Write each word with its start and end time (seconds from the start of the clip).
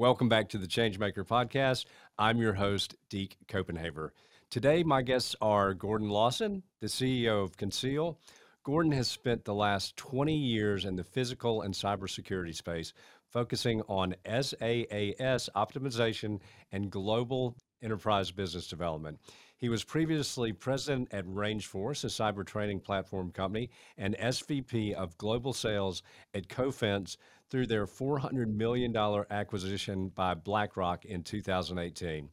Welcome 0.00 0.30
back 0.30 0.48
to 0.48 0.56
the 0.56 0.66
Changemaker 0.66 1.26
podcast. 1.26 1.84
I'm 2.18 2.38
your 2.38 2.54
host, 2.54 2.96
Deke 3.10 3.36
Copenhaver. 3.46 4.12
Today, 4.48 4.82
my 4.82 5.02
guests 5.02 5.36
are 5.42 5.74
Gordon 5.74 6.08
Lawson, 6.08 6.62
the 6.80 6.86
CEO 6.86 7.44
of 7.44 7.58
Conceal. 7.58 8.18
Gordon 8.64 8.92
has 8.92 9.08
spent 9.08 9.44
the 9.44 9.52
last 9.52 9.98
20 9.98 10.34
years 10.34 10.86
in 10.86 10.96
the 10.96 11.04
physical 11.04 11.60
and 11.60 11.74
cybersecurity 11.74 12.54
space, 12.54 12.94
focusing 13.28 13.82
on 13.88 14.14
SaaS 14.24 15.50
optimization 15.54 16.40
and 16.72 16.90
global 16.90 17.58
enterprise 17.82 18.30
business 18.30 18.66
development. 18.66 19.18
He 19.56 19.68
was 19.68 19.84
previously 19.84 20.52
president 20.52 21.08
at 21.12 21.26
Rangeforce, 21.26 22.04
a 22.04 22.06
cyber 22.06 22.46
training 22.46 22.80
platform 22.80 23.30
company, 23.30 23.70
and 23.98 24.16
SVP 24.16 24.94
of 24.94 25.18
global 25.18 25.52
sales 25.52 26.02
at 26.34 26.48
Cofense 26.48 27.18
through 27.50 27.66
their 27.66 27.86
$400 27.86 28.46
million 28.46 28.96
acquisition 29.30 30.08
by 30.14 30.34
BlackRock 30.34 31.04
in 31.04 31.22
2018. 31.22 32.30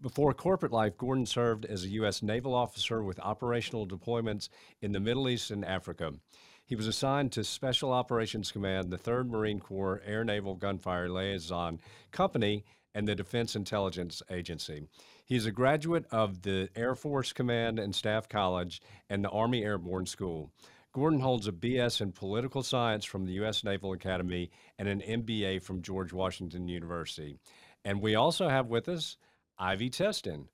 Before 0.00 0.32
corporate 0.32 0.70
life, 0.70 0.96
Gordon 0.96 1.26
served 1.26 1.64
as 1.64 1.82
a 1.82 1.88
U.S. 1.88 2.22
naval 2.22 2.54
officer 2.54 3.02
with 3.02 3.18
operational 3.18 3.84
deployments 3.84 4.48
in 4.80 4.92
the 4.92 5.00
Middle 5.00 5.28
East 5.28 5.50
and 5.50 5.64
Africa. 5.64 6.12
He 6.64 6.76
was 6.76 6.86
assigned 6.86 7.32
to 7.32 7.42
Special 7.42 7.90
Operations 7.90 8.52
Command, 8.52 8.90
the 8.90 8.98
3rd 8.98 9.30
Marine 9.30 9.58
Corps 9.58 10.00
Air 10.04 10.22
Naval 10.22 10.54
Gunfire 10.54 11.08
Liaison 11.08 11.80
Company, 12.12 12.64
and 12.94 13.06
the 13.06 13.14
Defense 13.14 13.54
Intelligence 13.54 14.22
Agency. 14.30 14.88
He 15.24 15.36
is 15.36 15.46
a 15.46 15.52
graduate 15.52 16.06
of 16.10 16.42
the 16.42 16.68
Air 16.74 16.94
Force 16.94 17.32
Command 17.32 17.78
and 17.78 17.94
Staff 17.94 18.28
College 18.28 18.80
and 19.10 19.24
the 19.24 19.30
Army 19.30 19.62
Airborne 19.62 20.06
School. 20.06 20.50
Gordon 20.92 21.20
holds 21.20 21.46
a 21.46 21.52
BS 21.52 22.00
in 22.00 22.12
political 22.12 22.62
science 22.62 23.04
from 23.04 23.26
the 23.26 23.34
U.S. 23.34 23.62
Naval 23.62 23.92
Academy 23.92 24.50
and 24.78 24.88
an 24.88 25.00
MBA 25.00 25.62
from 25.62 25.82
George 25.82 26.12
Washington 26.12 26.66
University. 26.66 27.36
And 27.84 28.00
we 28.00 28.14
also 28.14 28.48
have 28.48 28.66
with 28.66 28.88
us 28.88 29.16
Ivie 29.60 29.90
Teston. 29.90 30.48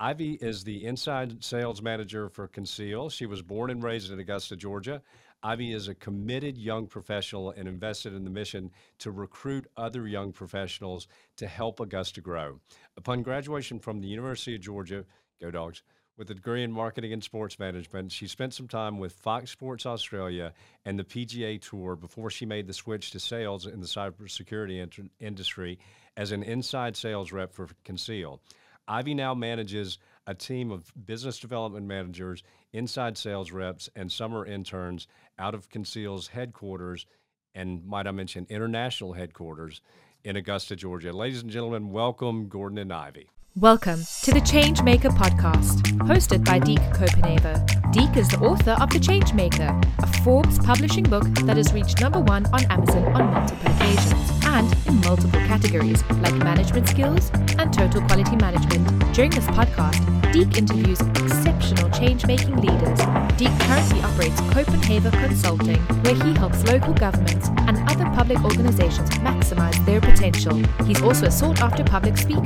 Ivie 0.00 0.38
is 0.40 0.62
the 0.62 0.84
inside 0.84 1.42
sales 1.42 1.82
manager 1.82 2.28
for 2.28 2.46
Conceal. 2.46 3.10
She 3.10 3.26
was 3.26 3.42
born 3.42 3.68
and 3.68 3.82
raised 3.82 4.12
in 4.12 4.20
Augusta, 4.20 4.54
Georgia. 4.54 5.02
Ivie 5.42 5.72
is 5.72 5.88
a 5.88 5.94
committed 5.94 6.56
young 6.56 6.86
professional 6.86 7.50
and 7.50 7.66
invested 7.66 8.14
in 8.14 8.22
the 8.22 8.30
mission 8.30 8.70
to 8.98 9.10
recruit 9.10 9.66
other 9.76 10.06
young 10.06 10.30
professionals 10.32 11.08
to 11.36 11.48
help 11.48 11.80
Augusta 11.80 12.20
grow. 12.20 12.60
Upon 12.96 13.22
graduation 13.22 13.80
from 13.80 14.00
the 14.00 14.06
University 14.06 14.54
of 14.54 14.60
Georgia, 14.60 15.04
go 15.40 15.50
dogs, 15.50 15.82
with 16.16 16.30
a 16.30 16.34
degree 16.34 16.62
in 16.62 16.70
marketing 16.70 17.12
and 17.12 17.22
sports 17.22 17.58
management. 17.58 18.12
She 18.12 18.28
spent 18.28 18.54
some 18.54 18.68
time 18.68 18.98
with 18.98 19.14
Fox 19.14 19.50
Sports 19.50 19.84
Australia 19.84 20.52
and 20.84 20.96
the 20.96 21.04
PGA 21.04 21.60
Tour 21.60 21.96
before 21.96 22.30
she 22.30 22.46
made 22.46 22.68
the 22.68 22.72
switch 22.72 23.10
to 23.12 23.20
sales 23.20 23.66
in 23.66 23.80
the 23.80 23.86
cybersecurity 23.86 25.08
industry 25.18 25.80
as 26.16 26.30
an 26.30 26.44
inside 26.44 26.96
sales 26.96 27.32
rep 27.32 27.52
for 27.52 27.68
Conceal. 27.84 28.40
Ivie 28.88 29.14
now 29.14 29.34
manages 29.34 29.98
a 30.26 30.34
team 30.34 30.70
of 30.70 30.92
business 31.06 31.38
development 31.38 31.86
managers, 31.86 32.42
inside 32.72 33.18
sales 33.18 33.52
reps, 33.52 33.88
and 33.94 34.10
summer 34.10 34.46
interns 34.46 35.06
out 35.38 35.54
of 35.54 35.68
Conceal's 35.68 36.28
headquarters 36.28 37.06
and, 37.54 37.84
might 37.84 38.06
I 38.06 38.12
mention, 38.12 38.46
international 38.48 39.12
headquarters 39.12 39.80
in 40.24 40.36
Augusta, 40.36 40.76
Georgia. 40.76 41.12
Ladies 41.12 41.42
and 41.42 41.50
gentlemen, 41.50 41.90
welcome 41.90 42.48
Gordon 42.48 42.78
and 42.78 42.90
Ivie. 42.90 43.28
Welcome 43.56 44.04
to 44.22 44.32
the 44.32 44.40
Changemaker 44.40 45.10
podcast, 45.10 45.80
hosted 46.06 46.44
by 46.44 46.60
Deke 46.60 46.78
Copenhaver. 46.92 47.58
Deke 47.90 48.18
is 48.18 48.28
the 48.28 48.38
author 48.38 48.76
of 48.80 48.88
The 48.90 49.00
Changemaker, 49.00 49.74
a 49.98 50.22
Forbes 50.22 50.60
publishing 50.60 51.02
book 51.02 51.24
that 51.44 51.56
has 51.56 51.72
reached 51.72 52.00
number 52.00 52.20
one 52.20 52.46
on 52.52 52.64
Amazon 52.66 53.04
on 53.16 53.32
multiple 53.32 53.72
occasions 53.72 54.30
and 54.44 54.76
in 54.86 55.00
multiple 55.00 55.40
categories 55.40 56.04
like 56.22 56.34
management 56.34 56.88
skills 56.88 57.30
and 57.58 57.72
total 57.72 58.00
quality 58.02 58.36
management. 58.36 58.86
During 59.12 59.30
this 59.30 59.46
podcast, 59.46 59.98
Deke 60.32 60.58
interviews 60.58 61.00
exceptional 61.48 61.90
change-making 61.90 62.56
leaders. 62.56 62.98
Deke 63.36 63.58
currently 63.60 64.00
operates 64.02 64.40
Copenhaver 64.52 65.10
Consulting, 65.24 65.78
where 66.02 66.14
he 66.14 66.34
helps 66.34 66.62
local 66.64 66.92
governments 66.92 67.48
and 67.66 67.78
other 67.88 68.04
public 68.14 68.42
organizations 68.44 69.08
maximize 69.20 69.82
their 69.86 70.00
potential. 70.00 70.60
He's 70.84 71.00
also 71.00 71.26
a 71.26 71.30
sought-after 71.30 71.84
public 71.84 72.18
speaker. 72.18 72.40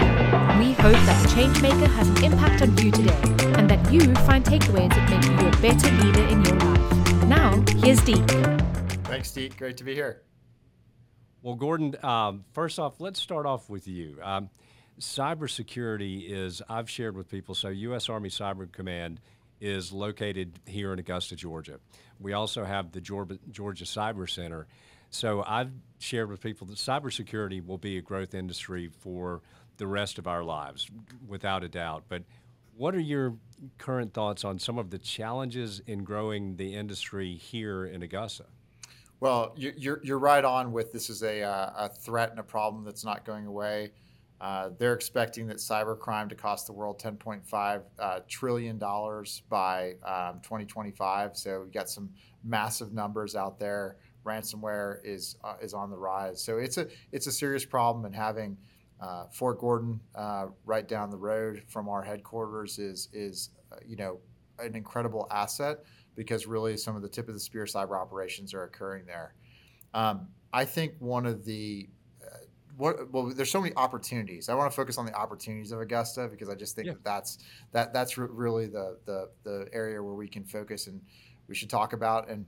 We 0.58 0.72
hope 0.74 0.92
that 0.92 1.22
the 1.22 1.28
Changemaker 1.30 1.88
has 1.94 2.08
an 2.08 2.24
impact 2.24 2.62
on 2.62 2.76
you 2.78 2.90
today 2.92 3.20
and 3.58 3.68
that 3.68 3.92
you 3.92 4.00
find 4.26 4.44
takeaways 4.44 4.90
that 4.90 5.10
make 5.10 5.24
you 5.24 5.48
a 5.48 5.50
better 5.60 5.90
leader 6.04 6.26
in 6.28 6.44
your 6.44 6.56
life. 6.58 7.24
Now, 7.24 7.62
here's 7.78 8.00
Deke. 8.02 8.28
Thanks, 9.04 9.32
Deke. 9.32 9.56
Great 9.56 9.76
to 9.78 9.84
be 9.84 9.94
here. 9.94 10.22
Well, 11.42 11.56
Gordon, 11.56 11.96
um, 12.04 12.44
first 12.52 12.78
off, 12.78 13.00
let's 13.00 13.20
start 13.20 13.46
off 13.46 13.68
with 13.68 13.88
you. 13.88 14.18
Um, 14.22 14.48
cybersecurity 15.02 16.30
is, 16.30 16.62
I've 16.68 16.88
shared 16.88 17.16
with 17.16 17.28
people, 17.28 17.54
so 17.54 17.68
U.S. 17.68 18.08
Army 18.08 18.28
Cyber 18.28 18.70
Command 18.70 19.20
is 19.60 19.92
located 19.92 20.60
here 20.64 20.92
in 20.92 20.98
Augusta, 20.98 21.36
Georgia. 21.36 21.80
We 22.20 22.32
also 22.32 22.64
have 22.64 22.92
the 22.92 23.00
Georgia, 23.00 23.38
Cyber 23.84 24.30
Center. 24.30 24.66
So 25.10 25.44
I've 25.46 25.72
shared 25.98 26.30
with 26.30 26.40
people 26.40 26.66
that 26.68 26.76
cybersecurity 26.76 27.64
will 27.64 27.78
be 27.78 27.98
a 27.98 28.00
growth 28.00 28.34
industry 28.34 28.88
for 29.00 29.42
the 29.76 29.86
rest 29.86 30.18
of 30.18 30.26
our 30.26 30.44
lives, 30.44 30.88
without 31.26 31.64
a 31.64 31.68
doubt. 31.68 32.04
But 32.08 32.22
what 32.76 32.94
are 32.94 33.00
your 33.00 33.36
current 33.78 34.14
thoughts 34.14 34.44
on 34.44 34.58
some 34.58 34.78
of 34.78 34.90
the 34.90 34.98
challenges 34.98 35.80
in 35.86 36.04
growing 36.04 36.56
the 36.56 36.74
industry 36.74 37.34
here 37.34 37.84
in 37.86 38.02
Augusta? 38.02 38.44
Well, 39.18 39.52
you're, 39.56 40.00
you're 40.02 40.18
right 40.18 40.44
on 40.44 40.72
with 40.72 40.92
this 40.92 41.08
is 41.08 41.22
a, 41.22 41.42
uh, 41.42 41.72
a 41.76 41.88
threat 41.88 42.30
and 42.30 42.40
a 42.40 42.44
problem 42.44 42.84
that's 42.84 43.04
not 43.04 43.24
going 43.24 43.46
away. 43.46 43.92
Uh, 44.42 44.70
they're 44.76 44.92
expecting 44.92 45.46
that 45.46 45.58
cybercrime 45.58 46.28
to 46.28 46.34
cost 46.34 46.66
the 46.66 46.72
world 46.72 47.00
10.5 47.00 47.82
uh, 48.00 48.20
trillion 48.28 48.76
dollars 48.76 49.42
by 49.48 49.92
um, 50.04 50.40
2025. 50.42 51.36
So 51.36 51.60
we 51.60 51.66
have 51.66 51.72
got 51.72 51.88
some 51.88 52.10
massive 52.42 52.92
numbers 52.92 53.36
out 53.36 53.60
there. 53.60 53.98
Ransomware 54.26 54.96
is 55.04 55.36
uh, 55.44 55.54
is 55.62 55.74
on 55.74 55.90
the 55.90 55.96
rise. 55.96 56.42
So 56.42 56.58
it's 56.58 56.76
a 56.76 56.88
it's 57.12 57.28
a 57.28 57.32
serious 57.32 57.64
problem, 57.64 58.04
and 58.04 58.14
having 58.14 58.56
uh, 59.00 59.26
Fort 59.32 59.60
Gordon 59.60 60.00
uh, 60.16 60.46
right 60.64 60.88
down 60.88 61.10
the 61.10 61.16
road 61.16 61.62
from 61.68 61.88
our 61.88 62.02
headquarters 62.02 62.80
is 62.80 63.08
is 63.12 63.50
you 63.86 63.94
know 63.94 64.18
an 64.58 64.74
incredible 64.74 65.28
asset 65.30 65.84
because 66.16 66.48
really 66.48 66.76
some 66.76 66.96
of 66.96 67.02
the 67.02 67.08
tip 67.08 67.28
of 67.28 67.34
the 67.34 67.40
spear 67.40 67.64
cyber 67.64 67.96
operations 67.96 68.54
are 68.54 68.64
occurring 68.64 69.06
there. 69.06 69.34
Um, 69.94 70.28
I 70.52 70.64
think 70.64 70.94
one 70.98 71.26
of 71.26 71.44
the 71.44 71.88
uh, 71.88 72.01
what 72.76 73.12
well, 73.12 73.32
there's 73.34 73.50
so 73.50 73.60
many 73.60 73.74
opportunities. 73.76 74.48
I 74.48 74.54
want 74.54 74.70
to 74.70 74.76
focus 74.76 74.98
on 74.98 75.06
the 75.06 75.14
opportunities 75.14 75.72
of 75.72 75.80
Augusta 75.80 76.28
because 76.28 76.48
I 76.48 76.54
just 76.54 76.74
think 76.74 76.86
yeah. 76.86 76.92
that 76.94 77.04
that's 77.04 77.38
that 77.72 77.92
that's 77.92 78.18
re- 78.18 78.28
really 78.30 78.66
the, 78.66 78.98
the 79.04 79.30
the 79.42 79.68
area 79.72 80.02
where 80.02 80.14
we 80.14 80.28
can 80.28 80.44
focus 80.44 80.86
and 80.86 81.00
we 81.48 81.54
should 81.54 81.70
talk 81.70 81.92
about. 81.92 82.28
And 82.28 82.46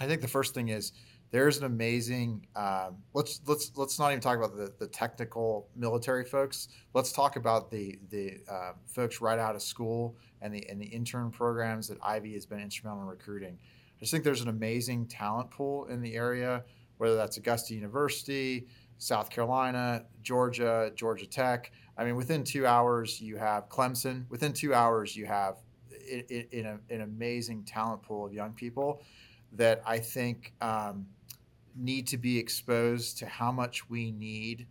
I 0.00 0.06
think 0.06 0.20
the 0.20 0.28
first 0.28 0.54
thing 0.54 0.68
is 0.68 0.92
there's 1.30 1.58
an 1.58 1.64
amazing. 1.64 2.46
Um, 2.54 2.98
let's 3.12 3.40
let's 3.46 3.72
let's 3.76 3.98
not 3.98 4.10
even 4.10 4.20
talk 4.20 4.38
about 4.38 4.56
the, 4.56 4.72
the 4.78 4.86
technical 4.86 5.68
military 5.74 6.24
folks. 6.24 6.68
Let's 6.94 7.12
talk 7.12 7.36
about 7.36 7.70
the 7.70 7.98
the 8.10 8.38
uh, 8.48 8.72
folks 8.86 9.20
right 9.20 9.38
out 9.38 9.54
of 9.56 9.62
school 9.62 10.16
and 10.40 10.54
the 10.54 10.64
and 10.68 10.80
the 10.80 10.86
intern 10.86 11.30
programs 11.30 11.88
that 11.88 12.00
Ivie 12.00 12.34
has 12.34 12.46
been 12.46 12.60
instrumental 12.60 13.02
in 13.02 13.08
recruiting. 13.08 13.58
I 13.60 14.00
just 14.00 14.12
think 14.12 14.24
there's 14.24 14.42
an 14.42 14.48
amazing 14.48 15.06
talent 15.06 15.50
pool 15.50 15.86
in 15.86 16.00
the 16.00 16.14
area, 16.14 16.64
whether 16.98 17.16
that's 17.16 17.36
Augusta 17.36 17.74
University, 17.74 18.68
South 18.98 19.30
Carolina, 19.30 20.04
Georgia, 20.22 20.92
Georgia 20.94 21.26
Tech. 21.26 21.72
I 21.96 22.04
mean, 22.04 22.16
within 22.16 22.44
two 22.44 22.66
hours 22.66 23.20
you 23.20 23.36
have 23.36 23.68
Clemson. 23.68 24.28
Within 24.30 24.52
two 24.52 24.74
hours 24.74 25.16
you 25.16 25.26
have 25.26 25.56
in, 26.08 26.46
in 26.50 26.66
a, 26.66 26.78
an 26.90 27.02
amazing 27.02 27.64
talent 27.64 28.02
pool 28.02 28.26
of 28.26 28.32
young 28.32 28.52
people 28.52 29.02
that 29.52 29.82
I 29.86 29.98
think. 29.98 30.54
Um, 30.60 31.06
need 31.76 32.06
to 32.08 32.18
be 32.18 32.38
exposed 32.38 33.18
to 33.18 33.26
how 33.26 33.50
much 33.50 33.88
we 33.90 34.12
need 34.12 34.66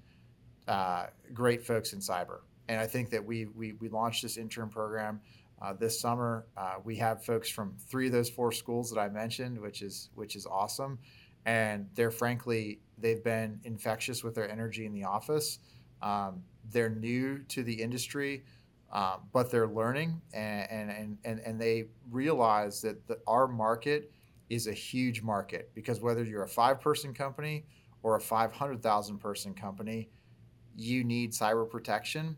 uh, 0.68 1.08
great 1.34 1.66
folks 1.66 1.94
in 1.94 2.00
cyber. 2.00 2.40
And 2.70 2.80
I 2.80 2.88
think 2.88 3.10
that 3.10 3.26
we 3.26 3.46
we, 3.46 3.74
we 3.74 3.90
launched 3.90 4.24
this 4.24 4.38
intern 4.38 4.70
program 4.70 5.20
uh, 5.62 5.74
this 5.74 6.00
summer. 6.00 6.46
Uh, 6.56 6.76
we 6.84 6.96
have 6.98 7.24
folks 7.24 7.50
from 7.50 7.76
three 7.90 8.08
of 8.08 8.14
those 8.14 8.30
four 8.30 8.52
schools 8.52 8.90
that 8.92 9.00
I 9.00 9.10
mentioned, 9.10 9.60
which 9.60 9.82
is 9.82 10.10
which 10.16 10.36
is 10.36 10.46
awesome. 10.46 11.00
And 11.46 11.90
they're 11.96 12.12
frankly 12.12 12.80
they've 13.04 13.24
been 13.24 13.60
infectious 13.64 14.24
with 14.24 14.34
their 14.34 14.50
energy 14.50 14.88
in 14.88 14.94
the 14.94 15.04
office. 15.04 15.60
Um, 16.02 16.42
they're 16.72 16.90
new 16.90 17.40
to 17.50 17.62
the 17.62 17.74
industry. 17.74 18.44
Uh, 18.94 19.18
but 19.32 19.50
they're 19.50 19.68
learning 19.68 20.22
and, 20.36 20.92
and, 20.92 21.18
and, 21.26 21.40
and 21.40 21.60
they 21.60 21.86
realize 22.12 22.80
that 22.80 23.08
the, 23.08 23.18
our 23.26 23.48
market 23.48 24.12
is 24.52 24.68
a 24.68 24.72
huge 24.72 25.24
market 25.24 25.72
because 25.74 26.00
whether 26.00 26.24
you're 26.24 26.44
a 26.44 26.48
five 26.48 26.80
person 26.80 27.12
company 27.12 27.66
or 28.04 28.18
a 28.18 28.22
500,000 28.22 29.18
person 29.18 29.56
company, 29.56 30.10
you 30.76 31.04
need 31.04 31.32
cyber 31.32 31.68
protection. 31.68 32.36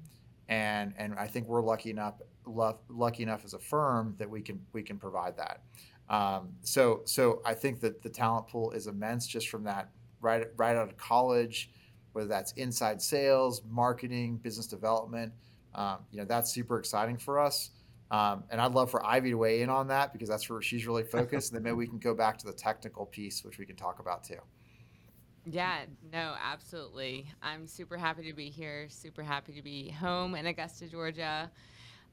And, 0.48 0.94
and 0.98 1.16
I 1.16 1.28
think 1.28 1.48
we're 1.48 1.62
lucky 1.62 1.90
enough, 1.90 2.22
lucky 2.46 3.24
enough 3.24 3.44
as 3.44 3.54
a 3.54 3.60
firm 3.60 4.16
that 4.18 4.30
we 4.30 4.42
can, 4.42 4.62
we 4.72 4.82
can 4.82 4.98
provide 4.98 5.36
that. 5.36 5.62
Um, 6.08 6.54
so, 6.62 7.02
so 7.04 7.42
I 7.46 7.54
think 7.54 7.82
that 7.82 8.02
the 8.02 8.10
talent 8.10 8.48
pool 8.48 8.72
is 8.72 8.88
immense 8.88 9.28
just 9.28 9.50
from 9.50 9.66
that 9.66 9.90
right, 10.25 10.48
right 10.57 10.75
out 10.75 10.89
of 10.89 10.98
college, 10.98 11.69
whether 12.13 12.27
that's 12.27 12.51
inside 12.54 13.01
sales, 13.01 13.62
marketing, 13.69 14.38
business 14.38 14.68
development. 14.68 15.31
Um, 15.74 16.00
you 16.12 16.18
know, 16.18 16.25
that's 16.25 16.51
super 16.51 16.80
exciting 16.80 17.18
for 17.18 17.39
us. 17.39 17.72
Um, 18.12 18.44
and 18.50 18.62
I'd 18.62 18.74
love 18.74 18.92
for 18.92 19.01
Ivie 19.01 19.31
to 19.31 19.36
weigh 19.36 19.62
in 19.62 19.69
on 19.69 19.88
that 19.88 20.13
because 20.13 20.30
that's 20.30 20.50
where 20.50 20.62
she's 20.62 20.86
really 20.86 21.04
focused. 21.04 21.51
and 21.51 21.57
then 21.57 21.63
maybe 21.63 21.75
we 21.75 21.88
can 21.88 22.00
go 22.00 22.13
back 22.13 22.38
to 22.39 22.45
the 22.45 22.54
technical 22.54 23.06
piece, 23.06 23.44
which 23.44 23.57
we 23.57 23.66
can 23.66 23.75
talk 23.75 24.00
about 24.00 24.24
too. 24.24 24.39
Yeah, 25.45 25.81
no, 26.12 26.33
absolutely. 26.44 27.28
I'm 27.44 27.68
super 27.68 27.98
happy 27.98 28.24
to 28.24 28.33
be 28.33 28.50
here, 28.50 28.88
super 28.89 29.21
happy 29.21 29.54
to 29.54 29.62
be 29.62 29.89
home 29.89 30.33
in 30.36 30.48
Augusta, 30.48 30.88
Georgia. 30.88 31.51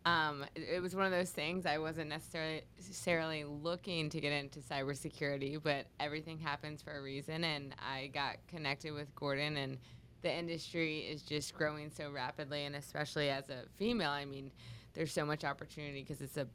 Um, 0.04 0.44
it, 0.56 0.82
was 0.82 0.96
one 0.96 1.06
of 1.06 1.12
those 1.12 1.30
things 1.30 1.64
I 1.64 1.78
wasn't 1.78 2.08
necessarily, 2.08 2.62
necessarily 2.76 3.44
looking 3.44 4.10
to 4.10 4.20
get 4.20 4.32
into 4.32 4.58
cybersecurity, 4.58 5.62
but 5.62 5.86
everything 6.00 6.38
happens 6.38 6.82
for 6.82 6.96
a 6.96 7.02
reason. 7.02 7.44
And 7.44 7.74
I 7.78 8.08
got 8.08 8.36
connected 8.48 8.92
with 8.92 9.14
Gordon, 9.14 9.56
and 9.56 9.78
the 10.22 10.32
industry 10.32 11.00
is 11.00 11.22
just 11.22 11.54
growing 11.54 11.90
so 11.90 12.10
rapidly. 12.10 12.64
And 12.64 12.74
especially 12.74 13.30
as 13.30 13.48
a 13.48 13.62
female, 13.76 14.10
I 14.10 14.24
mean, 14.24 14.50
there's 14.94 15.12
so 15.12 15.24
much 15.24 15.44
opportunity 15.44 16.02
because 16.02 16.20
it's 16.20 16.36
a 16.36 16.48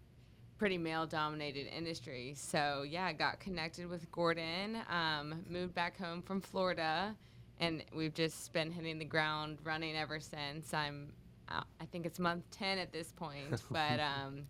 pretty 0.57 0.77
male 0.77 1.05
dominated 1.05 1.67
industry. 1.67 2.33
So, 2.35 2.83
yeah, 2.87 3.05
I 3.05 3.13
got 3.13 3.39
connected 3.39 3.87
with 3.87 4.11
Gordon, 4.11 4.79
um, 4.89 5.45
moved 5.49 5.73
back 5.73 5.97
home 5.97 6.21
from 6.21 6.41
Florida, 6.41 7.15
and 7.59 7.83
we've 7.95 8.13
just 8.13 8.51
been 8.53 8.71
hitting 8.71 8.99
the 8.99 9.05
ground 9.05 9.59
running 9.63 9.95
ever 9.95 10.19
since. 10.19 10.73
I'm 10.73 11.13
I 11.49 11.85
think 11.91 12.05
it's 12.05 12.19
month 12.19 12.43
10 12.51 12.77
at 12.77 12.91
this 12.91 13.11
point, 13.11 13.61
but 13.71 13.99
um, 13.99 14.43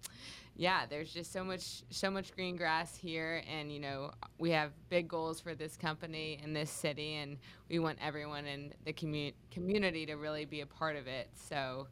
yeah, 0.55 0.85
there's 0.89 1.13
just 1.13 1.31
so 1.31 1.43
much 1.43 1.83
so 1.91 2.09
much 2.09 2.33
green 2.33 2.55
grass 2.55 2.95
here, 2.95 3.43
and 3.47 3.71
you 3.71 3.79
know 3.79 4.11
we 4.39 4.49
have 4.51 4.71
big 4.89 5.07
goals 5.07 5.39
for 5.39 5.53
this 5.53 5.77
company 5.77 6.39
and 6.43 6.55
this 6.55 6.71
city, 6.71 7.15
and 7.15 7.37
we 7.69 7.79
want 7.79 7.99
everyone 8.01 8.45
in 8.45 8.73
the 8.85 8.93
commu- 8.93 9.33
community 9.51 10.05
to 10.07 10.15
really 10.15 10.45
be 10.45 10.61
a 10.61 10.65
part 10.65 10.95
of 10.95 11.07
it. 11.07 11.29
So 11.35 11.87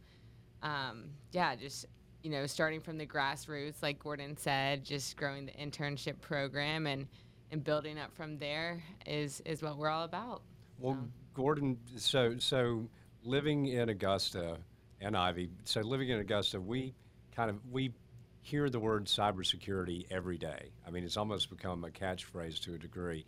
um, 0.64 1.12
yeah, 1.32 1.56
just 1.56 1.86
you 2.24 2.32
know 2.32 2.48
starting 2.48 2.82
from 2.82 2.98
the 2.98 3.06
grassroots, 3.06 3.84
like 3.84 4.00
Gordon 4.00 4.36
said, 4.36 4.84
just 4.84 5.16
growing 5.16 5.46
the 5.46 5.54
internship 5.54 6.20
program 6.22 6.88
and 6.88 7.08
and 7.52 7.64
building 7.64 8.00
up 8.00 8.14
from 8.16 8.40
there 8.40 8.84
is 9.06 9.42
is 9.46 9.62
what 9.62 9.78
we're 9.78 9.90
all 9.90 10.06
about. 10.06 10.42
Well, 10.80 10.96
so. 10.96 11.08
Gordon, 11.36 11.78
so 11.98 12.36
so 12.40 12.90
living 13.24 13.68
in 13.68 13.90
Augusta 13.90 14.58
and 15.06 15.16
Ivie. 15.16 15.50
So 15.66 15.82
living 15.82 16.10
in 16.10 16.20
Augusta, 16.20 16.60
we 16.60 16.96
kind 17.36 17.50
of 17.50 17.58
we 17.72 17.94
hear 18.42 18.70
the 18.70 18.80
word 18.80 19.06
cybersecurity 19.06 20.08
every 20.10 20.38
day. 20.38 20.72
I 20.86 20.90
mean, 20.90 21.04
it's 21.04 21.16
almost 21.16 21.50
become 21.50 21.84
a 21.84 21.90
catchphrase 21.90 22.60
to 22.64 22.74
a 22.74 22.78
degree. 22.78 23.26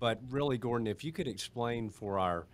But 0.00 0.18
really, 0.30 0.58
Gordon, 0.58 0.88
if 0.88 1.04
you 1.04 1.12
could 1.12 1.28
explain 1.28 1.90
for 1.90 2.18
our 2.18 2.46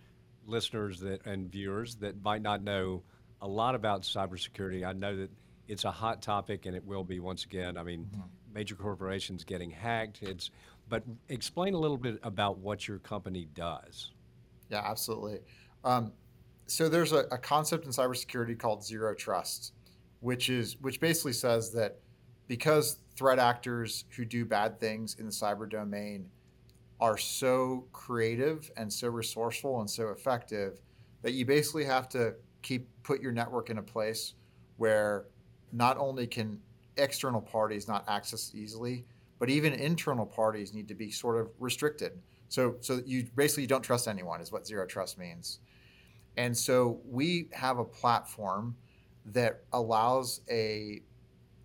listeners 0.45 0.99
that 0.99 1.25
and 1.25 1.51
viewers 1.51 1.95
that 1.95 2.23
might 2.23 2.43
not 2.43 2.61
know 2.63 3.03
a 3.41 3.47
lot 3.47 3.73
about 3.73 4.03
cybersecurity, 4.03 4.87
I 4.87 4.93
know 4.93 5.15
that 5.17 5.31
it's 5.67 5.83
a 5.83 5.91
hot 5.91 6.21
topic 6.21 6.67
and 6.67 6.75
it 6.75 6.85
will 6.85 7.03
be 7.03 7.19
once 7.19 7.45
again. 7.45 7.75
I 7.75 7.81
mean, 7.81 8.05
mm-hmm. 8.05 8.21
major 8.53 8.75
corporations 8.75 9.43
getting 9.43 9.71
hacked. 9.71 10.21
It's 10.21 10.51
but 10.87 11.03
explain 11.27 11.73
a 11.73 11.79
little 11.79 11.97
bit 11.97 12.19
about 12.21 12.59
what 12.59 12.87
your 12.87 12.99
company 12.99 13.47
does. 13.53 14.11
Yeah, 14.69 14.83
absolutely. 14.83 15.39
Um, 15.83 16.11
so 16.69 16.87
there's 16.87 17.13
a, 17.13 17.25
a 17.31 17.37
concept 17.37 17.85
in 17.85 17.91
cybersecurity 17.91 18.57
called 18.57 18.83
zero 18.83 19.15
trust, 19.15 19.73
which 20.19 20.49
is 20.49 20.77
which 20.81 20.99
basically 20.99 21.33
says 21.33 21.71
that 21.71 21.99
because 22.47 22.97
threat 23.15 23.39
actors 23.39 24.05
who 24.15 24.25
do 24.25 24.45
bad 24.45 24.79
things 24.79 25.15
in 25.19 25.25
the 25.25 25.31
cyber 25.31 25.69
domain 25.69 26.29
are 26.99 27.17
so 27.17 27.85
creative 27.91 28.69
and 28.77 28.91
so 28.91 29.07
resourceful 29.07 29.79
and 29.79 29.89
so 29.89 30.09
effective 30.09 30.81
that 31.21 31.33
you 31.33 31.45
basically 31.45 31.85
have 31.85 32.09
to 32.09 32.33
keep 32.61 32.87
put 33.03 33.21
your 33.21 33.31
network 33.31 33.69
in 33.69 33.77
a 33.77 33.83
place 33.83 34.33
where 34.77 35.25
not 35.71 35.97
only 35.97 36.27
can 36.27 36.59
external 36.97 37.41
parties 37.41 37.87
not 37.87 38.03
access 38.07 38.51
easily, 38.53 39.05
but 39.39 39.49
even 39.49 39.73
internal 39.73 40.25
parties 40.25 40.73
need 40.73 40.87
to 40.87 40.95
be 40.95 41.09
sort 41.09 41.39
of 41.39 41.49
restricted. 41.59 42.13
So 42.49 42.75
so 42.81 43.01
you 43.05 43.27
basically 43.35 43.67
don't 43.67 43.83
trust 43.83 44.07
anyone 44.07 44.41
is 44.41 44.51
what 44.51 44.67
zero 44.67 44.85
trust 44.85 45.17
means. 45.17 45.59
And 46.39 46.57
so 46.57 47.01
we 47.05 47.49
have 47.51 47.79
a 47.79 47.83
platform 47.83 48.77
that 49.25 49.65
allows 49.73 50.39
a 50.49 51.01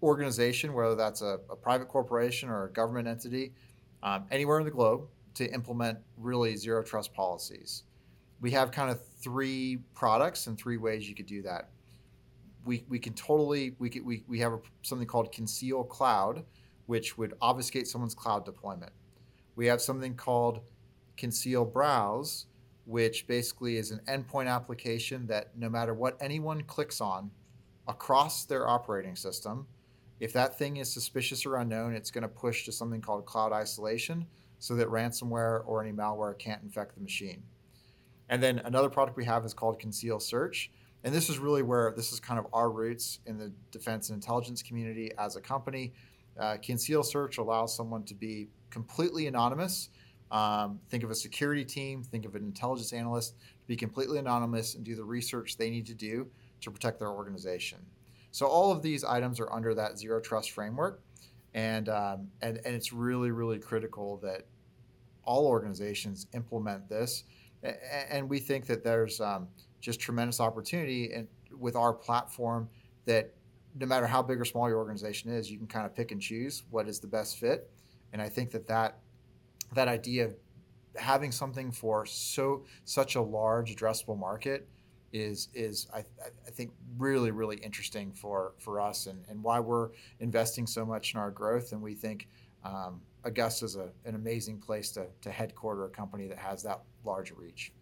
organization, 0.02 0.72
whether 0.72 0.96
that's 0.96 1.22
a, 1.22 1.38
a 1.48 1.54
private 1.54 1.86
corporation 1.86 2.48
or 2.48 2.64
a 2.64 2.72
government 2.72 3.06
entity, 3.06 3.52
um, 4.02 4.24
anywhere 4.32 4.58
in 4.58 4.64
the 4.64 4.72
globe, 4.72 5.06
to 5.34 5.48
implement 5.54 6.00
really 6.18 6.56
zero 6.56 6.82
trust 6.82 7.14
policies. 7.14 7.84
We 8.40 8.50
have 8.50 8.72
kind 8.72 8.90
of 8.90 9.00
three 9.22 9.78
products 9.94 10.48
and 10.48 10.58
three 10.58 10.76
ways 10.76 11.08
you 11.08 11.14
could 11.14 11.26
do 11.26 11.40
that. 11.42 11.70
We, 12.64 12.84
we 12.88 12.98
can 12.98 13.14
totally 13.14 13.76
we, 13.78 13.88
could, 13.90 14.04
we, 14.04 14.24
we 14.26 14.40
have 14.40 14.54
a, 14.54 14.58
something 14.82 15.06
called 15.06 15.30
conceal 15.30 15.84
cloud 15.84 16.42
which 16.86 17.16
would 17.16 17.34
obfuscate 17.40 17.86
someone's 17.86 18.14
cloud 18.14 18.46
deployment 18.46 18.92
we 19.54 19.66
have 19.66 19.82
something 19.82 20.14
called 20.14 20.60
conceal 21.18 21.66
browse 21.66 22.46
which 22.84 23.26
basically 23.26 23.76
is 23.76 23.90
an 23.90 24.00
endpoint 24.06 24.48
application 24.48 25.26
that 25.26 25.56
no 25.56 25.68
matter 25.68 25.94
what 25.94 26.16
anyone 26.20 26.62
clicks 26.62 27.00
on 27.00 27.30
across 27.88 28.44
their 28.44 28.68
operating 28.68 29.16
system, 29.16 29.66
if 30.20 30.32
that 30.32 30.58
thing 30.58 30.76
is 30.76 30.92
suspicious 30.92 31.44
or 31.44 31.56
unknown, 31.56 31.94
it's 31.94 32.10
going 32.10 32.22
to 32.22 32.28
push 32.28 32.64
to 32.64 32.72
something 32.72 33.00
called 33.00 33.26
cloud 33.26 33.52
isolation 33.52 34.26
so 34.58 34.74
that 34.76 34.88
ransomware 34.88 35.62
or 35.66 35.82
any 35.82 35.92
malware 35.92 36.38
can't 36.38 36.62
infect 36.62 36.94
the 36.94 37.00
machine. 37.00 37.42
And 38.28 38.42
then 38.42 38.60
another 38.60 38.88
product 38.88 39.16
we 39.16 39.24
have 39.24 39.44
is 39.44 39.52
called 39.52 39.78
Conceal 39.78 40.20
Search. 40.20 40.70
And 41.02 41.14
this 41.14 41.28
is 41.28 41.38
really 41.38 41.62
where 41.62 41.92
this 41.94 42.12
is 42.12 42.20
kind 42.20 42.38
of 42.38 42.46
our 42.52 42.70
roots 42.70 43.20
in 43.26 43.36
the 43.36 43.52
defense 43.70 44.08
and 44.08 44.16
intelligence 44.16 44.62
community 44.62 45.10
as 45.18 45.36
a 45.36 45.40
company. 45.40 45.92
Uh, 46.38 46.56
Conceal 46.64 47.02
Search 47.02 47.36
allows 47.36 47.76
someone 47.76 48.04
to 48.04 48.14
be 48.14 48.48
completely 48.70 49.26
anonymous 49.26 49.90
um, 50.30 50.80
think 50.88 51.04
of 51.04 51.10
a 51.10 51.14
security 51.14 51.64
team, 51.64 52.02
think 52.02 52.24
of 52.24 52.34
an 52.34 52.42
intelligence 52.42 52.92
analyst 52.92 53.34
to 53.38 53.66
be 53.66 53.76
completely 53.76 54.18
anonymous 54.18 54.74
and 54.74 54.84
do 54.84 54.94
the 54.94 55.04
research 55.04 55.56
they 55.56 55.70
need 55.70 55.86
to 55.86 55.94
do 55.94 56.26
to 56.60 56.70
protect 56.70 56.98
their 56.98 57.10
organization. 57.10 57.78
So 58.30 58.46
all 58.46 58.72
of 58.72 58.82
these 58.82 59.04
items 59.04 59.38
are 59.38 59.52
under 59.52 59.74
that 59.74 59.98
zero 59.98 60.20
trust 60.20 60.50
framework, 60.50 61.00
and 61.54 61.88
um, 61.88 62.28
and 62.42 62.58
and 62.64 62.74
it's 62.74 62.92
really 62.92 63.30
really 63.30 63.58
critical 63.58 64.16
that 64.18 64.46
all 65.24 65.46
organizations 65.46 66.26
implement 66.34 66.88
this. 66.88 67.24
And 68.10 68.28
we 68.28 68.40
think 68.40 68.66
that 68.66 68.84
there's 68.84 69.20
um, 69.20 69.48
just 69.80 70.00
tremendous 70.00 70.40
opportunity 70.40 71.12
and 71.12 71.28
with 71.58 71.76
our 71.76 71.92
platform 71.92 72.68
that 73.06 73.32
no 73.78 73.86
matter 73.86 74.06
how 74.06 74.22
big 74.22 74.40
or 74.40 74.44
small 74.44 74.68
your 74.68 74.78
organization 74.78 75.30
is, 75.30 75.50
you 75.50 75.58
can 75.58 75.66
kind 75.66 75.86
of 75.86 75.94
pick 75.94 76.12
and 76.12 76.20
choose 76.20 76.64
what 76.70 76.88
is 76.88 77.00
the 77.00 77.06
best 77.06 77.38
fit. 77.38 77.70
And 78.12 78.22
I 78.22 78.28
think 78.28 78.50
that 78.52 78.66
that 78.68 78.98
that 79.74 79.88
idea 79.88 80.26
of 80.26 80.36
having 80.96 81.32
something 81.32 81.72
for 81.72 82.06
so 82.06 82.64
such 82.84 83.16
a 83.16 83.22
large 83.22 83.74
addressable 83.74 84.18
market 84.18 84.68
is 85.12 85.48
is 85.54 85.86
I, 85.92 86.04
I 86.46 86.50
think 86.50 86.72
really 86.98 87.30
really 87.30 87.56
interesting 87.56 88.12
for 88.12 88.54
for 88.58 88.80
us 88.80 89.06
and, 89.06 89.24
and 89.28 89.42
why 89.42 89.60
we're 89.60 89.90
investing 90.20 90.66
so 90.66 90.84
much 90.84 91.14
in 91.14 91.20
our 91.20 91.30
growth 91.30 91.72
and 91.72 91.82
we 91.82 91.94
think 91.94 92.28
um, 92.64 93.00
Augusta 93.24 93.64
is 93.64 93.76
an 93.76 94.14
amazing 94.14 94.58
place 94.58 94.90
to, 94.92 95.06
to 95.22 95.30
headquarter 95.30 95.84
a 95.84 95.90
company 95.90 96.28
that 96.28 96.38
has 96.38 96.62
that 96.62 96.80
large 97.04 97.32
reach. 97.32 97.72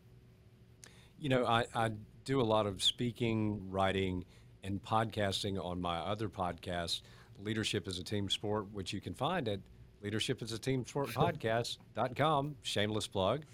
You 1.18 1.28
know, 1.28 1.46
I, 1.46 1.66
I 1.74 1.90
do 2.24 2.40
a 2.40 2.42
lot 2.42 2.66
of 2.66 2.82
speaking, 2.82 3.60
writing, 3.70 4.24
and 4.64 4.82
podcasting 4.82 5.62
on 5.62 5.80
my 5.80 5.98
other 5.98 6.28
podcast, 6.28 7.02
Leadership 7.40 7.88
is 7.88 7.98
a 7.98 8.04
Team 8.04 8.30
Sport, 8.30 8.66
which 8.72 8.92
you 8.92 9.00
can 9.00 9.14
find 9.14 9.48
at 9.48 9.60
Leadership 10.02 10.42
is 10.42 10.50
a 10.52 10.58
Team 10.58 10.84
Sport 10.84 11.08
Podcast.com, 11.14 12.56
shameless 12.62 13.06
plug. 13.06 13.44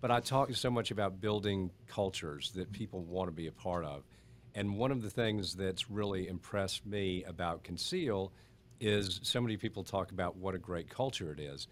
But 0.00 0.12
I 0.12 0.20
talk 0.20 0.54
so 0.54 0.70
much 0.70 0.92
about 0.92 1.20
building 1.20 1.72
cultures 1.88 2.52
that 2.52 2.70
people 2.70 3.00
want 3.02 3.28
to 3.28 3.32
be 3.32 3.48
a 3.48 3.52
part 3.52 3.84
of. 3.84 4.04
And 4.54 4.76
one 4.76 4.92
of 4.92 5.02
the 5.02 5.10
things 5.10 5.54
that's 5.54 5.90
really 5.90 6.28
impressed 6.28 6.86
me 6.86 7.24
about 7.24 7.64
Conceal 7.64 8.32
is 8.80 9.18
so 9.24 9.40
many 9.40 9.56
people 9.56 9.82
talk 9.82 10.12
about 10.12 10.36
what 10.36 10.54
a 10.54 10.58
great 10.58 10.88
culture 10.88 11.32
it 11.32 11.40
is. 11.40 11.66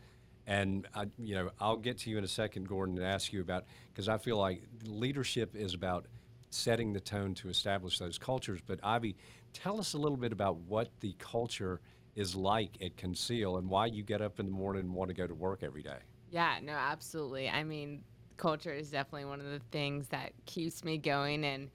And 0.47 0.87
I, 0.95 1.07
you 1.19 1.37
know, 1.37 1.51
I'll 1.61 1.77
get 1.77 1.99
to 1.99 2.11
you 2.11 2.19
in 2.19 2.25
a 2.25 2.29
second, 2.29 2.69
Gordon, 2.69 2.97
and 2.99 3.07
ask 3.07 3.33
you 3.33 3.41
about 3.41 3.65
because 3.93 4.09
I 4.09 4.19
feel 4.19 4.39
like 4.39 4.63
leadership 4.85 5.55
is 5.55 5.75
about 5.75 6.07
setting 6.51 6.93
the 6.93 7.01
tone 7.01 7.35
to 7.35 7.49
establish 7.49 7.99
those 7.99 8.19
cultures. 8.19 8.61
But 8.65 8.81
Ivie, 8.83 9.17
tell 9.53 9.79
us 9.79 9.95
a 9.95 9.99
little 9.99 10.17
bit 10.17 10.33
about 10.33 10.57
what 10.59 10.89
the 11.01 11.15
culture 11.19 11.81
is 12.17 12.35
like 12.35 12.71
at 12.83 12.97
Conceal 12.97 13.59
and 13.59 13.69
why 13.69 13.87
you 13.87 14.03
get 14.03 14.21
up 14.21 14.41
in 14.41 14.47
the 14.47 14.53
morning 14.53 14.83
and 14.83 14.95
want 14.95 15.09
to 15.09 15.15
go 15.15 15.27
to 15.27 15.35
work 15.35 15.63
every 15.63 15.83
day. 15.83 15.99
Yeah, 16.31 16.57
no, 16.63 16.73
absolutely. 16.73 17.49
I 17.49 17.63
mean, 17.63 18.03
culture 18.37 18.73
is 18.73 18.91
definitely 18.91 19.27
one 19.27 19.41
of 19.41 19.47
the 19.47 19.61
things 19.71 20.09
that 20.09 20.33
keeps 20.47 20.83
me 20.83 20.99
going. 20.99 21.45
And 21.45 21.71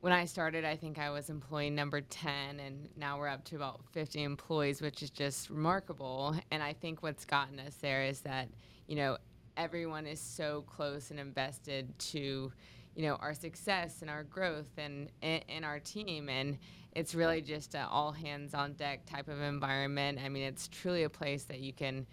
when 0.00 0.12
I 0.12 0.24
started, 0.24 0.64
I 0.64 0.74
think 0.76 0.98
I 0.98 1.10
was 1.10 1.30
employee 1.30 1.70
number 1.70 2.00
10, 2.00 2.60
and 2.60 2.88
now 2.96 3.18
we're 3.18 3.28
up 3.28 3.44
to 3.44 3.56
about 3.56 3.80
50 3.92 4.22
employees, 4.22 4.82
which 4.82 5.02
is 5.02 5.10
just 5.10 5.50
remarkable. 5.50 6.34
And 6.50 6.62
I 6.62 6.72
think 6.72 7.02
what's 7.02 7.24
gotten 7.24 7.60
us 7.60 7.76
there 7.76 8.04
is 8.04 8.20
that, 8.20 8.48
you 8.86 8.96
know, 8.96 9.18
everyone 9.56 10.06
is 10.06 10.20
so 10.20 10.62
close 10.66 11.10
and 11.10 11.20
invested 11.20 11.96
to 11.98 12.52
you 12.94 13.06
know, 13.06 13.16
our 13.16 13.34
success 13.34 14.02
and 14.02 14.10
our 14.10 14.24
growth 14.24 14.70
and 14.78 15.10
in 15.22 15.64
our 15.64 15.80
team. 15.80 16.28
And 16.28 16.58
it's 16.92 17.14
really 17.14 17.40
just 17.40 17.74
an 17.74 17.86
all 17.90 18.12
hands 18.12 18.54
on 18.54 18.74
deck 18.74 19.06
type 19.06 19.28
of 19.28 19.40
environment. 19.40 20.20
I 20.24 20.28
mean, 20.28 20.44
it's 20.44 20.68
truly 20.68 21.02
a 21.02 21.10
place 21.10 21.44
that 21.44 21.60
you 21.60 21.72
can 21.72 22.06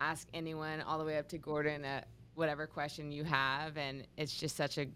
ask 0.00 0.26
anyone 0.34 0.80
all 0.80 0.98
the 0.98 1.04
way 1.04 1.18
up 1.18 1.28
to 1.28 1.38
Gordon 1.38 1.84
at 1.84 2.08
whatever 2.34 2.66
question 2.66 3.12
you 3.12 3.24
have. 3.24 3.76
And 3.76 4.06
it's 4.16 4.34
just 4.34 4.56
such 4.56 4.78
a 4.78 4.86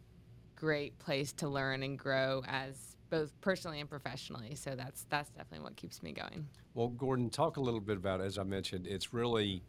great 0.56 0.98
place 0.98 1.32
to 1.34 1.48
learn 1.48 1.82
and 1.82 1.98
grow 1.98 2.42
as 2.46 2.96
both 3.10 3.38
personally 3.40 3.78
and 3.80 3.88
professionally. 3.88 4.54
So 4.54 4.74
that's 4.74 5.04
that's 5.08 5.30
definitely 5.30 5.64
what 5.64 5.76
keeps 5.76 6.02
me 6.02 6.12
going. 6.12 6.48
Well, 6.74 6.88
Gordon, 6.88 7.30
talk 7.30 7.58
a 7.58 7.60
little 7.60 7.80
bit 7.80 7.96
about 7.96 8.20
as 8.20 8.38
I 8.38 8.42
mentioned, 8.42 8.86
it's 8.86 9.12
really 9.12 9.62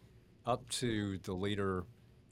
up 0.45 0.67
to 0.69 1.17
the 1.19 1.33
leader 1.33 1.83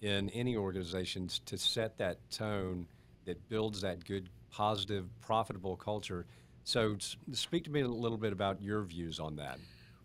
in 0.02 0.30
any 0.30 0.56
organizations 0.56 1.40
to 1.46 1.58
set 1.58 1.98
that 1.98 2.18
tone 2.32 2.88
that 3.26 3.50
builds 3.50 3.82
that 3.82 4.04
good, 4.06 4.30
positive, 4.50 5.06
profitable 5.22 5.76
culture. 5.76 6.26
So, 6.64 6.96
speak 7.32 7.64
to 7.66 7.72
me 7.72 7.82
a 7.82 7.88
little 7.88 8.18
bit 8.18 8.34
about 8.34 8.62
your 8.62 8.84
views 8.84 9.20
on 9.20 9.36
that. 9.38 9.58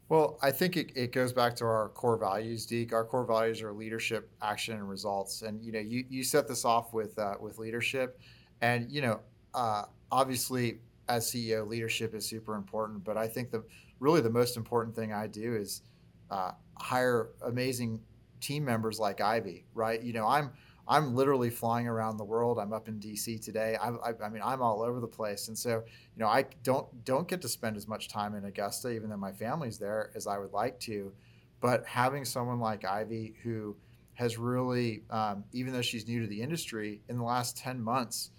Well, 0.08 0.38
I 0.40 0.52
think 0.52 0.76
it, 0.76 0.92
it 0.94 1.12
goes 1.12 1.32
back 1.32 1.56
to 1.56 1.64
our 1.64 1.88
core 1.88 2.16
values, 2.16 2.64
Deke. 2.64 2.92
Our 2.92 3.04
core 3.04 3.24
values 3.24 3.60
are 3.62 3.72
leadership, 3.72 4.30
action, 4.40 4.74
and 4.76 4.88
results. 4.88 5.42
And 5.42 5.60
you 5.62 5.72
know, 5.72 5.80
you, 5.80 6.04
you 6.08 6.22
set 6.22 6.46
this 6.46 6.64
off 6.64 6.92
with 6.92 7.18
uh, 7.18 7.34
with 7.40 7.58
leadership, 7.58 8.20
and 8.60 8.90
you 8.90 9.02
know, 9.02 9.20
uh, 9.54 9.82
obviously, 10.12 10.78
as 11.08 11.26
CEO, 11.26 11.66
leadership 11.66 12.14
is 12.14 12.24
super 12.24 12.54
important. 12.54 13.02
But 13.02 13.16
I 13.16 13.26
think 13.26 13.50
the 13.50 13.64
really 13.98 14.20
the 14.20 14.30
most 14.30 14.56
important 14.56 14.94
thing 14.94 15.12
I 15.12 15.26
do 15.26 15.56
is 15.56 15.82
uh, 16.30 16.52
hire 16.78 17.30
amazing 17.44 18.00
team 18.40 18.64
members 18.64 19.00
like 19.00 19.18
Ivie. 19.18 19.64
Right? 19.74 20.00
You 20.00 20.12
know, 20.12 20.26
I'm 20.26 20.52
I'm 20.88 21.14
literally 21.14 21.50
flying 21.50 21.88
around 21.88 22.16
the 22.16 22.24
world. 22.24 22.58
I'm 22.58 22.72
up 22.72 22.88
in 22.88 23.00
DC 23.00 23.44
today. 23.44 23.76
I, 23.80 23.88
I, 23.88 24.12
I, 24.24 24.28
mean, 24.28 24.42
I'm 24.44 24.62
all 24.62 24.82
over 24.82 25.00
the 25.00 25.08
place, 25.08 25.48
and 25.48 25.58
so 25.58 25.70
you 25.70 26.20
know, 26.20 26.28
I 26.28 26.44
don't 26.62 27.04
don't 27.04 27.26
get 27.26 27.42
to 27.42 27.48
spend 27.48 27.76
as 27.76 27.88
much 27.88 28.08
time 28.08 28.34
in 28.34 28.44
Augusta, 28.44 28.90
even 28.90 29.10
though 29.10 29.16
my 29.16 29.32
family's 29.32 29.78
there, 29.78 30.10
as 30.14 30.26
I 30.26 30.38
would 30.38 30.52
like 30.52 30.78
to. 30.80 31.12
But 31.60 31.84
having 31.86 32.24
someone 32.24 32.60
like 32.60 32.82
Ivie 32.82 33.34
who 33.42 33.76
has 34.14 34.38
really, 34.38 35.02
um, 35.10 35.44
even 35.52 35.72
though 35.72 35.82
she's 35.82 36.06
new 36.06 36.20
to 36.20 36.26
the 36.26 36.40
industry, 36.40 37.00
in 37.08 37.18
the 37.18 37.24
last 37.24 37.56
ten 37.56 37.80
months, 37.80 38.30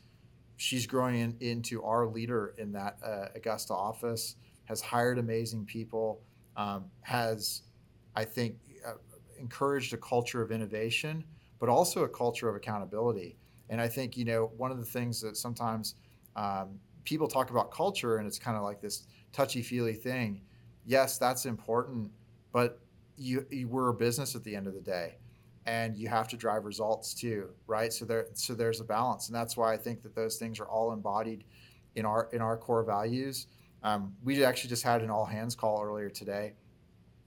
she's 0.56 0.88
growing 0.88 1.16
in, 1.16 1.36
into 1.42 1.84
our 1.84 2.08
leader 2.08 2.54
in 2.58 2.72
that 2.74 2.98
uh, 3.04 3.28
Augusta 3.36 3.74
office. 3.74 4.36
Has 4.66 4.82
hired 4.82 5.18
amazing 5.18 5.66
people. 5.66 6.22
Um, 6.58 6.86
has, 7.02 7.62
I 8.16 8.26
think, 8.26 8.56
uh, 8.86 8.94
encouraged 9.40 9.94
a 9.94 9.98
culture 9.98 10.42
of 10.42 10.52
innovation 10.52 11.24
but 11.60 11.70
also 11.70 12.04
a 12.04 12.10
culture 12.10 12.50
of 12.50 12.56
accountability. 12.56 13.38
And 13.70 13.82
I 13.82 13.88
think, 13.88 14.18
you 14.18 14.26
know, 14.26 14.52
one 14.58 14.72
of 14.72 14.78
the 14.78 14.86
things 14.86 15.22
that 15.22 15.38
sometimes 15.38 15.96
um, 16.36 16.80
people 17.04 17.28
talk 17.28 17.50
about 17.50 17.72
culture 17.72 18.18
and 18.18 18.28
it's 18.28 18.40
kind 18.40 18.56
of 18.58 18.64
like 18.64 18.82
this 18.82 19.08
touchy 19.34 19.62
feely 19.62 19.94
thing. 19.94 20.42
Yes, 20.86 21.18
that's 21.18 21.46
important, 21.46 22.12
but 22.52 22.80
you, 23.18 23.46
you 23.50 23.68
we're 23.68 23.90
a 23.90 23.94
business 23.94 24.36
at 24.36 24.44
the 24.44 24.56
end 24.56 24.68
of 24.68 24.74
the 24.74 24.82
day 24.82 25.18
and 25.68 25.98
you 25.98 26.08
have 26.08 26.30
to 26.30 26.38
drive 26.38 26.64
results 26.64 27.14
too, 27.14 27.50
right? 27.68 27.92
So 27.92 28.06
there, 28.06 28.28
so 28.34 28.56
there's 28.56 28.80
a 28.80 28.86
balance, 28.86 29.28
and 29.28 29.36
that's 29.36 29.58
why 29.58 29.74
I 29.74 29.78
think 29.78 30.02
that 30.04 30.16
those 30.16 30.38
things 30.38 30.62
are 30.62 30.66
all 30.66 30.94
embodied 30.94 31.44
in 31.96 32.06
our 32.06 32.30
in 32.32 32.42
our 32.42 32.58
core 32.58 32.84
values. 32.84 33.48
Um, 33.84 34.16
we 34.24 34.44
actually 34.44 34.70
just 34.70 34.84
had 34.84 35.02
an 35.02 35.10
all 35.10 35.26
hands 35.26 35.56
call 35.56 35.84
earlier 35.84 36.10
today, 36.10 36.54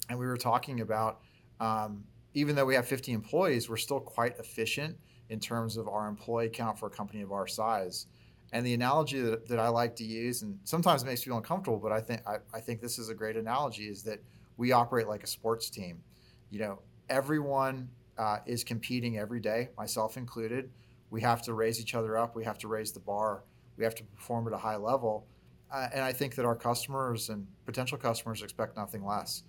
and 0.08 0.18
we 0.18 0.26
were 0.26 0.38
talking 0.38 0.80
about 0.80 1.20
um, 1.60 2.02
even 2.34 2.54
though 2.54 2.64
we 2.64 2.74
have 2.74 2.86
50 2.86 3.12
employees, 3.12 3.68
we're 3.68 3.76
still 3.76 4.00
quite 4.00 4.38
efficient 4.38 4.96
in 5.28 5.40
terms 5.40 5.76
of 5.76 5.88
our 5.88 6.08
employee 6.08 6.48
count 6.48 6.78
for 6.78 6.86
a 6.86 6.90
company 6.90 7.22
of 7.22 7.32
our 7.32 7.46
size. 7.46 8.06
And 8.52 8.66
the 8.66 8.74
analogy 8.74 9.20
that, 9.20 9.48
that 9.48 9.60
I 9.60 9.68
like 9.68 9.94
to 9.96 10.04
use, 10.04 10.42
and 10.42 10.58
sometimes 10.64 11.02
it 11.02 11.06
makes 11.06 11.22
feel 11.22 11.36
uncomfortable, 11.36 11.78
but 11.78 11.92
I 11.92 12.00
think 12.00 12.22
I, 12.26 12.36
I 12.52 12.60
think 12.60 12.80
this 12.80 12.98
is 12.98 13.08
a 13.08 13.14
great 13.14 13.36
analogy, 13.36 13.84
is 13.84 14.02
that 14.04 14.20
we 14.56 14.72
operate 14.72 15.06
like 15.06 15.22
a 15.22 15.28
sports 15.28 15.70
team. 15.70 16.02
You 16.50 16.58
know, 16.58 16.82
everyone 17.08 17.88
uh, 18.18 18.38
is 18.46 18.64
competing 18.64 19.18
every 19.18 19.40
day, 19.40 19.68
myself 19.76 20.16
included. 20.16 20.70
We 21.10 21.20
have 21.22 21.42
to 21.42 21.54
raise 21.54 21.80
each 21.80 21.94
other 21.94 22.18
up. 22.18 22.34
We 22.34 22.44
have 22.44 22.58
to 22.58 22.68
raise 22.68 22.92
the 22.92 23.00
bar. 23.00 23.44
We 23.76 23.84
have 23.84 23.94
to 23.96 24.04
perform 24.04 24.46
at 24.48 24.52
a 24.52 24.58
high 24.58 24.76
level. 24.76 25.26
Uh, 25.72 25.88
and 25.92 26.02
I 26.02 26.12
think 26.12 26.34
that 26.34 26.44
our 26.44 26.56
customers 26.56 27.28
and 27.28 27.46
potential 27.64 27.98
customers 27.98 28.42
expect 28.42 28.76
nothing 28.76 29.04
less. 29.04 29.44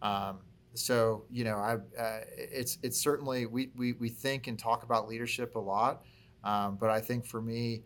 Um, 0.00 0.38
so 0.74 1.24
you 1.30 1.44
know, 1.44 1.56
I 1.56 1.74
uh, 2.00 2.20
it's 2.36 2.78
it's 2.82 2.98
certainly 3.00 3.46
we, 3.46 3.70
we 3.76 3.92
we 3.94 4.08
think 4.08 4.46
and 4.46 4.58
talk 4.58 4.82
about 4.82 5.08
leadership 5.08 5.56
a 5.56 5.60
lot, 5.60 6.04
um, 6.42 6.76
but 6.76 6.90
I 6.90 7.00
think 7.00 7.24
for 7.24 7.40
me, 7.40 7.82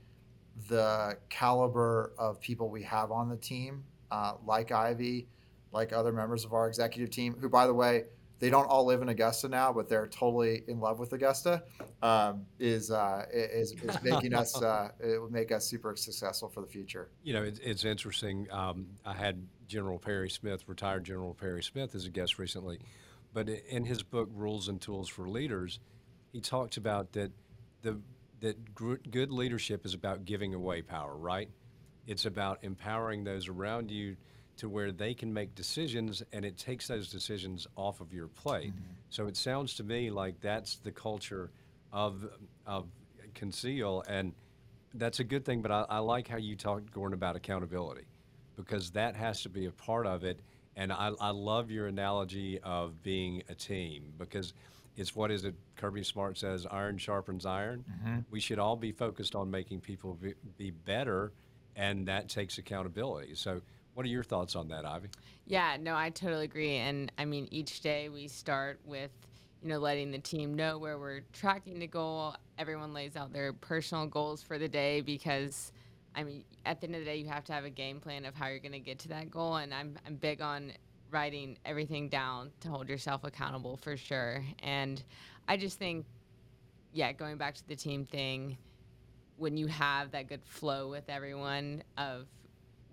the 0.69 1.19
caliber 1.29 2.13
of 2.19 2.41
people 2.41 2.71
we 2.71 2.83
have 2.83 3.13
on 3.13 3.29
the 3.29 3.37
team, 3.37 3.85
uh, 4.11 4.35
like 4.45 4.69
Ivie, 4.69 5.27
like 5.73 5.93
other 5.93 6.13
members 6.13 6.45
of 6.45 6.53
our 6.53 6.67
executive 6.67 7.11
team, 7.11 7.37
who 7.41 7.49
by 7.49 7.67
the 7.67 7.75
way, 7.75 8.05
they 8.39 8.51
don't 8.51 8.67
all 8.67 8.85
live 8.85 9.03
in 9.03 9.09
Augusta 9.09 9.49
now, 9.49 9.73
but 9.73 9.89
they're 9.89 10.07
totally 10.07 10.63
in 10.69 10.79
love 10.81 10.99
with 10.99 11.13
Augusta, 11.13 11.65
um, 12.03 12.47
is, 12.59 12.91
uh, 12.91 13.25
is 13.33 13.73
is 13.73 13.97
making 14.03 14.35
us 14.35 14.61
uh, 14.63 14.91
it 15.01 15.21
would 15.21 15.33
make 15.33 15.51
us 15.51 15.67
super 15.67 15.97
successful 15.97 16.49
for 16.49 16.61
the 16.61 16.67
future. 16.67 17.11
You 17.23 17.35
know, 17.35 17.43
it's, 17.43 17.59
it's 17.61 17.85
interesting. 17.85 18.47
Um, 18.51 18.87
I 19.05 19.13
had 19.13 19.45
General 19.67 19.99
Perry 19.99 20.31
Smith, 20.31 20.65
retired 20.69 21.05
General 21.05 21.35
Perry 21.35 21.63
Smith, 21.63 21.95
as 21.95 22.07
a 22.07 22.11
guest 22.11 22.39
recently. 22.39 22.79
But 23.35 23.49
in 23.49 23.85
his 23.85 24.03
book, 24.03 24.29
Rules 24.33 24.69
and 24.69 24.81
Tools 24.81 25.09
for 25.09 25.29
Leaders, 25.29 25.81
he 26.33 26.41
talks 26.41 26.77
about 26.77 27.13
that 27.13 27.31
the 27.83 27.99
that 28.41 28.75
good 28.75 29.33
leadership 29.33 29.85
is 29.85 29.95
about 29.95 30.25
giving 30.25 30.55
away 30.55 30.81
power, 30.81 31.17
right? 31.17 31.51
It's 32.07 32.25
about 32.25 32.61
empowering 32.63 33.25
those 33.25 33.49
around 33.49 33.91
you 33.91 34.17
to 34.59 34.69
where 34.69 34.93
they 34.93 35.15
can 35.15 35.33
make 35.33 35.55
decisions 35.55 36.23
and 36.33 36.45
it 36.45 36.57
takes 36.57 36.89
those 36.89 37.09
decisions 37.09 37.67
off 37.77 38.01
of 38.01 38.13
your 38.13 38.29
plate. 38.29 38.71
Mm-hmm. 38.71 38.93
So 39.11 39.27
it 39.27 39.37
sounds 39.37 39.75
to 39.75 39.85
me 39.85 40.11
like 40.11 40.41
that's 40.41 40.77
the 40.77 40.93
culture 40.93 41.51
of 41.93 42.29
of 42.67 42.87
Conceal 43.35 44.03
and 44.09 44.33
that's 44.95 45.21
a 45.21 45.25
good 45.25 45.45
thing, 45.45 45.63
but 45.63 45.71
I, 45.71 45.85
I 45.89 45.99
like 45.99 46.29
how 46.29 46.39
you 46.39 46.57
talked, 46.57 46.93
Gordon, 46.93 47.15
about 47.15 47.37
accountability 47.37 48.07
because 48.57 48.91
that 48.91 49.15
has 49.17 49.43
to 49.43 49.49
be 49.49 49.67
a 49.67 49.71
part 49.71 50.07
of 50.07 50.25
it. 50.25 50.41
And 50.77 50.93
I, 50.93 51.13
I 51.21 51.31
love 51.31 51.71
your 51.71 51.87
analogy 51.87 52.59
of 52.61 53.03
being 53.03 53.43
a 53.49 53.55
team 53.55 54.13
because 54.19 54.53
it's 54.97 55.15
what 55.15 55.31
is 55.31 55.45
it 55.45 55.55
Kirby 55.77 56.03
Smart 56.03 56.37
says 56.37 56.67
iron 56.71 56.99
sharpens 56.99 57.47
iron. 57.47 57.85
Mm-hmm. 57.91 58.19
We 58.31 58.41
should 58.41 58.59
all 58.59 58.77
be 58.77 58.93
focused 58.93 59.35
on 59.35 59.51
making 59.51 59.81
people 59.81 60.15
be, 60.15 60.35
be 60.57 60.71
better, 60.71 61.33
and 61.77 62.07
that 62.09 62.29
takes 62.29 62.59
accountability. 62.59 63.35
So, 63.35 63.61
what 63.99 64.07
are 64.07 64.11
your 64.11 64.23
thoughts 64.23 64.55
on 64.55 64.69
that, 64.69 64.85
Ivie? 64.85 65.09
Yeah, 65.45 65.77
no, 65.81 65.97
I 65.97 66.11
totally 66.11 66.45
agree. 66.45 66.77
And 66.77 67.11
I 67.19 67.25
mean, 67.25 67.49
each 67.51 67.81
day 67.81 68.09
we 68.09 68.29
start 68.29 68.79
with 68.85 69.11
you 69.61 69.71
know, 69.71 69.79
letting 69.79 70.13
the 70.13 70.21
team 70.21 70.55
know 70.55 70.79
where 70.79 71.01
we're 71.01 71.23
tracking 71.33 71.81
the 71.81 71.89
goal. 71.89 72.37
Everyone 72.61 72.95
lays 72.95 73.17
out 73.17 73.33
their 73.33 73.53
personal 73.53 74.07
goals 74.07 74.41
for 74.41 74.57
the 74.57 74.69
day 74.69 75.01
because 75.01 75.73
I 76.15 76.23
mean, 76.23 76.45
at 76.65 76.81
the 76.81 76.87
end 76.87 76.95
of 76.95 77.01
the 77.01 77.07
day, 77.07 77.17
you 77.17 77.27
have 77.27 77.43
to 77.47 77.53
have 77.53 77.65
a 77.65 77.71
game 77.71 77.99
plan 77.99 78.25
of 78.25 78.37
how 78.37 78.47
you're 78.47 78.61
going 78.61 78.71
to 78.71 78.79
get 78.79 79.01
to 79.01 79.09
that 79.09 79.33
goal. 79.33 79.57
And 79.57 79.75
I'm, 79.75 79.99
I'm 80.07 80.15
big 80.15 80.41
on 80.41 80.75
writing 81.11 81.59
everything 81.65 82.09
down 82.09 82.53
to 82.61 82.69
hold 82.69 82.89
yourself 82.89 83.25
accountable 83.25 83.79
for 83.79 83.97
sure. 83.97 84.45
And 84.61 85.03
I 85.49 85.57
just 85.57 85.77
think, 85.77 86.07
yeah, 86.93 87.11
going 87.11 87.37
back 87.37 87.57
to 87.57 87.67
the 87.67 87.75
team 87.75 88.05
thing, 88.05 88.59
when 89.39 89.57
you 89.57 89.67
have 89.67 90.13
that 90.13 90.29
good 90.29 90.45
flow 90.45 90.89
with 90.89 91.09
everyone 91.09 91.83
of 91.97 92.29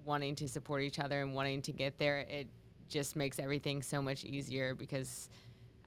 wanting 0.05 0.35
to 0.35 0.47
support 0.47 0.83
each 0.83 0.99
other 0.99 1.21
and 1.21 1.33
wanting 1.33 1.61
to 1.63 1.71
get 1.71 1.97
there, 1.97 2.19
it 2.19 2.47
just 2.87 3.15
makes 3.15 3.39
everything 3.39 3.81
so 3.81 4.01
much 4.01 4.23
easier 4.23 4.75
because 4.75 5.29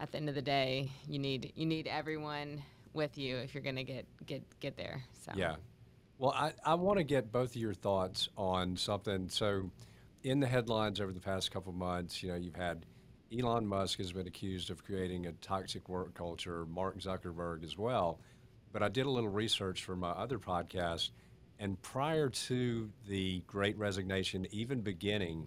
at 0.00 0.10
the 0.12 0.18
end 0.18 0.28
of 0.28 0.34
the 0.34 0.42
day, 0.42 0.90
you 1.08 1.18
need 1.18 1.52
you 1.54 1.66
need 1.66 1.86
everyone 1.86 2.62
with 2.92 3.16
you 3.18 3.36
if 3.36 3.54
you're 3.54 3.62
going 3.62 3.76
to 3.76 3.84
get 3.84 4.06
get 4.26 4.42
get 4.60 4.76
there. 4.76 5.02
So 5.24 5.32
Yeah. 5.34 5.56
Well, 6.18 6.32
I, 6.32 6.52
I 6.64 6.74
want 6.74 6.98
to 6.98 7.04
get 7.04 7.30
both 7.30 7.50
of 7.50 7.56
your 7.56 7.74
thoughts 7.74 8.28
on 8.36 8.76
something. 8.76 9.28
So, 9.28 9.70
in 10.24 10.40
the 10.40 10.48
headlines 10.48 11.00
over 11.00 11.12
the 11.12 11.20
past 11.20 11.52
couple 11.52 11.72
months, 11.72 12.24
you 12.24 12.30
know, 12.30 12.34
you've 12.34 12.56
had 12.56 12.84
Elon 13.36 13.64
Musk 13.64 13.98
has 13.98 14.12
been 14.12 14.26
accused 14.26 14.70
of 14.70 14.84
creating 14.84 15.26
a 15.26 15.32
toxic 15.32 15.88
work 15.88 16.14
culture, 16.14 16.66
Mark 16.66 16.98
Zuckerberg 16.98 17.62
as 17.62 17.78
well. 17.78 18.18
But 18.72 18.82
I 18.82 18.88
did 18.88 19.06
a 19.06 19.10
little 19.10 19.30
research 19.30 19.84
for 19.84 19.94
my 19.94 20.10
other 20.10 20.38
podcast, 20.40 21.10
and 21.58 21.80
prior 21.82 22.28
to 22.28 22.90
the 23.08 23.42
great 23.46 23.76
resignation 23.78 24.46
even 24.50 24.80
beginning, 24.80 25.46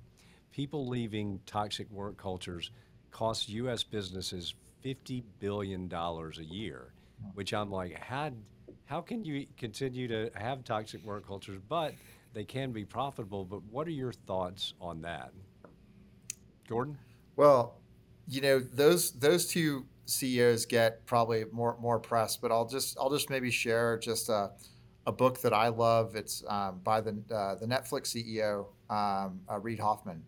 people 0.52 0.88
leaving 0.88 1.40
toxic 1.46 1.90
work 1.92 2.18
cultures 2.18 2.72
cost 3.12 3.50
U.S. 3.50 3.84
businesses 3.84 4.56
$50 4.84 5.24
billion 5.40 5.92
a 5.94 6.32
year, 6.42 6.94
which 7.34 7.54
I'm 7.54 7.72
like, 7.72 8.00
how 8.00 8.32
how 8.86 9.00
can 9.00 9.24
you 9.24 9.46
continue 9.58 10.08
to 10.10 10.30
have 10.36 10.66
toxic 10.66 11.02
work 11.06 11.26
cultures, 11.26 11.60
but 11.70 11.94
they 12.34 12.44
can 12.44 12.72
be 12.72 12.84
profitable? 12.84 13.46
But 13.46 13.64
what 13.72 13.88
are 13.88 13.92
your 13.92 14.12
thoughts 14.12 14.74
on 14.82 15.02
that, 15.04 15.32
Gordon? 16.68 16.98
Well, 17.38 17.76
you 18.28 18.42
know 18.42 18.60
those 18.60 19.12
those 19.12 19.48
two 19.48 19.86
CEOs 20.06 20.66
get 20.66 21.06
probably 21.06 21.46
more 21.52 21.78
more 21.80 22.00
press, 22.00 22.36
but 22.36 22.52
I'll 22.52 22.68
just 22.68 22.98
I'll 23.00 23.10
just 23.10 23.30
maybe 23.30 23.50
share 23.50 23.98
just 23.98 24.30
a, 24.30 24.52
a 25.08 25.12
book 25.12 25.42
that 25.42 25.54
I 25.54 25.70
love. 25.70 26.16
It's 26.16 26.44
um, 26.48 26.80
by 26.84 27.02
the 27.02 27.12
uh, 27.34 27.56
the 27.56 27.66
Netflix 27.66 28.16
CEO 28.16 28.68
um, 28.94 29.42
uh, 29.50 29.60
Reid 29.60 29.80
Hoffman 29.80 30.24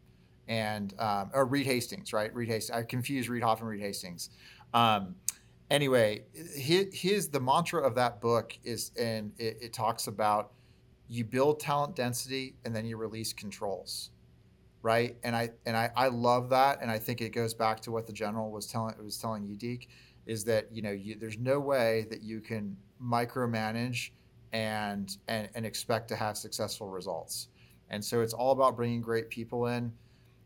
and 0.48 0.94
um, 1.00 1.32
or 1.34 1.46
Reed 1.46 1.65
Hastings, 1.65 2.13
right? 2.13 2.34
Reed 2.34 2.50
Hastings. 2.50 2.77
I 2.77 2.84
confuse 2.84 3.30
Reid 3.30 3.44
Hoffman, 3.44 3.70
Reed 3.70 3.82
Hastings. 3.82 4.30
Um, 4.74 5.15
anyway, 5.70 6.24
his, 6.34 6.88
his, 6.92 7.30
the 7.30 7.39
mantra 7.39 7.82
of 7.86 7.96
that 7.96 8.20
book 8.20 8.58
is, 8.63 8.92
and 9.00 9.32
it, 9.38 9.58
it 9.62 9.74
talks 9.74 10.08
about 10.08 10.51
you 11.08 11.24
build 11.24 11.60
talent 11.60 11.96
density 11.96 12.56
and 12.65 12.75
then 12.75 12.86
you 12.86 12.98
release 12.98 13.34
controls 13.34 14.10
right? 14.84 15.15
And 15.24 15.36
I 15.36 15.50
and 15.65 15.75
I, 15.75 15.89
I 15.96 16.10
love 16.10 16.50
that, 16.50 16.80
and 16.82 16.92
I 16.92 17.00
think 17.00 17.22
it 17.22 17.30
goes 17.30 17.56
back 17.56 17.80
to 17.82 17.92
what 17.92 18.06
the 18.06 18.13
general 18.13 18.51
was 18.51 18.68
telling 18.68 18.94
was 19.03 19.18
telling 19.18 19.44
you, 19.46 19.56
Deke, 19.56 19.89
is 20.27 20.44
that 20.44 20.68
you 20.72 20.84
know 20.84 20.92
you, 20.92 21.15
there's 21.20 21.39
no 21.39 21.60
way 21.60 22.06
that 22.12 22.22
you 22.22 22.42
can 22.42 22.77
micromanage 23.01 24.12
and, 24.53 25.17
and 25.27 25.50
and 25.55 25.65
expect 25.65 26.07
to 26.10 26.15
have 26.15 26.38
successful 26.38 26.88
results. 26.88 27.50
And 27.89 28.03
so 28.03 28.22
it's 28.22 28.33
all 28.33 28.51
about 28.51 28.75
bringing 28.75 29.01
great 29.01 29.29
people 29.29 29.67
in. 29.67 29.91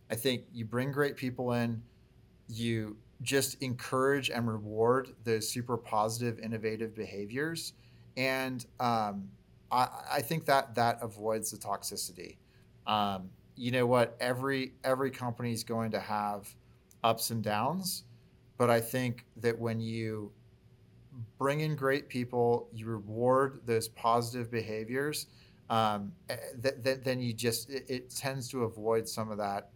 I 0.09 0.15
think 0.15 0.45
you 0.53 0.65
bring 0.65 0.91
great 0.91 1.15
people 1.15 1.53
in, 1.53 1.81
you 2.47 2.97
just 3.21 3.61
encourage 3.61 4.29
and 4.29 4.47
reward 4.47 5.09
those 5.23 5.47
super 5.47 5.77
positive, 5.77 6.39
innovative 6.39 6.95
behaviors, 6.95 7.73
and 8.15 8.65
um, 8.79 9.29
I, 9.71 9.87
I 10.13 10.21
think 10.21 10.45
that 10.45 10.75
that 10.75 10.99
avoids 11.01 11.51
the 11.51 11.57
toxicity. 11.57 12.37
Um, 12.85 13.29
you 13.57 13.71
know 13.71 13.85
what 13.85 14.15
every 14.19 14.73
every 14.83 15.11
company 15.11 15.51
is 15.51 15.63
going 15.63 15.91
to 15.91 15.99
have 15.99 16.47
ups 17.03 17.31
and 17.31 17.43
downs 17.43 18.03
but 18.57 18.69
i 18.69 18.79
think 18.79 19.25
that 19.35 19.57
when 19.57 19.79
you 19.79 20.31
bring 21.38 21.62
in 21.62 21.75
great 21.75 22.10
people 22.10 22.67
you 22.74 22.86
reward 22.86 23.62
those 23.65 23.88
positive 23.89 24.51
behaviors 24.51 25.27
um, 25.70 26.13
th- 26.27 26.39
eh, 26.65 26.72
th- 26.84 27.00
then 27.03 27.20
you 27.20 27.34
just 27.34 27.70
it, 27.70 27.86
it, 27.89 28.10
tends 28.10 28.48
to 28.50 28.63
avoid 28.63 29.08
some 29.08 29.29
of 29.29 29.38
that 29.38 29.70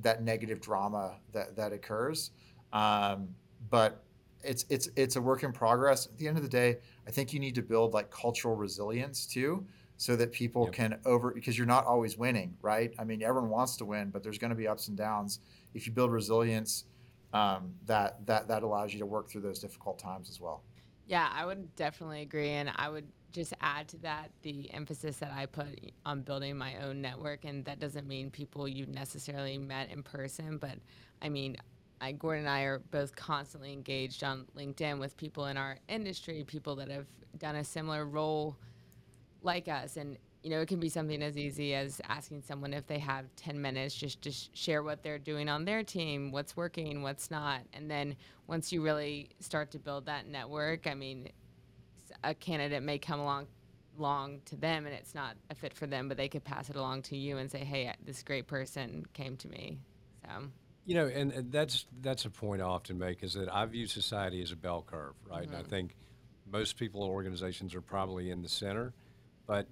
that 0.00 0.22
negative 0.22 0.60
drama 0.60 1.16
that 1.32 1.54
that 1.56 1.72
occurs 1.72 2.30
um, 2.72 3.28
but 3.70 4.02
it's 4.42 4.64
it's 4.68 4.88
it's 4.96 5.16
a 5.16 5.20
work 5.20 5.42
in 5.44 5.52
progress 5.52 6.06
at 6.06 6.18
the 6.18 6.26
end 6.26 6.36
of 6.36 6.42
the 6.42 6.48
day 6.48 6.78
i 7.06 7.10
think 7.10 7.32
you 7.32 7.38
need 7.38 7.54
to 7.54 7.62
build 7.62 7.94
like 7.94 8.10
cultural 8.10 8.56
resilience 8.56 9.26
too 9.26 9.64
so 10.02 10.16
that 10.16 10.32
people 10.32 10.64
yep. 10.64 10.72
can 10.72 10.98
over 11.04 11.30
because 11.30 11.56
you're 11.56 11.64
not 11.64 11.86
always 11.86 12.18
winning, 12.18 12.56
right? 12.60 12.92
I 12.98 13.04
mean, 13.04 13.22
everyone 13.22 13.50
wants 13.50 13.76
to 13.76 13.84
win, 13.84 14.10
but 14.10 14.24
there's 14.24 14.36
going 14.36 14.50
to 14.50 14.56
be 14.56 14.66
ups 14.66 14.88
and 14.88 14.96
downs. 14.96 15.38
If 15.74 15.86
you 15.86 15.92
build 15.92 16.10
resilience, 16.10 16.86
um, 17.32 17.74
that 17.86 18.26
that 18.26 18.48
that 18.48 18.64
allows 18.64 18.92
you 18.92 18.98
to 18.98 19.06
work 19.06 19.30
through 19.30 19.42
those 19.42 19.60
difficult 19.60 20.00
times 20.00 20.28
as 20.28 20.40
well. 20.40 20.64
Yeah, 21.12 21.28
I 21.30 21.44
would 21.44 21.76
definitely 21.76 22.22
agree, 22.22 22.48
and 22.48 22.70
I 22.74 22.88
would 22.88 23.06
just 23.32 23.52
add 23.60 23.86
to 23.88 23.98
that 23.98 24.30
the 24.40 24.72
emphasis 24.72 25.18
that 25.18 25.30
I 25.30 25.44
put 25.44 25.78
on 26.06 26.22
building 26.22 26.56
my 26.56 26.76
own 26.78 27.02
network, 27.02 27.44
and 27.44 27.66
that 27.66 27.78
doesn't 27.78 28.08
mean 28.08 28.30
people 28.30 28.66
you 28.66 28.86
necessarily 28.86 29.58
met 29.58 29.90
in 29.90 30.02
person, 30.02 30.56
but 30.56 30.78
I 31.20 31.28
mean. 31.28 31.58
I, 32.00 32.10
Gordon 32.10 32.46
and 32.46 32.50
I 32.52 32.62
are 32.62 32.80
both 32.80 33.14
constantly 33.14 33.72
engaged 33.72 34.24
on 34.24 34.46
LinkedIn 34.56 34.98
with 34.98 35.16
people 35.16 35.46
in 35.46 35.56
our 35.56 35.78
industry, 35.88 36.42
people 36.44 36.74
that 36.76 36.88
have 36.88 37.06
done 37.38 37.54
a 37.54 37.62
similar 37.62 38.04
role 38.06 38.56
like 39.42 39.68
us 39.68 39.96
and 39.96 40.18
you 40.42 40.50
know 40.50 40.60
it 40.60 40.66
can 40.66 40.80
be 40.80 40.88
something 40.88 41.22
as 41.22 41.36
easy 41.38 41.74
as 41.74 42.00
asking 42.08 42.42
someone 42.42 42.72
if 42.72 42.86
they 42.86 42.98
have 42.98 43.24
10 43.36 43.60
minutes 43.60 43.94
just 43.94 44.20
to 44.22 44.32
sh- 44.32 44.48
share 44.52 44.82
what 44.82 45.02
they're 45.02 45.18
doing 45.18 45.48
on 45.48 45.64
their 45.64 45.82
team 45.82 46.32
what's 46.32 46.56
working 46.56 47.02
what's 47.02 47.30
not 47.30 47.60
and 47.72 47.90
then 47.90 48.16
once 48.46 48.72
you 48.72 48.82
really 48.82 49.30
start 49.40 49.70
to 49.70 49.78
build 49.78 50.06
that 50.06 50.26
network 50.26 50.86
i 50.86 50.94
mean 50.94 51.28
a 52.24 52.34
candidate 52.34 52.82
may 52.82 52.98
come 52.98 53.20
along 53.20 53.46
long 53.98 54.40
to 54.46 54.56
them 54.56 54.86
and 54.86 54.94
it's 54.94 55.14
not 55.14 55.36
a 55.50 55.54
fit 55.54 55.74
for 55.74 55.86
them 55.86 56.08
but 56.08 56.16
they 56.16 56.28
could 56.28 56.44
pass 56.44 56.70
it 56.70 56.76
along 56.76 57.02
to 57.02 57.16
you 57.16 57.38
and 57.38 57.50
say 57.50 57.58
hey 57.58 57.92
this 58.04 58.22
great 58.22 58.46
person 58.46 59.04
came 59.12 59.36
to 59.36 59.48
me 59.48 59.78
so 60.24 60.48
you 60.86 60.94
know 60.94 61.06
and, 61.06 61.32
and 61.32 61.52
that's 61.52 61.86
that's 62.00 62.24
a 62.24 62.30
point 62.30 62.62
i 62.62 62.64
often 62.64 62.98
make 62.98 63.22
is 63.22 63.34
that 63.34 63.52
i 63.54 63.64
view 63.66 63.86
society 63.86 64.42
as 64.42 64.50
a 64.50 64.56
bell 64.56 64.84
curve 64.86 65.14
right 65.28 65.42
mm-hmm. 65.42 65.48
and 65.48 65.56
i 65.56 65.60
mm-hmm. 65.60 65.68
think 65.68 65.96
most 66.50 66.76
people 66.76 67.02
organizations 67.02 67.74
are 67.74 67.82
probably 67.82 68.30
in 68.30 68.42
the 68.42 68.48
center 68.48 68.94
but 69.46 69.66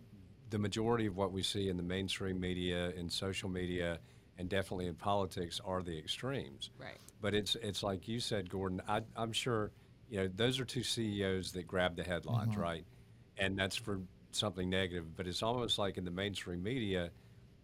the 0.51 0.59
majority 0.59 1.07
of 1.07 1.17
what 1.17 1.33
we 1.33 1.43
see 1.43 1.69
in 1.69 1.77
the 1.77 1.83
mainstream 1.83 2.39
media, 2.39 2.91
in 2.91 3.09
social 3.09 3.49
media, 3.49 3.99
and 4.39 4.49
definitely 4.49 4.87
in 4.87 4.95
politics 4.95 5.61
are 5.65 5.83
the 5.83 5.97
extremes. 5.97 6.71
Right. 6.79 6.99
But 7.21 7.35
it's 7.35 7.57
it's 7.57 7.83
like 7.83 8.09
you 8.09 8.21
said, 8.21 8.51
Gordon. 8.51 8.83
I, 8.89 9.03
am 9.17 9.33
sure 9.33 9.71
you 10.09 10.19
know 10.19 10.31
those 10.35 10.59
are 10.59 10.65
two 10.65 10.83
CEOs 10.83 11.53
that 11.53 11.67
grab 11.67 11.97
the 11.97 12.03
headlines, 12.03 12.53
mm-hmm. 12.53 12.61
right? 12.61 12.85
And 13.39 13.59
that's 13.59 13.77
for 13.77 14.01
something 14.33 14.69
negative. 14.69 15.17
But 15.17 15.27
it's 15.27 15.43
almost 15.43 15.79
like 15.79 15.99
in 15.99 16.05
the 16.05 16.11
mainstream 16.11 16.63
media, 16.63 17.11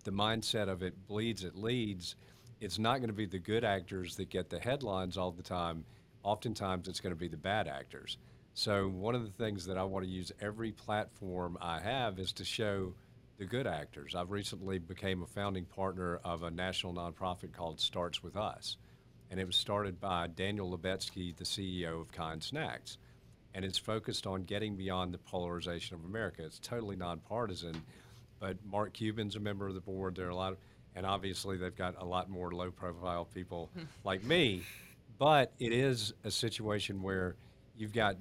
the 0.04 0.12
mindset 0.12 0.68
of 0.68 0.82
it 0.82 0.94
bleeds, 1.06 1.44
it 1.44 1.56
leads. 1.56 2.16
It's 2.60 2.78
not 2.78 2.98
going 2.98 3.08
to 3.08 3.14
be 3.14 3.26
the 3.26 3.38
good 3.38 3.64
actors 3.64 4.16
that 4.16 4.30
get 4.30 4.48
the 4.48 4.58
headlines 4.58 5.18
all 5.18 5.30
the 5.30 5.42
time. 5.42 5.84
Oftentimes, 6.22 6.88
it's 6.88 7.00
going 7.00 7.14
to 7.14 7.18
be 7.18 7.28
the 7.28 7.36
bad 7.36 7.68
actors. 7.68 8.18
So 8.56 8.88
one 8.88 9.14
of 9.14 9.22
the 9.22 9.44
things 9.44 9.66
that 9.66 9.76
I 9.76 9.84
want 9.84 10.06
to 10.06 10.10
use 10.10 10.32
every 10.40 10.72
platform 10.72 11.58
I 11.60 11.78
have 11.78 12.18
is 12.18 12.32
to 12.32 12.44
show 12.44 12.94
the 13.36 13.44
good 13.44 13.66
actors. 13.66 14.14
I've 14.14 14.30
recently 14.30 14.78
became 14.78 15.22
a 15.22 15.26
founding 15.26 15.66
partner 15.66 16.20
of 16.24 16.42
a 16.42 16.50
national 16.50 16.94
nonprofit 16.94 17.52
called 17.52 17.78
Starts 17.78 18.22
With 18.22 18.34
Us. 18.34 18.78
And 19.30 19.38
it 19.38 19.46
was 19.46 19.56
started 19.56 20.00
by 20.00 20.28
Daniel 20.28 20.74
Lubetzky, 20.74 21.36
the 21.36 21.44
CEO 21.44 22.00
of 22.00 22.10
Kind 22.12 22.42
Snacks. 22.42 22.96
And 23.54 23.62
it's 23.62 23.76
focused 23.76 24.26
on 24.26 24.44
getting 24.44 24.74
beyond 24.74 25.12
the 25.12 25.18
polarization 25.18 25.94
of 25.94 26.06
America. 26.06 26.42
It's 26.42 26.58
totally 26.58 26.96
nonpartisan. 26.96 27.82
But 28.40 28.56
Mark 28.64 28.94
Cuban's 28.94 29.36
a 29.36 29.40
member 29.40 29.68
of 29.68 29.74
the 29.74 29.82
board. 29.82 30.16
There 30.16 30.28
are 30.28 30.30
a 30.30 30.34
lot 30.34 30.52
of, 30.52 30.58
and 30.94 31.04
obviously 31.04 31.58
they've 31.58 31.76
got 31.76 31.96
a 32.00 32.06
lot 32.06 32.30
more 32.30 32.50
low 32.52 32.70
profile 32.70 33.26
people 33.26 33.68
hmm. 33.76 33.84
like 34.02 34.24
me. 34.24 34.62
But 35.18 35.52
it 35.58 35.74
is 35.74 36.14
a 36.24 36.30
situation 36.30 37.02
where 37.02 37.36
you've 37.76 37.92
got 37.92 38.16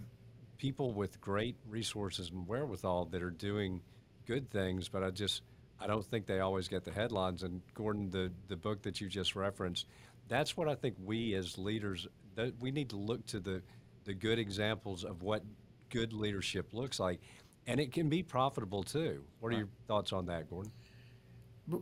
people 0.57 0.93
with 0.93 1.19
great 1.21 1.55
resources 1.67 2.29
and 2.29 2.47
wherewithal 2.47 3.05
that 3.05 3.21
are 3.21 3.31
doing 3.31 3.81
good 4.25 4.49
things, 4.49 4.89
but 4.89 5.03
I 5.03 5.11
just 5.11 5.43
I 5.79 5.87
don't 5.87 6.05
think 6.05 6.25
they 6.25 6.39
always 6.39 6.67
get 6.67 6.83
the 6.83 6.91
headlines. 6.91 7.43
And 7.43 7.61
Gordon, 7.73 8.09
the 8.09 8.31
the 8.47 8.55
book 8.55 8.81
that 8.83 9.01
you 9.01 9.07
just 9.07 9.35
referenced, 9.35 9.87
that's 10.27 10.57
what 10.57 10.67
I 10.67 10.75
think 10.75 10.95
we 11.03 11.33
as 11.35 11.57
leaders 11.57 12.07
that 12.35 12.53
we 12.59 12.71
need 12.71 12.89
to 12.89 12.97
look 12.97 13.25
to 13.27 13.39
the 13.39 13.61
the 14.05 14.13
good 14.13 14.39
examples 14.39 15.03
of 15.03 15.23
what 15.23 15.43
good 15.89 16.13
leadership 16.13 16.73
looks 16.73 16.99
like, 16.99 17.19
and 17.67 17.79
it 17.79 17.91
can 17.91 18.09
be 18.09 18.23
profitable 18.23 18.83
too. 18.83 19.23
What 19.39 19.53
are 19.53 19.57
your 19.57 19.69
thoughts 19.87 20.13
on 20.13 20.25
that, 20.27 20.49
Gordon? 20.49 20.71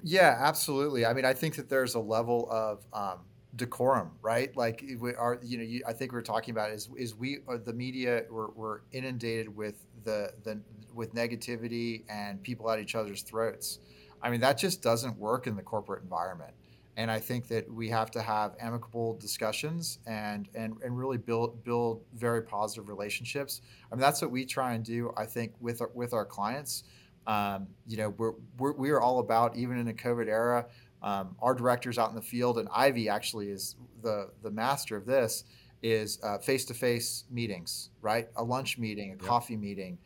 Yeah, 0.02 0.38
absolutely. 0.40 1.06
I 1.06 1.14
mean, 1.14 1.26
I 1.26 1.34
think 1.34 1.56
that 1.56 1.70
there's 1.70 1.96
a 1.96 2.00
level 2.00 2.48
of 2.50 2.86
um, 2.94 3.20
decorum, 3.56 4.12
right? 4.22 4.56
Like 4.56 4.84
we 5.00 5.14
are, 5.14 5.40
you 5.44 5.58
know, 5.58 5.64
you, 5.64 5.84
I 5.88 5.94
think 5.94 6.12
we 6.12 6.18
are 6.18 6.24
talking 6.24 6.52
about 6.52 6.72
is 6.72 6.90
is 6.98 7.16
we 7.16 7.40
uh, 7.48 7.58
the 7.64 7.74
media 7.74 8.24
we're, 8.30 8.50
we're 8.52 8.80
inundated 8.92 9.56
with 9.56 9.86
the 10.04 10.34
the 10.44 10.60
with 10.94 11.14
negativity 11.14 12.04
and 12.10 12.42
people 12.42 12.70
at 12.70 12.80
each 12.80 12.96
other's 12.96 13.22
throats. 13.22 13.80
I 14.22 14.30
mean, 14.30 14.42
that 14.42 14.58
just 14.58 14.82
doesn't 14.82 15.18
work 15.18 15.48
in 15.48 15.56
the 15.56 15.62
corporate 15.62 16.02
environment. 16.04 16.54
And 16.96 17.10
I 17.10 17.20
think 17.20 17.48
that 17.48 17.72
we 17.72 17.90
have 17.90 18.12
to 18.12 18.22
have 18.22 18.56
amicable 18.60 19.18
discussions 19.18 20.00
and 20.06 20.48
and 20.56 20.76
and 20.84 20.98
really 20.98 21.18
build 21.18 21.64
build 21.64 22.04
very 22.16 22.42
positive 22.42 22.88
relationships. 22.88 23.62
I 23.92 23.96
mean, 23.96 24.02
that's 24.02 24.22
what 24.22 24.32
we 24.32 24.46
try 24.46 24.74
and 24.74 24.84
do. 24.84 25.12
I 25.18 25.26
think 25.26 25.54
with 25.60 25.82
our, 25.82 25.92
with 25.94 26.14
our 26.14 26.26
clients. 26.26 26.84
Um, 27.26 27.68
you 27.88 27.96
know, 27.96 28.10
we're, 28.10 28.34
we're 28.58 28.74
we 28.74 28.90
are 28.90 29.00
all 29.00 29.20
about 29.20 29.56
even 29.56 29.78
in 29.78 29.88
a 29.88 29.94
COVID 29.94 30.28
era 30.28 30.66
um, 31.04 31.36
our 31.42 31.54
directors 31.54 31.98
out 31.98 32.10
in 32.10 32.16
the 32.16 32.22
field, 32.22 32.58
and 32.58 32.68
Ivie 32.70 33.10
actually 33.10 33.50
is 33.50 33.76
the 34.02 34.30
the 34.42 34.52
master 34.52 34.96
of 34.96 35.06
this, 35.06 35.44
is 35.84 36.20
face 36.42 36.66
to 36.66 36.74
face 36.74 37.26
meetings, 37.30 37.90
right? 38.02 38.30
A 38.38 38.44
lunch 38.44 38.78
meeting, 38.78 39.10
a 39.10 39.14
yep. 39.14 39.20
coffee 39.20 39.58
meeting. 39.58 39.98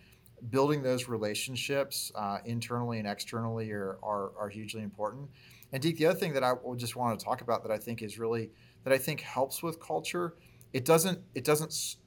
Building 0.52 0.84
those 0.84 1.08
relationships 1.08 2.12
uh, 2.14 2.38
internally 2.46 3.00
and 3.00 3.08
externally 3.08 3.72
are, 3.72 3.98
are, 4.04 4.32
are 4.38 4.50
hugely 4.50 4.84
important. 4.84 5.30
And 5.74 5.82
Deke, 5.82 5.98
the 5.98 6.06
other 6.08 6.20
thing 6.20 6.34
that 6.34 6.44
I 6.44 6.54
just 6.76 6.96
want 6.96 7.20
to 7.20 7.26
talk 7.26 7.42
about 7.42 7.64
that 7.64 7.72
I 7.72 7.78
think 7.78 8.02
is 8.02 8.20
really 8.20 8.52
that 8.84 8.94
I 8.94 8.98
think 8.98 9.22
helps 9.22 9.62
with 9.62 9.80
culture. 9.80 10.36
It 10.74 10.86
doesn't 10.86 11.20
it 11.36 11.44
doesn't 11.44 11.98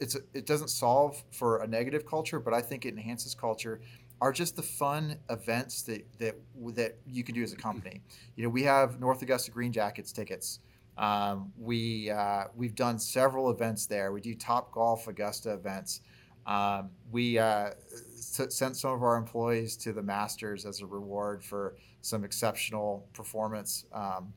it's 0.00 0.16
it 0.32 0.46
doesn't 0.46 0.68
solve 0.68 1.22
for 1.30 1.62
a 1.62 1.66
negative 1.66 2.06
culture, 2.06 2.38
but 2.38 2.54
I 2.54 2.60
think 2.60 2.84
it 2.84 2.90
enhances 2.90 3.34
culture 3.34 3.80
are 4.20 4.32
just 4.32 4.56
the 4.56 4.62
fun 4.62 5.16
events 5.30 5.82
that 5.82 6.04
that 6.18 6.36
that 6.74 6.96
you 7.06 7.24
can 7.24 7.34
do 7.34 7.42
as 7.42 7.52
a 7.52 7.56
company. 7.56 8.02
You 8.36 8.44
know, 8.44 8.50
we 8.50 8.64
have 8.64 9.00
North 9.00 9.22
Augusta 9.22 9.50
Green 9.50 9.72
Jackets 9.72 10.12
tickets. 10.12 10.60
Um, 10.96 11.52
we 11.56 12.10
uh, 12.10 12.44
we've 12.56 12.74
done 12.74 12.98
several 12.98 13.50
events 13.50 13.86
there. 13.86 14.12
We 14.12 14.20
do 14.20 14.34
Top 14.34 14.72
Golf 14.72 15.06
Augusta 15.06 15.52
events. 15.52 16.00
Um, 16.46 16.90
we 17.12 17.38
uh, 17.38 17.70
s- 18.16 18.46
sent 18.48 18.76
some 18.76 18.92
of 18.92 19.02
our 19.02 19.16
employees 19.16 19.76
to 19.78 19.92
the 19.92 20.02
Masters 20.02 20.64
as 20.64 20.80
a 20.80 20.86
reward 20.86 21.44
for 21.44 21.76
some 22.00 22.24
exceptional 22.24 23.06
performance 23.12 23.84
um, 23.92 24.32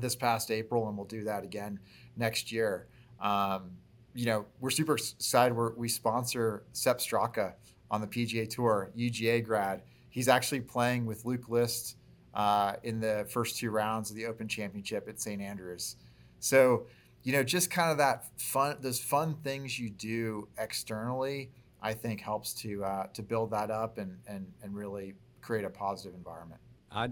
this 0.00 0.16
past 0.16 0.50
April, 0.50 0.88
and 0.88 0.96
we'll 0.96 1.06
do 1.06 1.24
that 1.24 1.44
again 1.44 1.78
next 2.16 2.50
year. 2.52 2.88
Um, 3.20 3.70
you 4.14 4.26
know, 4.26 4.46
we're 4.60 4.70
super 4.70 4.94
excited. 4.94 5.54
We're, 5.54 5.74
we 5.74 5.88
sponsor 5.88 6.64
Sepp 6.72 6.98
Straka 6.98 7.54
on 7.90 8.00
the 8.00 8.06
PGA 8.06 8.48
Tour, 8.48 8.90
UGA 8.96 9.44
grad. 9.44 9.82
He's 10.10 10.28
actually 10.28 10.60
playing 10.60 11.06
with 11.06 11.24
Luke 11.24 11.48
List 11.48 11.96
uh, 12.34 12.74
in 12.82 13.00
the 13.00 13.26
first 13.28 13.58
two 13.58 13.70
rounds 13.70 14.10
of 14.10 14.16
the 14.16 14.26
Open 14.26 14.48
Championship 14.48 15.08
at 15.08 15.20
St 15.20 15.40
Andrews. 15.40 15.96
So, 16.40 16.86
you 17.22 17.32
know, 17.32 17.42
just 17.42 17.70
kind 17.70 17.90
of 17.90 17.98
that 17.98 18.26
fun, 18.38 18.76
those 18.80 19.00
fun 19.00 19.36
things 19.42 19.78
you 19.78 19.90
do 19.90 20.48
externally, 20.58 21.50
I 21.80 21.94
think 21.94 22.20
helps 22.20 22.54
to 22.54 22.84
uh, 22.84 23.06
to 23.14 23.22
build 23.22 23.50
that 23.50 23.70
up 23.70 23.98
and 23.98 24.18
and 24.26 24.46
and 24.62 24.74
really 24.74 25.14
create 25.40 25.64
a 25.64 25.70
positive 25.70 26.14
environment. 26.14 26.60
I 26.90 27.10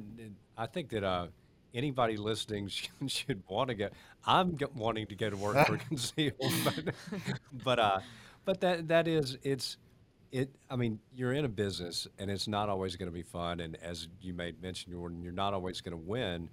I 0.57 0.67
think 0.67 0.91
that 0.91 1.05
uh, 1.05 1.29
anybody 1.75 2.17
listening 2.17 2.69
should, 2.69 2.91
should 3.11 3.43
want 3.49 3.69
to 3.69 3.75
get. 3.75 3.93
I'm 4.27 4.57
wanting 4.75 5.07
to 5.09 5.15
go 5.15 5.31
to 5.31 5.37
work 5.37 5.67
for 5.67 5.77
Conceal, 5.89 6.33
but 6.65 6.95
but 7.65 7.79
uh, 7.79 8.01
but 8.45 8.61
that 8.61 8.89
that 8.89 9.09
is 9.09 9.39
it's 9.43 9.77
it. 10.33 10.51
I 10.71 10.77
mean, 10.77 10.99
you're 11.15 11.35
in 11.35 11.45
a 11.45 11.49
business, 11.49 12.09
and 12.19 12.31
it's 12.31 12.49
not 12.49 12.69
always 12.69 12.97
going 12.97 13.09
to 13.09 13.15
be 13.15 13.23
fun. 13.23 13.61
And 13.61 13.77
as 13.83 14.09
you 14.21 14.33
made 14.35 14.61
mention, 14.63 14.93
Gordon, 14.93 15.23
you're 15.23 15.33
not 15.33 15.55
always 15.55 15.81
going 15.81 15.93
to 15.93 16.03
win. 16.03 16.49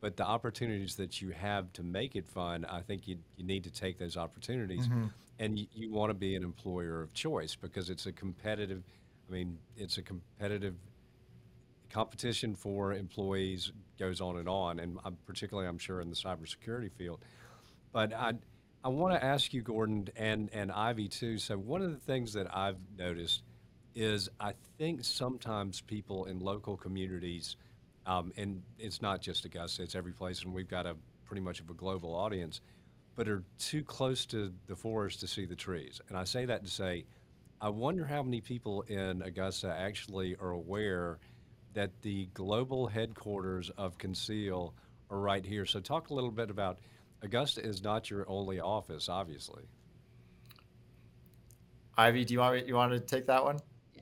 But 0.00 0.16
the 0.16 0.26
opportunities 0.26 0.96
that 0.96 1.22
you 1.22 1.30
have 1.30 1.72
to 1.74 1.82
make 1.82 2.16
it 2.16 2.26
fun, 2.26 2.64
I 2.64 2.80
think 2.80 3.06
you 3.06 3.18
you 3.36 3.44
need 3.44 3.64
to 3.64 3.70
take 3.70 3.98
those 3.98 4.16
opportunities, 4.16 4.88
mm-hmm. 4.88 5.06
and 5.38 5.58
you, 5.58 5.66
you 5.72 5.92
want 5.92 6.10
to 6.10 6.14
be 6.14 6.34
an 6.34 6.42
employer 6.42 7.00
of 7.02 7.14
choice 7.14 7.54
because 7.54 7.88
it's 7.88 8.06
a 8.06 8.12
competitive. 8.12 8.82
I 9.28 9.32
mean, 9.32 9.58
it's 9.76 9.98
a 9.98 10.02
competitive 10.02 10.74
competition 11.88 12.56
for 12.56 12.92
employees 12.92 13.72
goes 13.98 14.20
on 14.20 14.38
and 14.38 14.48
on, 14.48 14.80
and 14.80 14.98
I'm, 15.04 15.16
particularly, 15.24 15.68
I'm 15.68 15.78
sure, 15.78 16.00
in 16.00 16.10
the 16.10 16.16
cybersecurity 16.16 16.90
field. 16.90 17.20
But 17.92 18.12
I, 18.12 18.32
I 18.84 18.88
want 18.88 19.14
to 19.14 19.24
ask 19.24 19.54
you, 19.54 19.62
Gordon, 19.62 20.08
and, 20.16 20.50
and 20.52 20.72
Ivie 20.72 21.08
too. 21.08 21.38
So, 21.38 21.56
one 21.56 21.82
of 21.82 21.92
the 21.92 22.00
things 22.00 22.32
that 22.32 22.54
I've 22.54 22.78
noticed 22.98 23.42
is 23.94 24.28
I 24.40 24.54
think 24.76 25.04
sometimes 25.04 25.80
people 25.80 26.24
in 26.24 26.40
local 26.40 26.76
communities, 26.76 27.56
um, 28.06 28.32
and 28.36 28.60
it's 28.80 29.00
not 29.00 29.20
just 29.20 29.44
Augusta, 29.44 29.84
it's 29.84 29.94
every 29.94 30.12
place, 30.12 30.42
and 30.42 30.52
we've 30.52 30.68
got 30.68 30.86
a 30.86 30.96
pretty 31.24 31.42
much 31.42 31.60
of 31.60 31.70
a 31.70 31.74
global 31.74 32.12
audience, 32.12 32.60
but 33.14 33.28
are 33.28 33.44
too 33.56 33.84
close 33.84 34.26
to 34.26 34.52
the 34.66 34.74
forest 34.74 35.20
to 35.20 35.28
see 35.28 35.44
the 35.44 35.54
trees. 35.54 36.00
And 36.08 36.18
I 36.18 36.24
say 36.24 36.44
that 36.46 36.64
to 36.64 36.70
say, 36.70 37.04
I 37.60 37.68
wonder 37.68 38.04
how 38.04 38.24
many 38.24 38.40
people 38.40 38.82
in 38.82 39.22
Augusta 39.22 39.72
actually 39.78 40.34
are 40.40 40.50
aware 40.50 41.20
that 41.74 41.90
the 42.02 42.26
global 42.34 42.88
headquarters 42.88 43.70
of 43.78 43.96
Conceal 43.96 44.74
are 45.08 45.20
right 45.20 45.46
here. 45.46 45.66
So, 45.66 45.78
talk 45.78 46.10
a 46.10 46.14
little 46.14 46.32
bit 46.32 46.50
about 46.50 46.80
Augusta 47.22 47.64
is 47.64 47.82
not 47.82 48.10
your 48.10 48.28
only 48.28 48.60
office, 48.60 49.08
obviously. 49.08 49.62
Ivie, 51.98 52.26
do 52.26 52.34
you 52.34 52.40
want 52.40 52.66
you 52.66 52.74
want 52.74 52.92
to 52.92 53.00
take 53.00 53.26
that 53.26 53.44
one? 53.44 53.58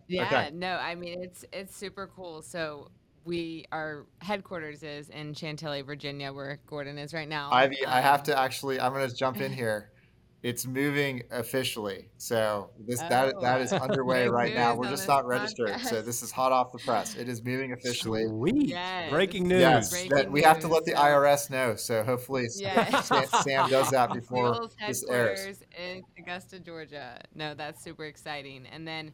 Yeah, 0.08 0.24
okay. 0.24 0.50
no, 0.52 0.76
I 0.76 0.94
mean 0.94 1.22
it's 1.22 1.44
it's 1.52 1.76
super 1.76 2.08
cool. 2.14 2.42
So 2.42 2.90
we 3.24 3.66
our 3.72 4.06
headquarters 4.20 4.82
is 4.82 5.10
in 5.10 5.34
Chantilly, 5.34 5.82
Virginia, 5.82 6.32
where 6.32 6.58
Gordon 6.66 6.98
is 6.98 7.12
right 7.12 7.28
now. 7.28 7.50
Ivie, 7.50 7.84
um, 7.84 7.92
I 7.92 8.00
have 8.00 8.20
um, 8.20 8.26
to 8.26 8.38
actually 8.38 8.80
I'm 8.80 8.92
going 8.92 9.08
to 9.08 9.14
jump 9.14 9.40
in 9.40 9.52
here. 9.52 9.90
It's 10.42 10.66
moving 10.66 11.22
officially. 11.30 12.08
So 12.16 12.70
this 12.78 13.02
oh. 13.02 13.08
that 13.10 13.40
that 13.42 13.60
is 13.60 13.72
underway 13.74 14.26
right 14.28 14.54
now. 14.54 14.74
We're 14.74 14.88
just 14.88 15.06
not 15.06 15.26
registered. 15.26 15.68
Podcast. 15.68 15.90
So 15.90 16.02
this 16.02 16.22
is 16.22 16.30
hot 16.30 16.50
off 16.50 16.72
the 16.72 16.78
press. 16.78 17.14
It 17.14 17.28
is 17.28 17.44
moving 17.44 17.72
officially. 17.72 18.26
Sweet. 18.26 18.68
Yes. 18.68 19.10
Breaking 19.10 19.48
news. 19.48 19.60
Yes, 19.60 19.90
Breaking 19.90 20.16
that 20.16 20.30
we 20.30 20.40
have 20.42 20.58
to 20.60 20.68
let 20.68 20.84
the 20.86 20.92
IRS 20.92 21.50
know. 21.50 21.76
So 21.76 22.02
hopefully 22.02 22.48
yes. 22.56 23.06
Sam, 23.06 23.26
Sam, 23.42 23.70
does 23.70 23.90
that 23.90 24.12
before 24.14 24.68
this 24.86 25.04
airs. 25.08 25.62
in 25.78 26.02
Augusta, 26.18 26.58
Georgia. 26.58 27.20
No, 27.34 27.54
that's 27.54 27.82
super 27.82 28.06
exciting. 28.06 28.66
And 28.72 28.88
then 28.88 29.12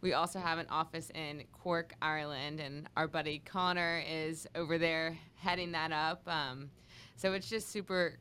we 0.00 0.12
also 0.12 0.38
have 0.38 0.58
an 0.58 0.66
office 0.70 1.10
in 1.14 1.42
Cork, 1.52 1.92
Ireland, 2.00 2.60
and 2.60 2.88
our 2.96 3.08
buddy 3.08 3.42
Connor 3.44 4.02
is 4.08 4.46
over 4.54 4.78
there 4.78 5.18
heading 5.34 5.72
that 5.72 5.90
up. 5.90 6.22
Um, 6.28 6.70
so 7.16 7.32
it's 7.32 7.48
just 7.48 7.70
super 7.70 8.18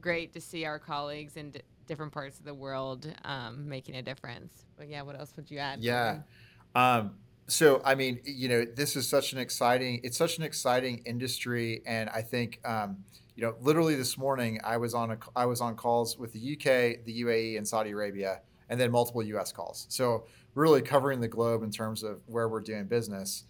great 0.00 0.32
to 0.32 0.40
see 0.40 0.64
our 0.64 0.78
colleagues 0.78 1.36
and 1.36 1.62
different 1.86 2.12
parts 2.12 2.38
of 2.38 2.44
the 2.44 2.54
world 2.54 3.12
um, 3.24 3.68
making 3.68 3.96
a 3.96 4.02
difference. 4.02 4.66
But 4.76 4.88
yeah, 4.88 5.02
what 5.02 5.18
else 5.18 5.32
would 5.36 5.50
you 5.50 5.58
add? 5.58 5.80
Yeah. 5.80 6.20
Um, 6.74 7.16
so 7.46 7.82
I 7.84 7.94
mean, 7.94 8.20
you 8.24 8.48
know, 8.48 8.64
this 8.64 8.96
is 8.96 9.08
such 9.08 9.32
an 9.32 9.38
exciting. 9.38 10.00
It's 10.02 10.16
such 10.16 10.38
an 10.38 10.44
exciting 10.44 11.02
industry, 11.04 11.82
and 11.86 12.10
I 12.10 12.22
think. 12.22 12.60
Um, 12.64 13.04
you 13.36 13.42
know, 13.42 13.56
literally 13.60 13.96
this 13.96 14.16
morning, 14.16 14.60
I 14.62 14.76
was 14.76 14.94
on 14.94 15.10
a, 15.10 15.18
I 15.34 15.46
was 15.46 15.60
on 15.60 15.74
calls 15.74 16.16
with 16.16 16.32
the 16.32 16.52
UK, 16.52 17.04
the 17.04 17.22
UAE, 17.22 17.56
and 17.56 17.66
Saudi 17.66 17.90
Arabia, 17.90 18.42
and 18.68 18.78
then 18.78 18.92
multiple 18.92 19.24
US 19.24 19.50
calls. 19.50 19.86
So 19.88 20.26
really 20.54 20.82
covering 20.82 21.20
the 21.20 21.28
globe 21.28 21.62
in 21.62 21.70
terms 21.70 22.02
of 22.02 22.20
where 22.26 22.48
we're 22.48 22.60
doing 22.60 22.86
business. 22.86 23.44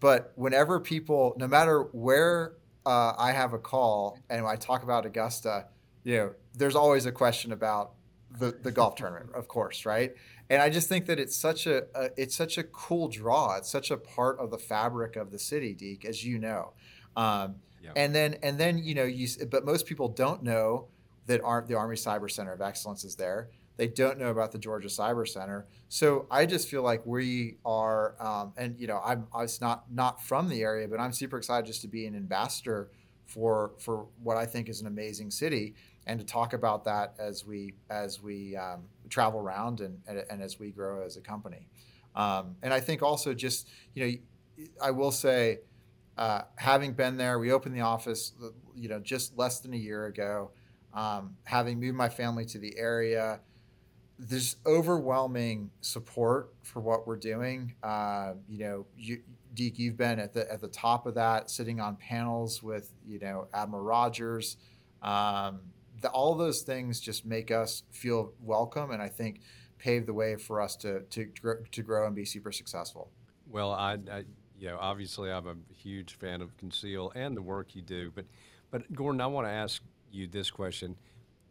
But 0.00 0.32
whenever 0.34 0.80
people, 0.80 1.34
no 1.36 1.46
matter 1.46 1.82
where 1.92 2.54
uh, 2.84 3.12
I 3.16 3.32
have 3.32 3.52
a 3.52 3.58
call 3.58 4.18
and 4.28 4.44
I 4.44 4.56
talk 4.56 4.82
about 4.82 5.06
Augusta, 5.06 5.66
you 6.02 6.16
know, 6.16 6.34
there's 6.54 6.76
always 6.76 7.06
a 7.06 7.12
question 7.12 7.52
about 7.52 7.92
the, 8.38 8.52
the 8.62 8.70
golf 8.70 8.96
tournament, 8.96 9.30
of 9.34 9.48
course, 9.48 9.84
right? 9.84 10.14
And 10.50 10.60
I 10.60 10.70
just 10.70 10.88
think 10.88 11.06
that 11.06 11.18
it's 11.18 11.36
such 11.36 11.66
a, 11.66 11.84
a, 11.94 12.10
it's 12.16 12.34
such 12.34 12.58
a 12.58 12.62
cool 12.62 13.08
draw. 13.08 13.56
It's 13.56 13.70
such 13.70 13.90
a 13.90 13.96
part 13.96 14.38
of 14.38 14.50
the 14.50 14.58
fabric 14.58 15.16
of 15.16 15.30
the 15.30 15.38
city, 15.38 15.74
Deke, 15.74 16.04
as 16.04 16.24
you 16.24 16.38
know. 16.38 16.72
Um, 17.16 17.56
yep. 17.82 17.92
And 17.96 18.14
then 18.14 18.36
and 18.42 18.58
then 18.58 18.78
you 18.78 18.94
know 18.94 19.04
you 19.04 19.28
but 19.50 19.64
most 19.64 19.86
people 19.86 20.08
don't 20.08 20.42
know 20.42 20.88
that 21.26 21.40
aren't 21.42 21.68
the 21.68 21.74
Army 21.74 21.96
Cyber 21.96 22.30
Center 22.30 22.52
of 22.52 22.60
Excellence 22.60 23.04
is 23.04 23.16
there. 23.16 23.48
They 23.76 23.88
don't 23.88 24.18
know 24.18 24.30
about 24.30 24.52
the 24.52 24.58
Georgia 24.58 24.88
Cyber 24.88 25.26
Center. 25.26 25.66
So 25.88 26.26
I 26.30 26.46
just 26.46 26.68
feel 26.68 26.82
like 26.82 27.04
we 27.06 27.56
are, 27.64 28.14
um, 28.20 28.52
and 28.56 28.78
you 28.78 28.86
know, 28.86 29.00
I'm 29.02 29.26
I 29.34 29.42
was 29.42 29.60
not 29.60 29.90
not 29.90 30.22
from 30.22 30.48
the 30.48 30.62
area, 30.62 30.88
but 30.88 31.00
I'm 31.00 31.12
super 31.12 31.38
excited 31.38 31.66
just 31.66 31.80
to 31.82 31.88
be 31.88 32.06
an 32.06 32.14
ambassador 32.14 32.90
for 33.32 33.72
for 33.78 34.06
what 34.22 34.36
I 34.36 34.44
think 34.44 34.68
is 34.68 34.82
an 34.82 34.86
amazing 34.86 35.30
city 35.30 35.74
and 36.06 36.20
to 36.20 36.26
talk 36.26 36.52
about 36.52 36.84
that 36.84 37.14
as 37.18 37.46
we 37.46 37.74
as 37.88 38.22
we 38.22 38.56
um, 38.56 38.82
travel 39.08 39.40
around 39.40 39.80
and, 39.80 39.98
and, 40.06 40.22
and 40.28 40.42
as 40.42 40.58
we 40.58 40.70
grow 40.70 41.02
as 41.02 41.16
a 41.16 41.20
company. 41.20 41.66
Um, 42.14 42.56
and 42.62 42.74
I 42.74 42.80
think 42.80 43.02
also 43.02 43.32
just 43.32 43.68
you 43.94 44.06
know 44.06 44.66
I 44.82 44.90
will 44.90 45.12
say 45.12 45.60
uh, 46.18 46.42
having 46.56 46.92
been 46.92 47.16
there, 47.16 47.38
we 47.38 47.52
opened 47.52 47.74
the 47.74 47.80
office 47.80 48.32
you 48.76 48.88
know 48.88 49.00
just 49.00 49.38
less 49.38 49.60
than 49.60 49.72
a 49.72 49.78
year 49.78 50.06
ago. 50.06 50.50
Um, 50.92 51.36
having 51.44 51.80
moved 51.80 51.96
my 51.96 52.10
family 52.10 52.44
to 52.46 52.58
the 52.58 52.76
area, 52.76 53.40
there's 54.18 54.56
overwhelming 54.66 55.70
support 55.80 56.52
for 56.60 56.80
what 56.80 57.06
we're 57.06 57.16
doing. 57.16 57.74
Uh, 57.82 58.34
you 58.46 58.58
know, 58.58 58.86
you, 58.94 59.22
Deke, 59.54 59.78
you've 59.78 59.96
been 59.96 60.18
at 60.18 60.32
the 60.32 60.50
at 60.50 60.60
the 60.60 60.68
top 60.68 61.06
of 61.06 61.14
that, 61.14 61.50
sitting 61.50 61.80
on 61.80 61.96
panels 61.96 62.62
with 62.62 62.92
you 63.06 63.18
know 63.18 63.48
Admiral 63.52 63.82
Rogers. 63.82 64.56
Um, 65.02 65.60
the, 66.00 66.08
all 66.08 66.34
those 66.34 66.62
things 66.62 67.00
just 67.00 67.24
make 67.24 67.50
us 67.50 67.82
feel 67.90 68.32
welcome, 68.40 68.90
and 68.90 69.02
I 69.02 69.08
think 69.08 69.40
pave 69.78 70.06
the 70.06 70.14
way 70.14 70.36
for 70.36 70.60
us 70.60 70.76
to 70.76 71.00
to 71.00 71.28
to 71.70 71.82
grow 71.82 72.06
and 72.06 72.14
be 72.14 72.24
super 72.24 72.52
successful. 72.52 73.10
Well, 73.50 73.72
I, 73.72 73.98
I 74.10 74.24
you 74.58 74.68
know 74.68 74.78
obviously 74.80 75.30
I'm 75.30 75.46
a 75.46 75.56
huge 75.74 76.14
fan 76.14 76.40
of 76.40 76.56
Conceal 76.56 77.12
and 77.14 77.36
the 77.36 77.42
work 77.42 77.74
you 77.74 77.82
do, 77.82 78.12
but 78.14 78.24
but 78.70 78.92
Gordon, 78.94 79.20
I 79.20 79.26
want 79.26 79.46
to 79.46 79.52
ask 79.52 79.82
you 80.10 80.26
this 80.26 80.50
question 80.50 80.96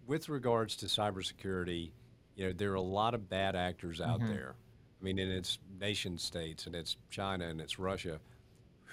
with 0.08 0.30
regards 0.30 0.76
to 0.78 0.88
cybersecurity. 0.88 1.92
You 2.36 2.48
know, 2.48 2.54
there 2.54 2.72
are 2.72 2.76
a 2.76 2.82
lot 2.82 3.14
of 3.14 3.30
bad 3.30 3.56
actors 3.56 4.02
out 4.02 4.20
mm-hmm. 4.20 4.30
there. 4.30 4.56
I 5.02 5.04
mean, 5.04 5.18
and 5.20 5.32
it's 5.32 5.58
nation 5.80 6.18
states, 6.18 6.68
and 6.68 6.76
it's 6.76 6.98
China, 7.10 7.48
and 7.48 7.60
it's 7.60 7.80
Russia. 7.80 8.20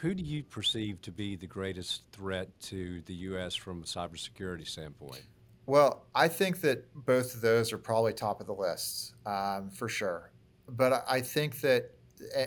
Who 0.00 0.14
do 0.14 0.22
you 0.22 0.42
perceive 0.42 1.02
to 1.02 1.10
be 1.10 1.36
the 1.36 1.46
greatest 1.46 2.02
threat 2.12 2.48
to 2.62 3.02
the 3.02 3.14
U.S. 3.14 3.54
from 3.54 3.82
a 3.82 3.84
cybersecurity 3.84 4.66
standpoint? 4.66 5.22
Well, 5.66 6.06
I 6.14 6.28
think 6.28 6.62
that 6.62 6.86
both 6.94 7.34
of 7.34 7.42
those 7.42 7.72
are 7.74 7.78
probably 7.78 8.14
top 8.14 8.40
of 8.40 8.46
the 8.46 8.54
list 8.54 9.12
um, 9.26 9.68
for 9.70 9.88
sure. 9.88 10.30
But 10.66 11.04
I 11.06 11.20
think 11.20 11.60
that, 11.60 11.90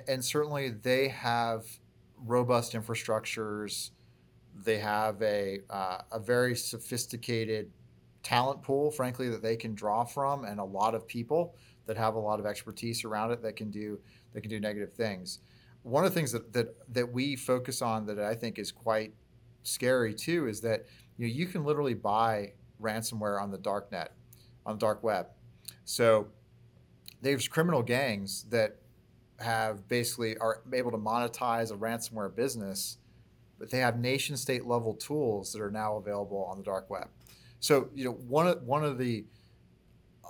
and 0.08 0.26
certainly 0.26 0.70
they 0.70 1.10
have 1.10 1.66
robust 2.18 2.74
infrastructures. 2.74 3.92
They 4.64 4.80
have 4.80 5.22
a, 5.22 5.60
uh, 5.70 6.00
a 6.12 6.20
very 6.20 6.56
sophisticated 6.56 7.70
talent 8.24 8.64
pool, 8.64 8.90
frankly, 8.90 9.30
that 9.30 9.44
they 9.44 9.56
can 9.56 9.76
draw 9.76 10.04
from, 10.04 10.46
and 10.46 10.60
a 10.60 10.64
lot 10.64 10.96
of 10.96 11.08
people 11.08 11.56
that 11.92 11.98
have 11.98 12.16
a 12.16 12.20
lot 12.20 12.40
of 12.40 12.46
expertise 12.46 13.04
around 13.04 13.32
it 13.32 13.42
that 13.42 13.58
can 13.58 13.70
do 13.70 14.00
that 14.32 14.40
can 14.40 14.50
do 14.50 14.62
negative 14.62 14.94
things. 14.94 15.40
One 15.84 16.06
of 16.06 16.14
the 16.14 16.18
things 16.18 16.32
that 16.32 16.54
that, 16.54 16.74
that 16.94 17.12
we 17.12 17.36
focus 17.36 17.82
on 17.82 18.06
that 18.06 18.18
I 18.18 18.34
think 18.34 18.58
is 18.58 18.72
quite 18.72 19.14
scary 19.64 20.14
too 20.14 20.48
is 20.48 20.62
that 20.62 20.86
you 21.18 21.28
know 21.28 21.34
you 21.34 21.48
can 21.48 21.66
literally 21.66 21.94
buy 21.94 22.54
ransomware 22.82 23.42
on 23.42 23.52
the 23.52 23.58
dark 23.58 23.92
net, 23.92 24.14
on 24.66 24.76
the 24.76 24.80
dark 24.80 25.04
web. 25.04 25.28
So 25.84 26.28
there's 27.22 27.50
criminal 27.50 27.84
gangs 27.84 28.46
that 28.52 28.78
have 29.42 29.86
basically 29.90 30.38
are 30.38 30.62
able 30.72 30.92
to 30.92 30.98
monetize 30.98 31.74
a 31.74 31.76
ransomware 31.76 32.34
business, 32.34 33.00
but 33.60 33.70
they 33.70 33.80
have 33.80 34.00
nation 34.00 34.38
state 34.38 34.66
level 34.66 34.94
tools 34.94 35.52
that 35.52 35.62
are 35.62 35.72
now 35.72 35.98
available 35.98 36.48
on 36.50 36.58
the 36.58 36.64
dark 36.64 36.90
web. 36.90 37.10
So 37.60 37.90
you 37.94 38.06
know 38.06 38.14
one 38.14 38.48
of 38.48 38.64
one 38.64 38.86
of 38.86 38.98
the 38.98 39.26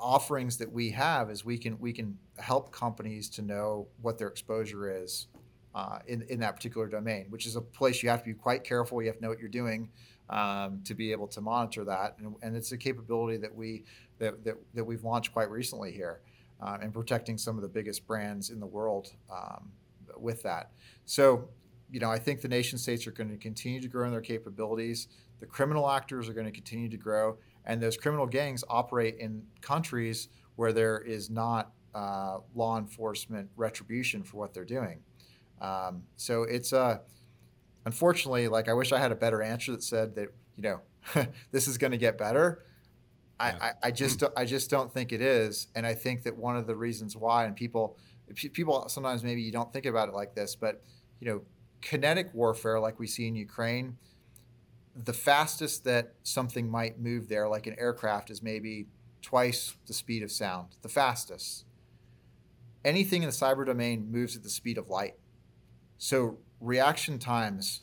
offerings 0.01 0.57
that 0.57 0.71
we 0.71 0.89
have 0.91 1.29
is 1.29 1.45
we 1.45 1.57
can 1.57 1.79
we 1.79 1.93
can 1.93 2.17
help 2.37 2.71
companies 2.71 3.29
to 3.29 3.41
know 3.41 3.87
what 4.01 4.17
their 4.17 4.27
exposure 4.27 5.03
is 5.03 5.27
uh, 5.75 5.99
in 6.07 6.23
in 6.23 6.39
that 6.39 6.55
particular 6.55 6.87
domain, 6.87 7.27
which 7.29 7.45
is 7.45 7.55
a 7.55 7.61
place 7.61 8.03
you 8.03 8.09
have 8.09 8.23
to 8.23 8.29
be 8.29 8.33
quite 8.33 8.63
careful. 8.63 9.01
You 9.01 9.07
have 9.07 9.17
to 9.17 9.21
know 9.21 9.29
what 9.29 9.39
you're 9.39 9.49
doing 9.49 9.89
um, 10.29 10.81
to 10.85 10.93
be 10.95 11.11
able 11.11 11.27
to 11.27 11.41
monitor 11.41 11.85
that, 11.85 12.15
and, 12.17 12.35
and 12.41 12.55
it's 12.55 12.71
a 12.71 12.77
capability 12.77 13.37
that 13.37 13.53
we 13.53 13.83
that, 14.19 14.43
that, 14.43 14.55
that 14.73 14.83
we've 14.83 15.03
launched 15.03 15.33
quite 15.33 15.49
recently 15.49 15.91
here, 15.91 16.21
uh, 16.61 16.77
and 16.81 16.93
protecting 16.93 17.37
some 17.37 17.55
of 17.55 17.61
the 17.61 17.67
biggest 17.69 18.05
brands 18.07 18.49
in 18.49 18.59
the 18.59 18.65
world 18.65 19.13
um, 19.31 19.71
with 20.17 20.43
that. 20.43 20.71
So, 21.05 21.49
you 21.89 21.99
know, 21.99 22.11
I 22.11 22.19
think 22.19 22.41
the 22.41 22.47
nation 22.47 22.77
states 22.77 23.07
are 23.07 23.11
going 23.11 23.29
to 23.29 23.37
continue 23.37 23.81
to 23.81 23.87
grow 23.87 24.05
in 24.05 24.11
their 24.11 24.21
capabilities. 24.21 25.07
The 25.39 25.47
criminal 25.47 25.89
actors 25.89 26.29
are 26.29 26.33
going 26.33 26.45
to 26.45 26.51
continue 26.51 26.87
to 26.89 26.97
grow, 26.97 27.37
and 27.65 27.81
those 27.81 27.97
criminal 27.97 28.25
gangs 28.25 28.63
operate 28.69 29.17
in 29.19 29.43
countries 29.61 30.29
where 30.55 30.73
there 30.73 30.99
is 30.99 31.29
not 31.29 31.71
uh, 31.93 32.37
law 32.55 32.77
enforcement 32.77 33.49
retribution 33.55 34.23
for 34.23 34.37
what 34.37 34.53
they're 34.53 34.65
doing. 34.65 34.99
Um, 35.59 36.03
so 36.15 36.43
it's 36.43 36.73
uh, 36.73 36.99
unfortunately, 37.85 38.47
like 38.47 38.69
I 38.69 38.73
wish 38.73 38.91
I 38.91 38.99
had 38.99 39.11
a 39.11 39.15
better 39.15 39.41
answer 39.41 39.71
that 39.71 39.83
said 39.83 40.15
that 40.15 40.29
you 40.55 40.63
know 40.63 40.81
this 41.51 41.67
is 41.67 41.77
going 41.77 41.91
to 41.91 41.97
get 41.97 42.17
better. 42.17 42.63
I, 43.39 43.49
yeah. 43.49 43.57
I, 43.61 43.87
I, 43.87 43.91
just 43.91 44.23
I 44.37 44.45
just 44.45 44.69
don't 44.69 44.93
think 44.93 45.11
it 45.11 45.21
is, 45.21 45.67
and 45.75 45.85
I 45.85 45.93
think 45.93 46.23
that 46.23 46.37
one 46.37 46.57
of 46.57 46.67
the 46.67 46.75
reasons 46.75 47.15
why, 47.15 47.45
and 47.45 47.55
people 47.55 47.97
people 48.35 48.87
sometimes 48.87 49.23
maybe 49.23 49.41
you 49.41 49.51
don't 49.51 49.71
think 49.73 49.85
about 49.85 50.09
it 50.09 50.15
like 50.15 50.35
this, 50.35 50.55
but 50.55 50.81
you 51.19 51.27
know, 51.27 51.41
kinetic 51.81 52.33
warfare 52.33 52.79
like 52.79 52.99
we 52.99 53.07
see 53.07 53.27
in 53.27 53.35
Ukraine, 53.35 53.97
the 54.95 55.13
fastest 55.13 55.83
that 55.85 56.13
something 56.23 56.69
might 56.69 56.99
move 56.99 57.29
there, 57.29 57.47
like 57.47 57.67
an 57.67 57.75
aircraft, 57.77 58.29
is 58.29 58.41
maybe 58.41 58.87
twice 59.21 59.75
the 59.87 59.93
speed 59.93 60.23
of 60.23 60.31
sound, 60.31 60.75
the 60.81 60.89
fastest. 60.89 61.65
Anything 62.83 63.23
in 63.23 63.29
the 63.29 63.35
cyber 63.35 63.65
domain 63.65 64.11
moves 64.11 64.35
at 64.35 64.43
the 64.43 64.49
speed 64.49 64.77
of 64.77 64.89
light. 64.89 65.15
So 65.97 66.39
reaction 66.61 67.19
times 67.19 67.81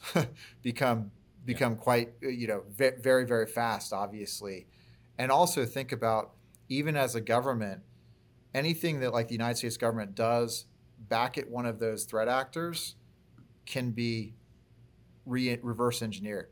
become 0.62 1.10
become 1.44 1.72
yeah. 1.72 1.78
quite 1.78 2.12
uh, 2.24 2.28
you 2.28 2.46
know 2.46 2.62
very 2.76 3.24
very 3.24 3.46
fast 3.46 3.92
obviously 3.92 4.66
and 5.18 5.32
also 5.32 5.64
think 5.64 5.92
about 5.92 6.32
even 6.68 6.96
as 6.96 7.14
a 7.14 7.20
government 7.20 7.82
anything 8.54 9.00
that 9.00 9.12
like 9.12 9.26
the 9.28 9.34
united 9.34 9.56
states 9.56 9.76
government 9.76 10.14
does 10.14 10.66
back 11.08 11.36
at 11.36 11.48
one 11.48 11.66
of 11.66 11.78
those 11.80 12.04
threat 12.04 12.28
actors 12.28 12.94
can 13.66 13.90
be 13.90 14.34
re- 15.26 15.58
reverse 15.62 16.02
engineered 16.02 16.48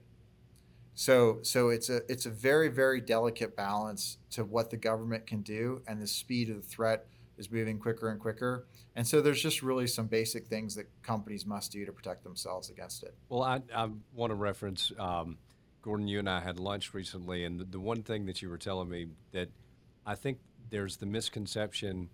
so 0.97 1.39
so 1.43 1.69
it's 1.69 1.89
a 1.89 2.01
it's 2.11 2.27
a 2.27 2.31
very 2.31 2.69
very 2.69 3.01
delicate 3.01 3.55
balance 3.55 4.19
to 4.31 4.45
what 4.45 4.71
the 4.71 4.77
government 4.77 5.27
can 5.27 5.43
do 5.43 5.81
and 5.87 6.03
the 6.03 6.07
speed 6.07 6.51
of 6.51 6.57
the 6.57 6.63
threat 6.63 7.07
is 7.39 7.51
moving 7.51 7.79
quicker 7.79 8.09
and 8.09 8.19
quicker. 8.19 8.67
And 8.95 9.07
so 9.07 9.21
there's 9.21 9.43
just 9.43 9.63
really 9.63 9.87
some 9.87 10.07
basic 10.07 10.47
things 10.47 10.75
that 10.77 10.87
companies 11.03 11.45
must 11.45 11.71
do 11.71 11.85
to 11.85 11.93
protect 11.93 12.25
themselves 12.25 12.71
against 12.71 13.03
it. 13.03 13.15
Well, 13.29 13.43
I, 13.43 13.61
I 13.75 13.89
want 14.15 14.31
to 14.31 14.35
reference 14.35 14.91
um, 14.99 15.37
Gordon, 15.83 16.09
you 16.09 16.19
and 16.19 16.29
I 16.29 16.41
had 16.41 16.59
lunch 16.59 16.95
recently, 16.95 17.45
and 17.45 17.61
the, 17.61 17.65
the, 17.65 17.81
one 17.81 18.03
thing 18.03 18.27
that 18.27 18.43
you 18.43 18.49
were 18.49 18.59
telling 18.59 18.89
me 18.89 19.09
that 19.33 19.49
I 20.05 20.15
think 20.15 20.39
there's 20.71 20.97
the 20.97 21.07
misconception 21.07 22.09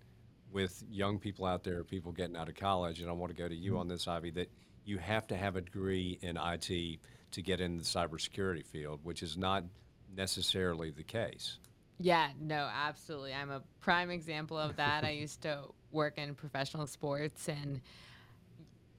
with 0.51 0.83
young 0.91 1.17
people 1.17 1.45
out 1.45 1.63
there, 1.63 1.83
people 1.83 2.11
getting 2.11 2.35
out 2.35 2.49
of 2.49 2.55
college, 2.55 2.99
and 2.99 3.09
I 3.09 3.13
want 3.13 3.35
to 3.35 3.41
go 3.41 3.47
to 3.47 3.55
you 3.55 3.71
mm-hmm. 3.71 3.79
on 3.79 3.87
this, 3.87 4.05
Ivie, 4.05 4.33
that 4.35 4.51
you 4.85 4.99
have 4.99 5.25
to 5.27 5.37
have 5.37 5.55
a 5.55 5.61
degree 5.61 6.19
in 6.21 6.37
IT 6.37 6.99
to 7.33 7.41
get 7.41 7.59
in 7.59 7.77
the 7.77 7.83
cybersecurity 7.83 8.65
field, 8.65 8.99
which 9.03 9.21
is 9.21 9.37
not 9.37 9.63
necessarily 10.15 10.91
the 10.91 11.03
case. 11.03 11.57
Yeah, 11.99 12.29
no, 12.39 12.69
absolutely. 12.73 13.33
I'm 13.33 13.51
a 13.51 13.61
prime 13.79 14.09
example 14.09 14.57
of 14.57 14.75
that. 14.77 15.03
I 15.03 15.11
used 15.11 15.41
to 15.41 15.63
work 15.91 16.17
in 16.17 16.35
professional 16.35 16.87
sports 16.87 17.47
and 17.47 17.81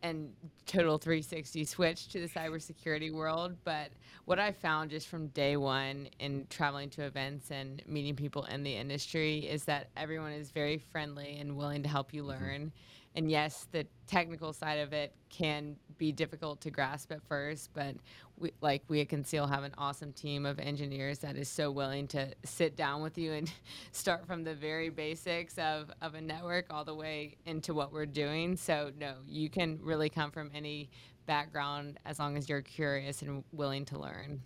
and 0.04 0.34
total 0.66 0.98
360 0.98 1.64
switch 1.64 2.08
to 2.08 2.20
the 2.20 2.28
cybersecurity 2.28 3.10
world. 3.10 3.56
But 3.64 3.88
what 4.26 4.38
I 4.38 4.52
found 4.52 4.90
just 4.90 5.08
from 5.08 5.28
day 5.28 5.56
one 5.56 6.08
in 6.18 6.46
traveling 6.50 6.90
to 6.90 7.04
events 7.04 7.50
and 7.50 7.82
meeting 7.86 8.14
people 8.14 8.44
in 8.44 8.62
the 8.62 8.76
industry 8.76 9.38
is 9.38 9.64
that 9.64 9.88
everyone 9.96 10.32
is 10.32 10.50
very 10.50 10.76
friendly 10.76 11.38
and 11.38 11.56
willing 11.56 11.82
to 11.84 11.88
help 11.88 12.12
you 12.12 12.22
mm-hmm. 12.22 12.44
learn. 12.44 12.72
And 13.14 13.30
yes, 13.30 13.66
the 13.72 13.86
technical 14.06 14.52
side 14.52 14.78
of 14.80 14.92
it 14.92 15.14
can 15.30 15.76
be 15.96 16.12
difficult 16.12 16.60
to 16.62 16.70
grasp 16.70 17.10
at 17.10 17.22
first, 17.22 17.70
but 17.72 17.94
we, 18.38 18.52
like 18.60 18.82
we 18.88 19.00
at 19.00 19.08
Conceal 19.08 19.46
have 19.46 19.62
an 19.62 19.74
awesome 19.78 20.12
team 20.12 20.44
of 20.44 20.58
engineers 20.58 21.20
that 21.20 21.36
is 21.36 21.48
so 21.48 21.70
willing 21.70 22.06
to 22.08 22.32
sit 22.44 22.76
down 22.76 23.02
with 23.02 23.16
you 23.16 23.32
and 23.32 23.50
start 23.92 24.26
from 24.26 24.44
the 24.44 24.54
very 24.54 24.88
basics 24.88 25.56
of, 25.58 25.90
of 26.02 26.14
a 26.14 26.20
network 26.20 26.66
all 26.70 26.84
the 26.84 26.94
way 26.94 27.36
into 27.46 27.74
what 27.74 27.92
we're 27.92 28.06
doing. 28.06 28.56
So 28.56 28.90
no, 28.98 29.14
you 29.26 29.48
can 29.48 29.78
really 29.82 30.08
come 30.08 30.30
from 30.30 30.50
any 30.54 30.90
background 31.26 31.98
as 32.04 32.18
long 32.18 32.36
as 32.36 32.48
you're 32.48 32.62
curious 32.62 33.22
and 33.22 33.44
willing 33.52 33.84
to 33.86 33.98
learn. 33.98 34.42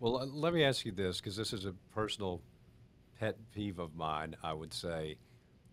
Well, 0.00 0.18
uh, 0.18 0.26
let 0.26 0.54
me 0.54 0.64
ask 0.64 0.84
you 0.86 0.92
this 0.92 1.20
because 1.20 1.36
this 1.36 1.52
is 1.52 1.66
a 1.66 1.74
personal 1.94 2.40
pet 3.18 3.36
peeve 3.54 3.78
of 3.78 3.94
mine, 3.94 4.34
I 4.42 4.52
would 4.52 4.72
say. 4.72 5.18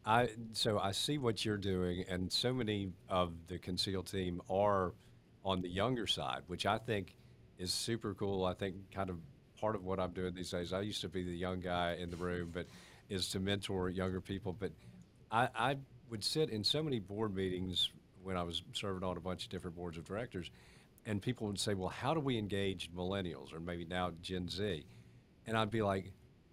I 0.05 0.29
so 0.53 0.79
I 0.79 0.91
see 0.91 1.17
what 1.17 1.43
you're 1.43 1.57
doing, 1.57 2.05
and 2.07 2.31
so 2.31 2.53
many 2.53 2.91
of 3.09 3.33
the 3.47 3.57
conceal 3.57 4.03
team 4.03 4.41
are 4.49 4.93
on 5.43 5.61
the 5.61 5.69
younger 5.69 6.07
side, 6.07 6.43
which 6.47 6.65
I 6.65 6.77
think 6.77 7.15
is 7.57 7.73
super 7.73 8.13
cool. 8.13 8.45
I 8.45 8.53
think 8.53 8.91
kind 8.91 9.09
of 9.09 9.17
part 9.59 9.75
of 9.75 9.83
what 9.83 9.99
I'm 9.99 10.11
doing 10.11 10.33
these 10.33 10.51
days. 10.51 10.73
I 10.73 10.81
used 10.81 11.01
to 11.01 11.09
be 11.09 11.23
the 11.23 11.35
young 11.35 11.59
guy 11.59 11.97
in 11.99 12.09
the 12.09 12.17
room, 12.17 12.51
but 12.53 12.67
is 13.09 13.29
to 13.29 13.39
mentor 13.39 13.89
younger 13.89 14.21
people. 14.21 14.53
But 14.53 14.71
I, 15.31 15.49
I 15.55 15.77
would 16.09 16.23
sit 16.23 16.49
in 16.49 16.63
so 16.63 16.83
many 16.83 16.99
board 16.99 17.35
meetings 17.35 17.89
when 18.23 18.37
I 18.37 18.43
was 18.43 18.61
serving 18.73 19.03
on 19.03 19.17
a 19.17 19.21
bunch 19.21 19.45
of 19.45 19.49
different 19.49 19.75
boards 19.75 19.97
of 19.97 20.05
directors, 20.05 20.51
and 21.05 21.21
people 21.21 21.47
would 21.47 21.59
say, 21.59 21.73
"Well, 21.73 21.89
how 21.89 22.13
do 22.13 22.19
we 22.19 22.37
engage 22.37 22.91
millennials 22.91 23.53
or 23.53 23.59
maybe 23.59 23.85
now 23.85 24.11
Gen 24.21 24.49
Z?" 24.49 24.85
And 25.45 25.57
I'd 25.57 25.71
be 25.71 25.81
like, 25.81 26.11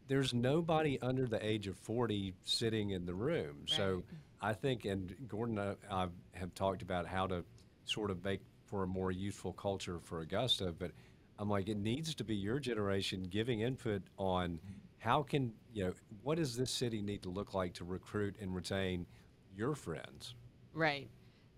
there's 0.09 0.35
nobody 0.35 0.99
under 1.01 1.27
the 1.27 1.45
age 1.45 1.67
of 1.67 1.77
40 1.79 2.35
sitting 2.45 2.90
in 2.90 3.07
the 3.07 3.14
room. 3.14 3.61
Right. 3.61 3.77
So 3.77 4.05
I 4.40 4.53
think, 4.53 4.85
and 4.85 5.14
Gordon 5.29 5.59
and 5.59 5.77
I 5.90 6.07
have 6.33 6.55
talked 6.55 6.83
about 6.83 7.07
how 7.07 7.27
to 7.27 7.45
sort 7.85 8.11
of 8.11 8.25
make 8.25 8.40
for 8.64 8.83
a 8.83 8.87
more 8.87 9.11
youthful 9.11 9.53
culture 9.53 9.98
for 9.98 10.20
Augusta, 10.20 10.74
but 10.79 10.92
I'm 11.38 11.48
like, 11.48 11.68
it 11.68 11.77
needs 11.77 12.14
to 12.14 12.24
be 12.24 12.35
your 12.35 12.59
generation 12.59 13.29
giving 13.31 13.61
input 13.61 14.03
on 14.18 14.61
how 14.98 15.22
can, 15.22 15.53
you 15.72 15.85
know, 15.85 15.92
what 16.22 16.38
does 16.38 16.57
this 16.57 16.70
city 16.70 17.03
need 17.03 17.22
to 17.22 17.29
look 17.29 17.55
like 17.55 17.74
to 17.74 17.85
recruit 17.85 18.37
and 18.40 18.55
retain 18.55 19.07
your 19.55 19.74
friends? 19.74 20.35
Right. 20.72 21.09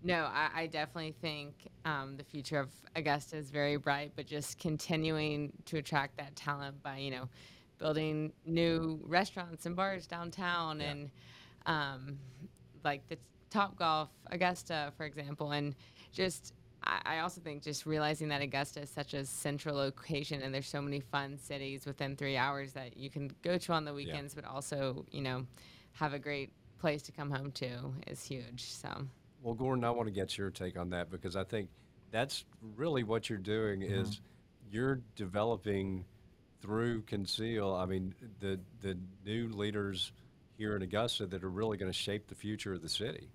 No, 0.03 0.25
I, 0.25 0.49
I 0.53 0.67
definitely 0.67 1.15
think 1.21 1.69
um, 1.85 2.17
the 2.17 2.23
future 2.23 2.59
of 2.59 2.69
Augusta 2.95 3.37
is 3.37 3.49
very 3.49 3.77
bright, 3.77 4.11
but 4.15 4.27
just 4.27 4.59
continuing 4.59 5.53
to 5.65 5.77
attract 5.77 6.17
that 6.17 6.35
talent 6.35 6.81
by, 6.83 6.97
you 6.97 7.11
know, 7.11 7.29
building 7.77 8.33
new 8.45 8.99
restaurants 9.05 9.65
and 9.65 9.75
bars 9.75 10.07
downtown 10.07 10.79
yeah. 10.79 10.91
and 10.91 11.11
um, 11.65 12.19
like 12.83 13.07
the 13.07 13.17
Top 13.49 13.77
Golf 13.77 14.09
Augusta, 14.31 14.91
for 14.97 15.05
example, 15.05 15.51
and 15.51 15.75
just 16.11 16.53
I, 17.05 17.19
also 17.19 17.41
think 17.41 17.63
just 17.63 17.85
realizing 17.85 18.29
that 18.29 18.41
Augusta 18.41 18.81
is 18.81 18.89
such 18.89 19.13
a 19.13 19.25
central 19.25 19.75
location 19.75 20.41
and 20.41 20.53
there's 20.53 20.67
so 20.67 20.81
many 20.81 20.99
fun 20.99 21.37
cities 21.37 21.85
within 21.85 22.15
three 22.15 22.37
hours 22.37 22.73
that 22.73 22.97
you 22.97 23.09
can 23.09 23.31
go 23.41 23.57
to 23.57 23.73
on 23.73 23.85
the 23.85 23.93
weekends, 23.93 24.33
yeah. 24.33 24.41
but 24.41 24.49
also 24.49 25.05
you 25.11 25.21
know 25.21 25.45
have 25.93 26.13
a 26.13 26.19
great 26.19 26.51
place 26.79 27.01
to 27.03 27.11
come 27.11 27.31
home 27.31 27.51
to 27.51 27.93
is 28.07 28.23
huge. 28.23 28.63
So. 28.63 28.89
Well, 29.41 29.53
Gordon, 29.53 29.83
I 29.83 29.91
want 29.91 30.07
to 30.07 30.13
get 30.13 30.37
your 30.37 30.49
take 30.49 30.77
on 30.77 30.89
that 30.91 31.11
because 31.11 31.35
I 31.35 31.43
think 31.43 31.69
that's 32.11 32.45
really 32.75 33.03
what 33.03 33.29
you're 33.29 33.37
doing 33.37 33.81
mm-hmm. 33.81 34.01
is 34.01 34.21
you're 34.69 35.01
developing 35.15 36.05
through 36.61 37.03
Conceal, 37.03 37.73
I 37.73 37.85
mean, 37.85 38.13
the 38.39 38.59
the 38.81 38.97
new 39.25 39.49
leaders 39.49 40.11
here 40.57 40.75
in 40.75 40.81
Augusta 40.81 41.27
that 41.27 41.43
are 41.43 41.49
really 41.49 41.77
going 41.77 41.91
to 41.91 41.97
shape 41.97 42.27
the 42.27 42.35
future 42.35 42.73
of 42.73 42.81
the 42.81 42.89
city. 42.89 43.29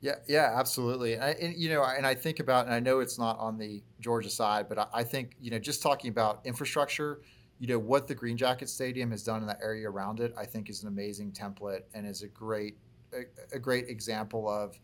Yeah, 0.00 0.14
yeah, 0.26 0.54
absolutely. 0.56 1.14
And, 1.14 1.24
I, 1.24 1.30
and, 1.32 1.54
you 1.56 1.68
know, 1.68 1.84
and 1.84 2.06
I 2.06 2.14
think 2.14 2.40
about, 2.40 2.64
and 2.64 2.74
I 2.74 2.80
know 2.80 3.00
it's 3.00 3.18
not 3.18 3.38
on 3.38 3.58
the 3.58 3.82
Georgia 4.00 4.30
side, 4.30 4.66
but 4.68 4.78
I, 4.78 4.86
I, 4.94 5.04
think 5.04 5.36
you 5.40 5.50
know, 5.50 5.58
just 5.58 5.82
talking 5.82 6.10
about 6.10 6.40
infrastructure, 6.44 7.20
you 7.58 7.66
know, 7.66 7.78
what 7.78 8.06
the 8.06 8.14
Green 8.14 8.36
Jacket 8.38 8.70
Stadium 8.70 9.10
has 9.10 9.22
done 9.22 9.42
in 9.42 9.46
that 9.48 9.58
area 9.62 9.90
around 9.90 10.20
it, 10.20 10.32
I 10.38 10.46
think 10.46 10.70
is 10.70 10.82
an 10.82 10.88
amazing 10.88 11.32
template 11.32 11.82
and 11.92 12.06
is 12.06 12.22
a 12.22 12.28
great, 12.28 12.78
a, 13.12 13.24
a 13.54 13.58
great 13.58 13.88
example 13.88 14.48
of 14.48 14.80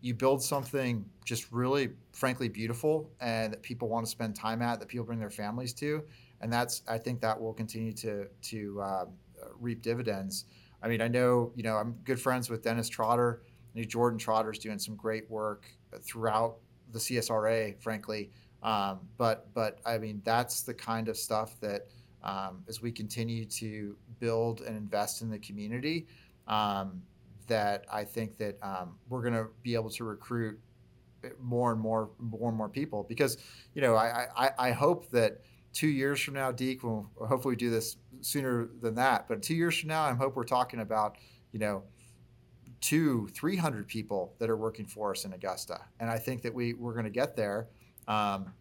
you 0.00 0.14
build 0.14 0.42
something 0.42 1.04
just 1.24 1.50
really, 1.50 1.90
frankly, 2.12 2.48
beautiful, 2.48 3.10
and 3.20 3.52
that 3.52 3.62
people 3.62 3.88
want 3.88 4.04
to 4.06 4.10
spend 4.10 4.36
time 4.36 4.60
at, 4.60 4.78
that 4.80 4.88
people 4.88 5.04
bring 5.06 5.18
their 5.18 5.30
families 5.30 5.72
to, 5.74 6.04
and 6.42 6.52
that's 6.52 6.82
I 6.86 6.98
think 6.98 7.22
that 7.22 7.40
will 7.40 7.54
continue 7.54 7.92
to 7.94 8.26
to 8.42 8.80
uh, 8.82 9.04
reap 9.58 9.80
dividends. 9.80 10.44
I 10.82 10.88
mean, 10.88 11.00
I 11.00 11.08
know 11.08 11.52
you 11.56 11.62
know 11.62 11.76
I'm 11.76 11.92
good 12.04 12.20
friends 12.20 12.50
with 12.50 12.62
Dennis 12.62 12.90
Trotter. 12.90 13.42
I 13.74 13.80
know 13.80 13.84
Jordan 13.84 14.18
Trotter 14.18 14.52
is 14.52 14.58
doing 14.58 14.78
some 14.78 14.96
great 14.96 15.30
work 15.30 15.66
throughout 16.02 16.56
the 16.92 16.98
CSRA, 16.98 17.80
frankly. 17.80 18.30
Um, 18.62 19.00
but 19.18 19.52
but 19.54 19.78
I 19.84 19.98
mean, 19.98 20.22
that's 20.24 20.62
the 20.62 20.74
kind 20.74 21.08
of 21.08 21.16
stuff 21.16 21.58
that 21.60 21.86
um, 22.22 22.64
as 22.68 22.80
we 22.80 22.90
continue 22.90 23.44
to 23.44 23.96
build 24.18 24.62
and 24.62 24.76
invest 24.76 25.20
in 25.20 25.30
the 25.30 25.38
community, 25.38 26.06
um, 26.48 27.02
that 27.46 27.84
I 27.92 28.04
think 28.04 28.38
that 28.38 28.56
um, 28.62 28.96
we're 29.08 29.20
going 29.20 29.34
to 29.34 29.48
be 29.62 29.74
able 29.74 29.90
to 29.90 30.04
recruit 30.04 30.58
more 31.40 31.72
and 31.72 31.80
more, 31.80 32.10
more 32.18 32.48
and 32.48 32.56
more 32.56 32.68
people. 32.70 33.04
Because, 33.06 33.36
you 33.74 33.82
know, 33.82 33.94
I, 33.94 34.26
I, 34.36 34.50
I 34.58 34.70
hope 34.72 35.10
that 35.10 35.42
two 35.74 35.88
years 35.88 36.20
from 36.20 36.34
now, 36.34 36.50
Deke, 36.50 36.82
will 36.82 37.10
hopefully 37.16 37.56
do 37.56 37.70
this 37.70 37.96
sooner 38.22 38.68
than 38.80 38.94
that. 38.94 39.28
But 39.28 39.42
two 39.42 39.54
years 39.54 39.78
from 39.78 39.88
now, 39.88 40.04
I 40.04 40.14
hope 40.14 40.34
we're 40.34 40.44
talking 40.44 40.80
about, 40.80 41.16
you 41.52 41.58
know, 41.58 41.82
two, 42.84 43.26
three 43.28 43.56
hundred 43.56 43.88
people 43.88 44.34
that 44.38 44.50
are 44.50 44.58
working 44.58 44.84
for 44.84 45.12
us 45.12 45.24
in 45.24 45.32
Augusta, 45.32 45.80
and 46.00 46.10
I 46.10 46.18
think 46.18 46.42
that 46.42 46.52
we 46.52 46.74
we're 46.74 46.92
going 46.92 47.06
to 47.06 47.10
get 47.10 47.34
there. 47.34 47.68
Um, 48.06 48.52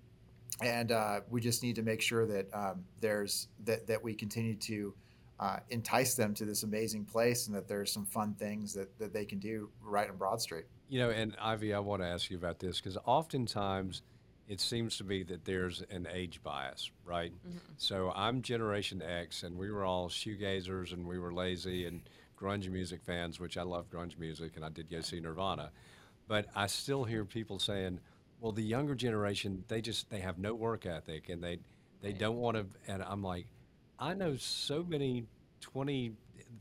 and 0.62 0.94
uh, 0.94 1.22
we 1.30 1.42
just 1.42 1.62
need 1.62 1.76
to 1.76 1.82
make 1.82 2.02
sure 2.02 2.26
that 2.26 2.48
um, 2.54 2.86
there's 3.02 3.50
that 3.66 3.86
that 3.88 4.02
we 4.02 4.14
continue 4.14 4.56
to 4.56 4.94
uh, 5.42 5.58
entice 5.72 6.16
them 6.16 6.34
to 6.36 6.46
this 6.46 6.64
amazing 6.64 7.04
place, 7.04 7.48
and 7.48 7.56
that 7.56 7.68
there's 7.68 7.92
some 7.92 8.06
fun 8.06 8.34
things 8.36 8.74
that 8.74 8.98
that 8.98 9.12
they 9.12 9.26
can 9.26 9.40
do 9.40 9.70
right 9.82 10.10
on 10.10 10.16
Broad 10.16 10.40
Street. 10.40 10.66
You 10.88 11.00
know, 11.00 11.10
and 11.10 11.36
Ivie, 11.38 11.76
I 11.76 11.80
want 11.80 12.02
to 12.02 12.08
ask 12.08 12.32
you 12.32 12.38
about 12.38 12.60
this 12.60 12.78
because 12.78 12.98
oftentimes 13.04 14.04
it 14.48 14.62
seems 14.62 14.98
to 14.98 15.04
me 15.04 15.24
that 15.24 15.44
there's 15.44 15.84
an 15.90 16.08
age 16.14 16.42
bias, 16.44 16.92
right? 17.04 17.34
Mm-hmm. 17.46 17.58
So 17.76 18.14
I'm 18.16 18.42
Generation 18.42 19.02
X, 19.02 19.44
and 19.44 19.58
we 19.58 19.70
were 19.70 19.84
all 19.84 20.08
shoegazers, 20.08 20.94
and 20.94 21.06
we 21.06 21.20
were 21.20 21.34
lazy 21.34 21.88
and 21.88 22.02
grunge 22.44 22.70
music 22.70 23.02
fans, 23.04 23.40
which 23.40 23.58
I 23.58 23.64
love 23.64 23.90
grunge 23.90 24.20
music, 24.20 24.54
and 24.56 24.66
I 24.66 24.70
did 24.70 24.90
go 24.90 25.02
see 25.02 25.20
Nirvana. 25.20 25.72
But 26.28 26.48
I 26.56 26.68
still 26.68 27.04
hear 27.04 27.24
people 27.24 27.60
saying, 27.60 28.00
"Well, 28.42 28.52
the 28.52 28.64
younger 28.64 28.96
generation, 28.96 29.64
they 29.68 29.82
just 29.82 30.10
they 30.10 30.20
have 30.20 30.38
no 30.38 30.54
work 30.54 30.86
ethic, 30.86 31.30
and 31.30 31.44
they 31.44 31.60
they 32.02 32.12
don't 32.14 32.38
want 32.38 32.58
to." 32.58 32.66
And 32.92 33.04
I'm 33.04 33.24
like, 33.24 33.48
I 33.98 34.14
know 34.14 34.36
so 34.36 34.84
many 34.84 35.26
twenty 35.62 36.14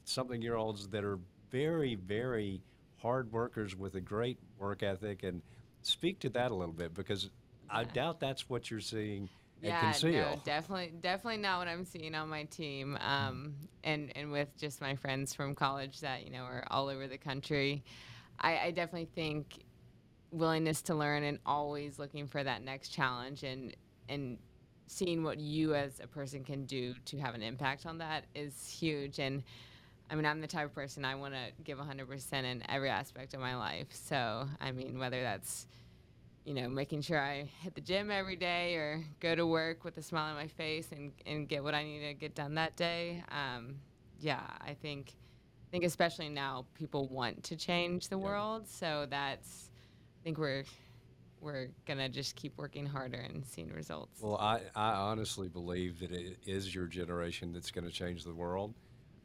something 0.04 0.40
year 0.40 0.56
olds 0.56 0.88
that 0.88 1.04
are 1.04 1.18
very 1.50 1.96
very 1.96 2.62
hard 2.98 3.32
workers 3.32 3.76
with 3.76 3.96
a 3.96 4.00
great 4.00 4.38
work 4.58 4.82
ethic, 4.82 5.22
and 5.24 5.42
speak 5.82 6.20
to 6.20 6.28
that 6.30 6.52
a 6.52 6.54
little 6.54 6.74
bit 6.74 6.94
because 6.94 7.30
I 7.68 7.84
doubt 7.84 8.20
that's 8.20 8.48
what 8.48 8.70
you're 8.70 8.80
seeing 8.80 9.28
yeah, 9.62 9.80
Conceal. 9.80 10.12
no, 10.12 10.40
definitely, 10.44 10.92
definitely 11.00 11.40
not 11.40 11.58
what 11.58 11.68
I'm 11.68 11.84
seeing 11.84 12.14
on 12.14 12.28
my 12.28 12.44
team. 12.44 12.98
Um, 13.00 13.54
and 13.84 14.12
and 14.16 14.32
with 14.32 14.48
just 14.58 14.80
my 14.80 14.96
friends 14.96 15.34
from 15.34 15.54
college 15.54 16.00
that 16.00 16.24
you 16.24 16.32
know 16.32 16.42
are 16.42 16.64
all 16.70 16.88
over 16.88 17.06
the 17.06 17.18
country, 17.18 17.84
I, 18.40 18.58
I 18.58 18.70
definitely 18.72 19.08
think 19.14 19.64
willingness 20.32 20.82
to 20.82 20.94
learn 20.94 21.22
and 21.22 21.38
always 21.46 21.98
looking 21.98 22.26
for 22.26 22.42
that 22.42 22.62
next 22.62 22.88
challenge 22.88 23.44
and 23.44 23.76
and 24.08 24.38
seeing 24.86 25.22
what 25.22 25.38
you 25.38 25.74
as 25.74 26.00
a 26.00 26.06
person 26.06 26.42
can 26.42 26.64
do 26.64 26.94
to 27.04 27.18
have 27.18 27.34
an 27.34 27.42
impact 27.42 27.86
on 27.86 27.98
that 27.98 28.24
is 28.34 28.68
huge 28.68 29.18
and 29.18 29.42
I 30.10 30.14
mean, 30.14 30.26
I'm 30.26 30.42
the 30.42 30.46
type 30.46 30.66
of 30.66 30.74
person 30.74 31.06
I 31.06 31.14
want 31.14 31.32
to 31.32 31.62
give 31.64 31.78
100% 31.78 32.32
in 32.44 32.62
every 32.68 32.90
aspect 32.90 33.32
of 33.32 33.40
my 33.40 33.56
life. 33.56 33.86
So, 33.92 34.46
I 34.60 34.70
mean, 34.70 34.98
whether 34.98 35.22
that's 35.22 35.66
you 36.44 36.54
know, 36.54 36.68
making 36.68 37.02
sure 37.02 37.20
I 37.20 37.48
hit 37.60 37.74
the 37.74 37.80
gym 37.80 38.10
every 38.10 38.36
day 38.36 38.74
or 38.74 39.04
go 39.20 39.34
to 39.34 39.46
work 39.46 39.84
with 39.84 39.96
a 39.98 40.02
smile 40.02 40.30
on 40.30 40.34
my 40.34 40.48
face 40.48 40.88
and, 40.90 41.12
and 41.26 41.48
get 41.48 41.62
what 41.62 41.74
I 41.74 41.84
need 41.84 42.00
to 42.00 42.14
get 42.14 42.34
done 42.34 42.54
that 42.56 42.76
day. 42.76 43.22
Um, 43.30 43.76
yeah, 44.18 44.42
I 44.60 44.74
think 44.74 45.12
I 45.68 45.70
think 45.70 45.84
especially 45.84 46.28
now 46.28 46.66
people 46.74 47.08
want 47.08 47.42
to 47.44 47.56
change 47.56 48.08
the 48.08 48.18
yeah. 48.18 48.24
world, 48.24 48.68
so 48.68 49.06
that's 49.08 49.70
I 50.20 50.24
think 50.24 50.38
we're 50.38 50.64
we're 51.40 51.68
gonna 51.86 52.08
just 52.08 52.36
keep 52.36 52.56
working 52.56 52.86
harder 52.86 53.18
and 53.18 53.44
seeing 53.44 53.72
results. 53.72 54.20
Well, 54.20 54.36
I, 54.36 54.60
I 54.76 54.92
honestly 54.92 55.48
believe 55.48 55.98
that 56.00 56.12
it 56.12 56.38
is 56.46 56.74
your 56.74 56.86
generation 56.86 57.52
that's 57.52 57.70
going 57.70 57.84
to 57.84 57.90
change 57.90 58.22
the 58.22 58.34
world 58.34 58.74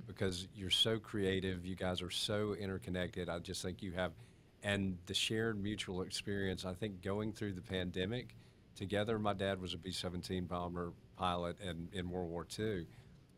because 0.07 0.47
you're 0.55 0.71
so 0.71 0.97
creative. 0.97 1.65
You 1.65 1.75
guys 1.75 2.01
are 2.01 2.09
so 2.09 2.55
interconnected. 2.55 3.29
I 3.29 3.37
just 3.39 3.61
think 3.61 3.83
you 3.83 3.91
have 3.91 4.13
and 4.63 4.97
the 5.05 5.13
shared 5.13 5.61
mutual 5.61 6.01
experience. 6.01 6.65
I 6.65 6.73
think 6.73 7.01
going 7.01 7.33
through 7.33 7.53
the 7.53 7.61
pandemic 7.61 8.35
together, 8.75 9.19
my 9.19 9.33
dad 9.33 9.61
was 9.61 9.73
a 9.73 9.77
B 9.77 9.91
17 9.91 10.45
bomber 10.45 10.93
pilot 11.17 11.57
in, 11.61 11.89
in 11.93 12.09
World 12.09 12.29
War 12.29 12.45
II. 12.57 12.85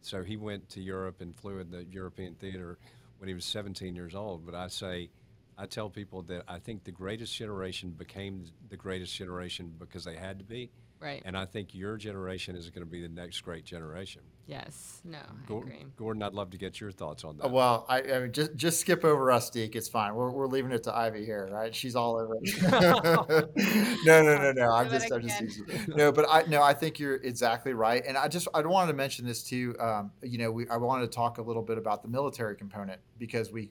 So 0.01 0.23
he 0.23 0.37
went 0.37 0.69
to 0.69 0.81
Europe 0.81 1.21
and 1.21 1.35
flew 1.35 1.59
in 1.59 1.71
the 1.71 1.83
European 1.85 2.35
theater 2.35 2.77
when 3.17 3.27
he 3.27 3.33
was 3.33 3.45
17 3.45 3.95
years 3.95 4.15
old. 4.15 4.45
But 4.45 4.55
I 4.55 4.67
say, 4.67 5.09
I 5.57 5.65
tell 5.65 5.89
people 5.89 6.21
that 6.23 6.43
I 6.47 6.59
think 6.59 6.85
the 6.85 6.91
greatest 6.91 7.35
generation 7.35 7.91
became 7.91 8.45
the 8.69 8.77
greatest 8.77 9.13
generation 9.15 9.73
because 9.77 10.05
they 10.05 10.15
had 10.15 10.39
to 10.39 10.45
be. 10.45 10.71
Right. 11.01 11.21
And 11.25 11.37
I 11.37 11.45
think 11.45 11.73
your 11.73 11.97
generation 11.97 12.55
is 12.55 12.69
going 12.69 12.85
to 12.85 12.89
be 12.89 13.01
the 13.01 13.13
next 13.13 13.41
great 13.41 13.65
generation. 13.65 14.21
Yes. 14.49 14.99
No, 15.05 15.19
I 15.19 15.47
Gordon, 15.47 15.71
agree. 15.73 15.85
Gordon, 15.95 16.23
I'd 16.23 16.33
love 16.33 16.49
to 16.49 16.57
get 16.57 16.81
your 16.81 16.91
thoughts 16.91 17.23
on 17.23 17.37
that. 17.37 17.51
Well, 17.51 17.85
I, 17.87 18.01
I 18.01 18.19
mean, 18.21 18.31
just 18.31 18.55
just 18.55 18.79
skip 18.79 19.05
over 19.05 19.31
us, 19.31 19.51
Deke. 19.51 19.75
It's 19.75 19.87
fine. 19.87 20.15
We're, 20.15 20.31
we're 20.31 20.47
leaving 20.47 20.71
it 20.71 20.81
to 20.83 20.91
Ivie 20.91 21.23
here, 21.23 21.47
right? 21.51 21.73
She's 21.73 21.95
all 21.95 22.19
over 22.19 22.35
it. 22.41 22.61
no, 24.05 24.23
no, 24.23 24.41
no, 24.41 24.51
no. 24.51 24.71
I'm 24.71 24.89
just, 24.89 25.11
I'm 25.11 25.21
just 25.21 25.61
no, 25.89 26.11
but 26.11 26.25
I 26.27 26.45
no, 26.47 26.63
I 26.63 26.73
think 26.73 26.97
you're 26.97 27.17
exactly 27.17 27.73
right. 27.73 28.03
And 28.07 28.17
I 28.17 28.27
just 28.27 28.47
I 28.55 28.61
wanted 28.61 28.91
to 28.91 28.97
mention 28.97 29.23
this 29.23 29.43
too. 29.43 29.75
Um, 29.79 30.11
you 30.23 30.39
know, 30.39 30.51
we 30.51 30.67
I 30.67 30.77
wanted 30.77 31.11
to 31.11 31.15
talk 31.15 31.37
a 31.37 31.43
little 31.43 31.63
bit 31.63 31.77
about 31.77 32.01
the 32.01 32.09
military 32.09 32.55
component 32.55 32.99
because 33.19 33.51
we 33.51 33.69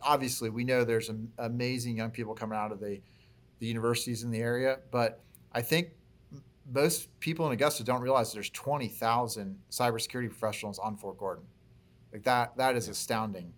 obviously 0.00 0.48
we 0.48 0.62
know 0.62 0.84
there's 0.84 1.10
amazing 1.38 1.96
young 1.96 2.12
people 2.12 2.34
coming 2.34 2.56
out 2.56 2.70
of 2.70 2.78
the 2.78 3.00
the 3.58 3.66
universities 3.66 4.22
in 4.22 4.30
the 4.30 4.38
area, 4.38 4.78
but 4.92 5.24
I 5.52 5.62
think 5.62 5.88
most 6.70 7.08
people 7.20 7.46
in 7.46 7.52
Augusta 7.52 7.84
don't 7.84 8.00
realize 8.00 8.32
there's 8.32 8.50
20,000 8.50 9.58
cybersecurity 9.70 10.28
professionals 10.28 10.78
on 10.78 10.96
Fort 10.96 11.18
Gordon. 11.18 11.44
Like 12.12 12.22
that, 12.24 12.56
that 12.56 12.76
is 12.76 12.88
astounding. 12.88 13.52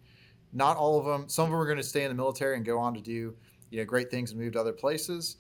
Not 0.53 0.77
all 0.77 0.99
of 0.99 1.05
them. 1.05 1.29
Some 1.29 1.47
of 1.47 1.51
them 1.51 1.61
are 1.61 1.67
going 1.67 1.79
to 1.79 1.83
stay 1.83 2.05
in 2.05 2.09
the 2.09 2.15
military 2.15 2.57
and 2.57 2.65
go 2.65 2.79
on 2.79 2.95
to 2.95 3.01
do, 3.01 3.35
you 3.71 3.79
know, 3.79 3.85
great 3.85 4.11
things 4.11 4.31
and 4.31 4.41
move 4.41 4.53
to 4.53 4.61
other 4.61 4.73
places. 4.73 5.37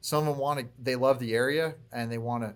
Some 0.00 0.26
of 0.26 0.34
them 0.34 0.38
want 0.38 0.60
to. 0.60 0.66
They 0.82 0.96
love 0.96 1.18
the 1.18 1.34
area 1.34 1.74
and 1.92 2.10
they 2.10 2.18
want 2.18 2.42
to 2.42 2.54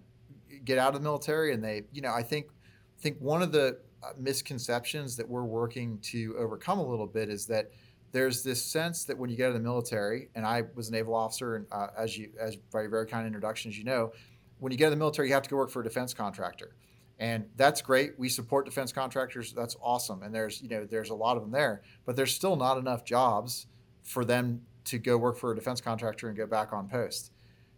get 0.65 0.79
out 0.79 0.89
of 0.89 0.95
the 0.95 1.05
military. 1.05 1.53
And 1.53 1.63
they, 1.63 1.83
you 1.93 2.01
know, 2.01 2.13
I 2.13 2.23
think, 2.23 2.47
I 2.49 3.03
think 3.03 3.19
one 3.21 3.43
of 3.43 3.53
the 3.53 3.79
uh, 4.03 4.13
misconceptions 4.17 5.17
that 5.17 5.29
we're 5.29 5.45
working 5.45 5.99
to 5.99 6.35
overcome 6.39 6.79
a 6.79 6.87
little 6.87 7.07
bit 7.07 7.29
is 7.29 7.47
that 7.47 7.71
there's 8.13 8.43
this 8.43 8.63
sense 8.63 9.05
that 9.05 9.17
when 9.17 9.31
you 9.31 9.37
get 9.37 9.45
out 9.45 9.49
of 9.49 9.55
the 9.55 9.61
military, 9.61 10.31
and 10.35 10.45
I 10.45 10.65
was 10.75 10.89
a 10.89 10.93
naval 10.93 11.15
officer, 11.15 11.57
and 11.57 11.67
uh, 11.71 11.89
as 11.97 12.19
you, 12.19 12.31
as 12.41 12.57
by 12.57 12.83
your 12.83 12.91
very 12.91 13.07
kind 13.07 13.27
introduction, 13.27 13.71
as 13.71 13.79
you 13.79 13.85
know, 13.85 14.13
when 14.61 14.73
you 14.73 14.79
get 14.79 14.87
in 14.87 14.91
the 14.93 14.97
military, 14.97 15.29
you 15.29 15.35
have 15.35 15.43
to 15.43 15.51
go 15.51 15.57
work 15.57 15.71
for 15.71 15.81
a 15.81 15.85
defense 15.85 16.15
contractor. 16.15 16.77
And 17.19 17.47
that's 17.57 17.83
great. 17.83 18.19
We 18.19 18.29
support 18.29 18.65
defense 18.65 18.93
contractors. 18.93 19.53
That's 19.53 19.77
awesome. 19.83 20.23
And 20.23 20.35
there's, 20.35 20.63
you 20.63 20.69
know, 20.69 20.87
there's 20.87 21.11
a 21.11 21.15
lot 21.15 21.37
of 21.37 21.43
them 21.43 21.51
there, 21.51 21.83
but 22.07 22.17
there's 22.17 22.33
still 22.33 22.57
not 22.57 22.79
enough 22.79 23.05
jobs 23.05 23.67
for 24.03 24.25
them 24.25 24.63
to 24.85 24.99
go 24.99 25.19
work 25.19 25.37
for 25.37 25.53
a 25.53 25.55
defense 25.55 25.81
contractor 25.81 26.29
and 26.29 26.37
go 26.37 26.47
back 26.47 26.73
on 26.73 26.89
post. 26.89 27.33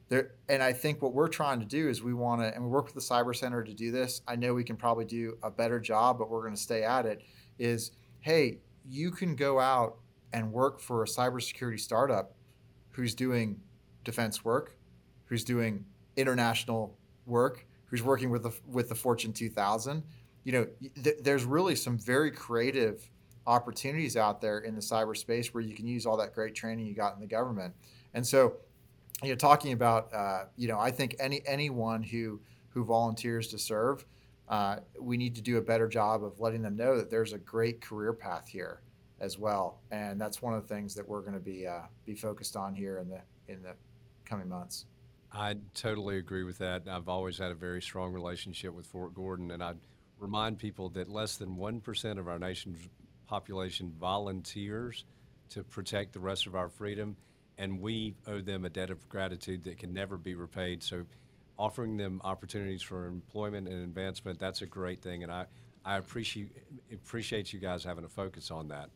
There, 0.09 0.33
and 0.49 0.62
I 0.62 0.73
think 0.73 1.03
what 1.03 1.12
we're 1.12 1.29
trying 1.29 1.59
to 1.59 1.66
do 1.66 1.88
is 1.88 2.03
we 2.03 2.14
want 2.14 2.42
to, 2.42 2.55
and 2.55 2.62
we 2.62 2.71
work 2.71 2.85
with 2.85 2.95
the 2.95 3.01
Cyber 3.01 3.35
Center 3.35 3.64
to 3.64 3.75
do 3.75 3.90
this. 3.90 4.23
I 4.29 4.37
know 4.37 4.55
we 4.55 4.62
can 4.62 4.77
probably 4.77 5.07
do 5.07 5.37
a 5.42 5.51
better 5.51 5.81
job, 5.81 6.18
but 6.18 6.31
we're 6.31 6.42
going 6.42 6.55
to 6.55 6.61
stay 6.61 6.85
at 6.85 7.07
it. 7.07 7.23
Is 7.59 7.92
hey, 8.21 8.59
you 8.85 9.11
can 9.11 9.35
go 9.35 9.59
out 9.59 9.97
and 10.33 10.53
work 10.53 10.81
for 10.81 11.03
a 11.03 11.07
cybersecurity 11.07 11.81
startup 11.81 12.37
who's 12.90 13.14
doing 13.14 13.61
defense 14.05 14.45
work, 14.45 14.77
who's 15.25 15.45
doing 15.45 15.85
international 16.16 16.96
work, 17.27 17.66
who's 17.87 18.03
working 18.03 18.31
with 18.31 18.42
the 18.42 18.53
with 18.66 18.88
the 18.88 18.94
Fortune 18.94 19.33
2000. 19.33 20.03
You 20.44 20.53
know, 20.53 20.66
th- 21.03 21.16
there's 21.22 21.44
really 21.44 21.77
some 21.77 21.98
very 21.98 22.31
creative 22.31 23.09
opportunities 23.46 24.16
out 24.16 24.40
there 24.40 24.59
in 24.59 24.75
the 24.75 24.81
cyberspace 24.81 25.48
where 25.48 25.62
you 25.62 25.75
can 25.75 25.87
use 25.87 26.07
all 26.07 26.16
that 26.16 26.35
great 26.35 26.55
training 26.55 26.87
you 26.87 26.94
got 26.94 27.14
in 27.14 27.20
the 27.20 27.27
government. 27.27 27.75
And 28.14 28.27
so, 28.27 28.57
you 29.22 29.31
know, 29.31 29.35
talking 29.35 29.72
about, 29.72 30.12
uh, 30.12 30.44
you 30.57 30.68
know, 30.68 30.79
I 30.79 30.90
think 30.90 31.16
any 31.18 31.42
anyone 31.46 32.03
who 32.03 32.40
who 32.70 32.85
volunteers 32.85 33.48
to 33.48 33.59
serve, 33.59 34.05
uh, 34.48 34.77
we 35.01 35.16
need 35.16 35.35
to 35.35 35.42
do 35.42 35.59
a 35.59 35.62
better 35.62 35.88
job 35.88 36.25
of 36.25 36.40
letting 36.40 36.62
them 36.62 36.77
know 36.77 36.96
that 36.96 37.11
there's 37.11 37.33
a 37.33 37.38
great 37.38 37.81
career 37.81 38.12
path 38.12 38.49
here 38.49 38.80
as 39.20 39.39
well. 39.39 39.80
And 39.91 40.20
that's 40.20 40.43
one 40.43 40.55
of 40.55 40.66
the 40.66 40.74
things 40.74 40.95
that 40.95 41.07
we're 41.07 41.20
going 41.20 41.34
to 41.34 41.41
be 41.41 41.66
uh, 41.66 41.82
be 42.05 42.14
focused 42.14 42.57
on 42.57 42.74
here 42.74 42.99
in 42.99 43.09
the 43.09 43.20
in 43.49 43.62
the 43.62 43.74
coming 44.24 44.49
months. 44.49 44.86
I 45.35 45.57
totally 45.74 46.18
agree 46.18 46.45
with 46.45 46.59
that. 46.59 46.83
I've 46.87 47.09
always 47.09 47.39
had 47.39 47.51
a 47.51 47.55
very 47.55 47.80
strong 47.80 48.12
relationship 48.12 48.74
with 48.74 48.87
Fort 48.87 49.14
Gordon, 49.14 49.51
and 49.51 49.62
I 49.62 49.74
remind 50.18 50.59
people 50.59 50.91
that 50.91 51.09
less 51.09 51.37
than 51.37 51.57
1% 51.57 52.18
of 52.18 52.28
our 52.28 52.39
nation's 52.39 52.78
population 53.26 53.95
volunteers 53.99 55.05
to 55.51 55.64
protect 55.64 56.12
the 56.12 56.20
rest 56.20 56.47
of 56.47 56.55
our 56.55 56.68
freedom, 56.68 57.16
and 57.57 57.80
we 57.80 58.14
owe 58.26 58.43
them 58.43 58.66
a 58.66 58.70
debt 58.70 58.91
of 58.91 59.09
gratitude 59.09 59.64
that 59.64 59.78
can 59.78 59.95
never 59.95 60.18
be 60.18 60.35
repaid. 60.35 60.83
So, 60.83 61.07
offering 61.59 61.97
them 61.97 62.20
opportunities 62.24 62.83
for 62.83 63.07
employment 63.07 63.68
and 63.68 63.85
advancement, 63.85 64.39
that's 64.39 64.61
a 64.61 64.66
great 64.66 65.01
thing, 65.01 65.22
and 65.22 65.33
I, 65.33 65.47
I 65.85 65.97
appreciate, 65.97 66.51
appreciate 66.93 67.53
you 67.53 67.59
guys 67.59 67.85
having 67.85 68.05
a 68.05 68.09
focus 68.09 68.51
on 68.51 68.68
that. 68.68 68.91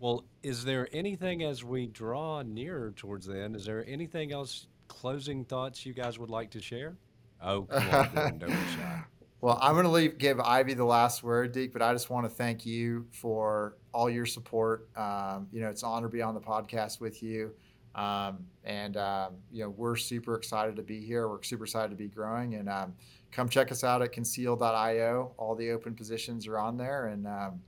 Well, 0.00 0.24
is 0.42 0.64
there 0.64 0.88
anything 0.92 1.42
as 1.42 1.64
we 1.64 1.86
draw 1.86 2.42
nearer 2.42 2.92
towards 2.92 3.26
the 3.26 3.38
end? 3.38 3.56
Is 3.56 3.64
there 3.64 3.84
anything 3.86 4.32
else 4.32 4.66
closing 4.88 5.44
thoughts 5.44 5.86
you 5.86 5.92
guys 5.92 6.18
would 6.18 6.30
like 6.30 6.50
to 6.52 6.60
share? 6.60 6.96
Oh, 7.42 7.62
come 7.62 7.90
on, 7.90 8.38
don't 8.38 8.50
be 8.50 8.56
shy. 8.76 9.02
Well, 9.40 9.56
I'm 9.62 9.74
going 9.74 9.84
to 9.84 9.90
leave, 9.90 10.18
give 10.18 10.38
Ivie 10.38 10.76
the 10.76 10.84
last 10.84 11.22
word, 11.22 11.52
Deke, 11.52 11.72
but 11.72 11.80
I 11.80 11.92
just 11.92 12.10
want 12.10 12.26
to 12.26 12.28
thank 12.28 12.66
you 12.66 13.06
for 13.12 13.76
all 13.94 14.10
your 14.10 14.26
support. 14.26 14.88
Um, 14.96 15.46
you 15.52 15.60
know, 15.60 15.68
it's 15.70 15.84
an 15.84 15.90
honor 15.90 16.08
to 16.08 16.12
be 16.12 16.22
on 16.22 16.34
the 16.34 16.40
podcast 16.40 17.00
with 17.00 17.22
you. 17.22 17.52
Um, 17.94 18.46
and, 18.64 18.96
um, 18.96 19.34
you 19.52 19.62
know, 19.62 19.70
we're 19.70 19.94
super 19.96 20.34
excited 20.34 20.74
to 20.76 20.82
be 20.82 21.00
here. 21.00 21.28
We're 21.28 21.42
super 21.44 21.64
excited 21.64 21.90
to 21.90 21.96
be 21.96 22.08
growing. 22.08 22.54
And 22.54 22.68
um, 22.68 22.94
come 23.30 23.48
check 23.48 23.70
us 23.70 23.84
out 23.84 24.02
at 24.02 24.10
conceal.io. 24.10 25.32
All 25.36 25.54
the 25.54 25.70
open 25.70 25.94
positions 25.94 26.48
are 26.48 26.58
on 26.58 26.76
there. 26.76 27.06
And 27.06 27.26
um, 27.26 27.60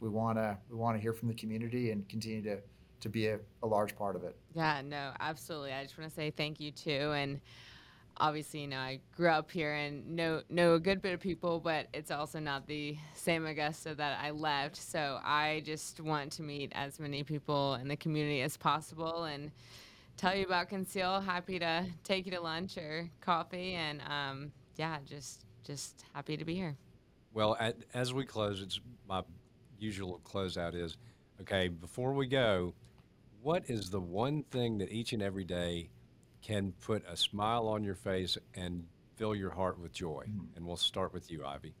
we 0.00 0.10
want 0.10 0.36
to 0.36 0.58
we 0.68 0.76
want 0.76 0.96
to 0.96 1.00
hear 1.00 1.14
from 1.14 1.28
the 1.28 1.34
community 1.34 1.90
and 1.90 2.06
continue 2.08 2.42
to, 2.42 2.58
to 3.00 3.08
be 3.08 3.28
a, 3.28 3.38
a 3.62 3.66
large 3.66 3.96
part 3.96 4.16
of 4.16 4.24
it. 4.24 4.36
Yeah, 4.54 4.82
no, 4.84 5.12
absolutely. 5.20 5.72
I 5.72 5.82
just 5.82 5.98
want 5.98 6.10
to 6.10 6.14
say 6.14 6.30
thank 6.30 6.60
you 6.60 6.70
too. 6.70 7.12
And 7.14 7.40
obviously, 8.16 8.60
you 8.60 8.68
know, 8.68 8.78
I 8.78 9.00
grew 9.16 9.28
up 9.28 9.50
here 9.50 9.74
and 9.74 10.16
know 10.16 10.42
know 10.48 10.74
a 10.74 10.80
good 10.80 11.02
bit 11.02 11.14
of 11.14 11.20
people, 11.20 11.60
but 11.60 11.88
it's 11.92 12.10
also 12.10 12.38
not 12.38 12.66
the 12.66 12.96
same 13.14 13.46
Augusta 13.46 13.94
that 13.94 14.18
I 14.22 14.30
left. 14.30 14.76
So 14.76 15.18
I 15.22 15.62
just 15.64 16.00
want 16.00 16.32
to 16.32 16.42
meet 16.42 16.72
as 16.74 16.98
many 17.00 17.22
people 17.22 17.74
in 17.74 17.88
the 17.88 17.96
community 17.96 18.42
as 18.42 18.56
possible 18.56 19.24
and 19.24 19.50
tell 20.16 20.34
you 20.34 20.44
about 20.44 20.68
Conceal. 20.68 21.20
Happy 21.20 21.58
to 21.58 21.86
take 22.04 22.26
you 22.26 22.32
to 22.32 22.40
lunch 22.40 22.76
or 22.76 23.08
coffee, 23.20 23.74
and 23.74 24.00
um, 24.08 24.52
yeah, 24.76 24.98
just 25.04 25.44
just 25.64 26.04
happy 26.12 26.36
to 26.36 26.44
be 26.44 26.54
here. 26.54 26.76
Well, 27.32 27.56
at, 27.58 27.76
as 27.94 28.14
we 28.14 28.24
close, 28.24 28.62
it's 28.62 28.80
my 29.08 29.22
usual 29.78 30.20
closeout 30.24 30.74
is 30.74 30.96
okay. 31.40 31.68
Before 31.68 32.12
we 32.12 32.26
go, 32.26 32.74
what 33.44 33.64
is 33.68 33.90
the 33.90 34.00
one 34.00 34.42
thing 34.44 34.78
that 34.78 34.90
each 34.90 35.12
and 35.12 35.22
every 35.22 35.44
day 35.44 35.90
can 36.42 36.72
put 36.80 37.04
a 37.06 37.16
smile 37.16 37.68
on 37.68 37.84
your 37.84 37.94
face 37.94 38.38
and 38.54 38.84
fill 39.16 39.34
your 39.34 39.50
heart 39.50 39.78
with 39.78 39.92
joy? 39.92 40.24
Mm. 40.26 40.56
And 40.56 40.66
we'll 40.66 40.78
start 40.78 41.12
with 41.12 41.30
you, 41.30 41.40
Ivie. 41.40 41.74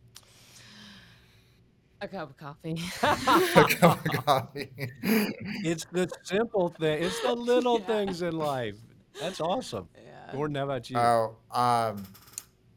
A 2.02 2.08
cup 2.08 2.30
of 2.30 2.36
coffee. 2.36 2.78
a 3.02 3.64
cup 3.80 4.04
of 4.04 4.24
coffee. 4.24 4.68
it's 5.02 5.86
the 5.90 6.10
simple 6.22 6.68
thing. 6.68 7.02
It's 7.02 7.18
the 7.20 7.34
little 7.34 7.80
yeah. 7.80 7.86
things 7.86 8.20
in 8.20 8.36
life. 8.36 8.76
That's 9.18 9.40
awesome. 9.40 9.88
Yeah. 9.96 10.34
Gordon, 10.34 10.56
how 10.56 10.64
about 10.64 10.90
you? 10.90 10.98
Oh, 10.98 11.36
um, 11.50 12.04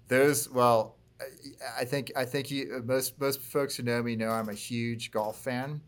those. 0.08 0.50
Well, 0.50 0.96
I 1.78 1.84
think 1.84 2.14
I 2.16 2.24
think 2.24 2.52
you, 2.52 2.82
most 2.86 3.20
most 3.20 3.42
folks 3.42 3.76
who 3.76 3.84
know 3.84 4.02
me 4.02 4.16
know 4.16 4.30
I'm 4.30 4.48
a 4.48 4.54
huge 4.54 5.12
golf 5.12 5.40
fan, 5.44 5.82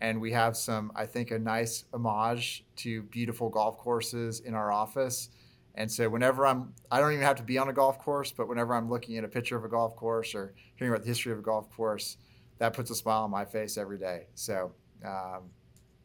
and 0.00 0.20
we 0.20 0.32
have 0.32 0.56
some 0.56 0.92
I 0.94 1.06
think 1.06 1.30
a 1.30 1.38
nice 1.38 1.84
homage 1.92 2.64
to 2.76 3.02
beautiful 3.02 3.48
golf 3.48 3.78
courses 3.78 4.40
in 4.40 4.54
our 4.54 4.72
office. 4.72 5.30
And 5.76 5.92
so 5.92 6.08
whenever 6.08 6.46
I'm, 6.46 6.72
I 6.90 7.00
don't 7.00 7.12
even 7.12 7.24
have 7.24 7.36
to 7.36 7.42
be 7.42 7.58
on 7.58 7.68
a 7.68 7.72
golf 7.72 7.98
course, 7.98 8.32
but 8.32 8.48
whenever 8.48 8.74
I'm 8.74 8.88
looking 8.88 9.18
at 9.18 9.24
a 9.24 9.28
picture 9.28 9.56
of 9.56 9.64
a 9.64 9.68
golf 9.68 9.94
course 9.94 10.34
or 10.34 10.54
hearing 10.76 10.92
about 10.92 11.02
the 11.02 11.08
history 11.08 11.32
of 11.32 11.38
a 11.38 11.42
golf 11.42 11.70
course, 11.70 12.16
that 12.58 12.72
puts 12.72 12.90
a 12.90 12.94
smile 12.94 13.24
on 13.24 13.30
my 13.30 13.44
face 13.44 13.76
every 13.76 13.98
day. 13.98 14.26
So, 14.34 14.72
um, 15.04 15.50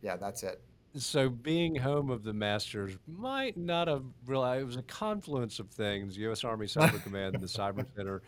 yeah, 0.02 0.18
that's 0.18 0.44
it. 0.44 0.62
So 0.96 1.30
being 1.30 1.76
home 1.76 2.10
of 2.10 2.24
the 2.24 2.34
Masters 2.34 2.98
might 3.08 3.56
not 3.56 3.88
have 3.88 4.04
realized 4.26 4.64
it 4.64 4.66
was 4.66 4.76
a 4.76 4.84
confluence 4.84 5.60
of 5.60 5.70
things. 5.70 6.18
U.S. 6.18 6.44
Army 6.44 6.66
Cyber 6.68 7.02
Command, 7.02 7.36
the 7.40 7.48
Cyber 7.48 7.86
Center, 7.96 8.22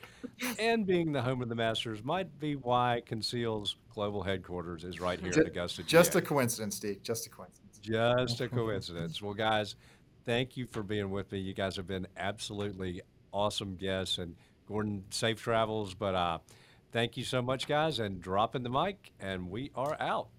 and 0.59 0.85
being 0.85 1.11
the 1.11 1.21
home 1.21 1.41
of 1.41 1.49
the 1.49 1.55
Masters 1.55 2.03
might 2.03 2.39
be 2.39 2.55
why 2.55 3.01
Conceal's 3.05 3.75
global 3.93 4.23
headquarters 4.23 4.85
is 4.85 5.01
right 5.01 5.19
here 5.19 5.29
just, 5.29 5.39
in 5.39 5.47
Augusta. 5.47 5.83
Just 5.83 6.15
a 6.15 6.21
coincidence, 6.21 6.77
Steve. 6.77 7.03
Just 7.03 7.27
a 7.27 7.29
coincidence. 7.29 7.79
Just 7.81 8.39
a 8.39 8.47
coincidence. 8.47 9.21
well, 9.21 9.33
guys, 9.33 9.75
thank 10.23 10.55
you 10.55 10.65
for 10.71 10.83
being 10.83 11.11
with 11.11 11.33
me. 11.33 11.39
You 11.39 11.53
guys 11.53 11.75
have 11.75 11.87
been 11.87 12.07
absolutely 12.15 13.01
awesome 13.33 13.75
guests, 13.75 14.19
and 14.19 14.35
Gordon, 14.69 15.03
safe 15.09 15.41
travels. 15.41 15.93
But 15.93 16.15
uh, 16.15 16.37
thank 16.93 17.17
you 17.17 17.25
so 17.25 17.41
much, 17.41 17.67
guys, 17.67 17.99
and 17.99 18.21
dropping 18.21 18.63
the 18.63 18.69
mic, 18.69 19.11
and 19.19 19.49
we 19.49 19.69
are 19.75 19.97
out. 19.99 20.29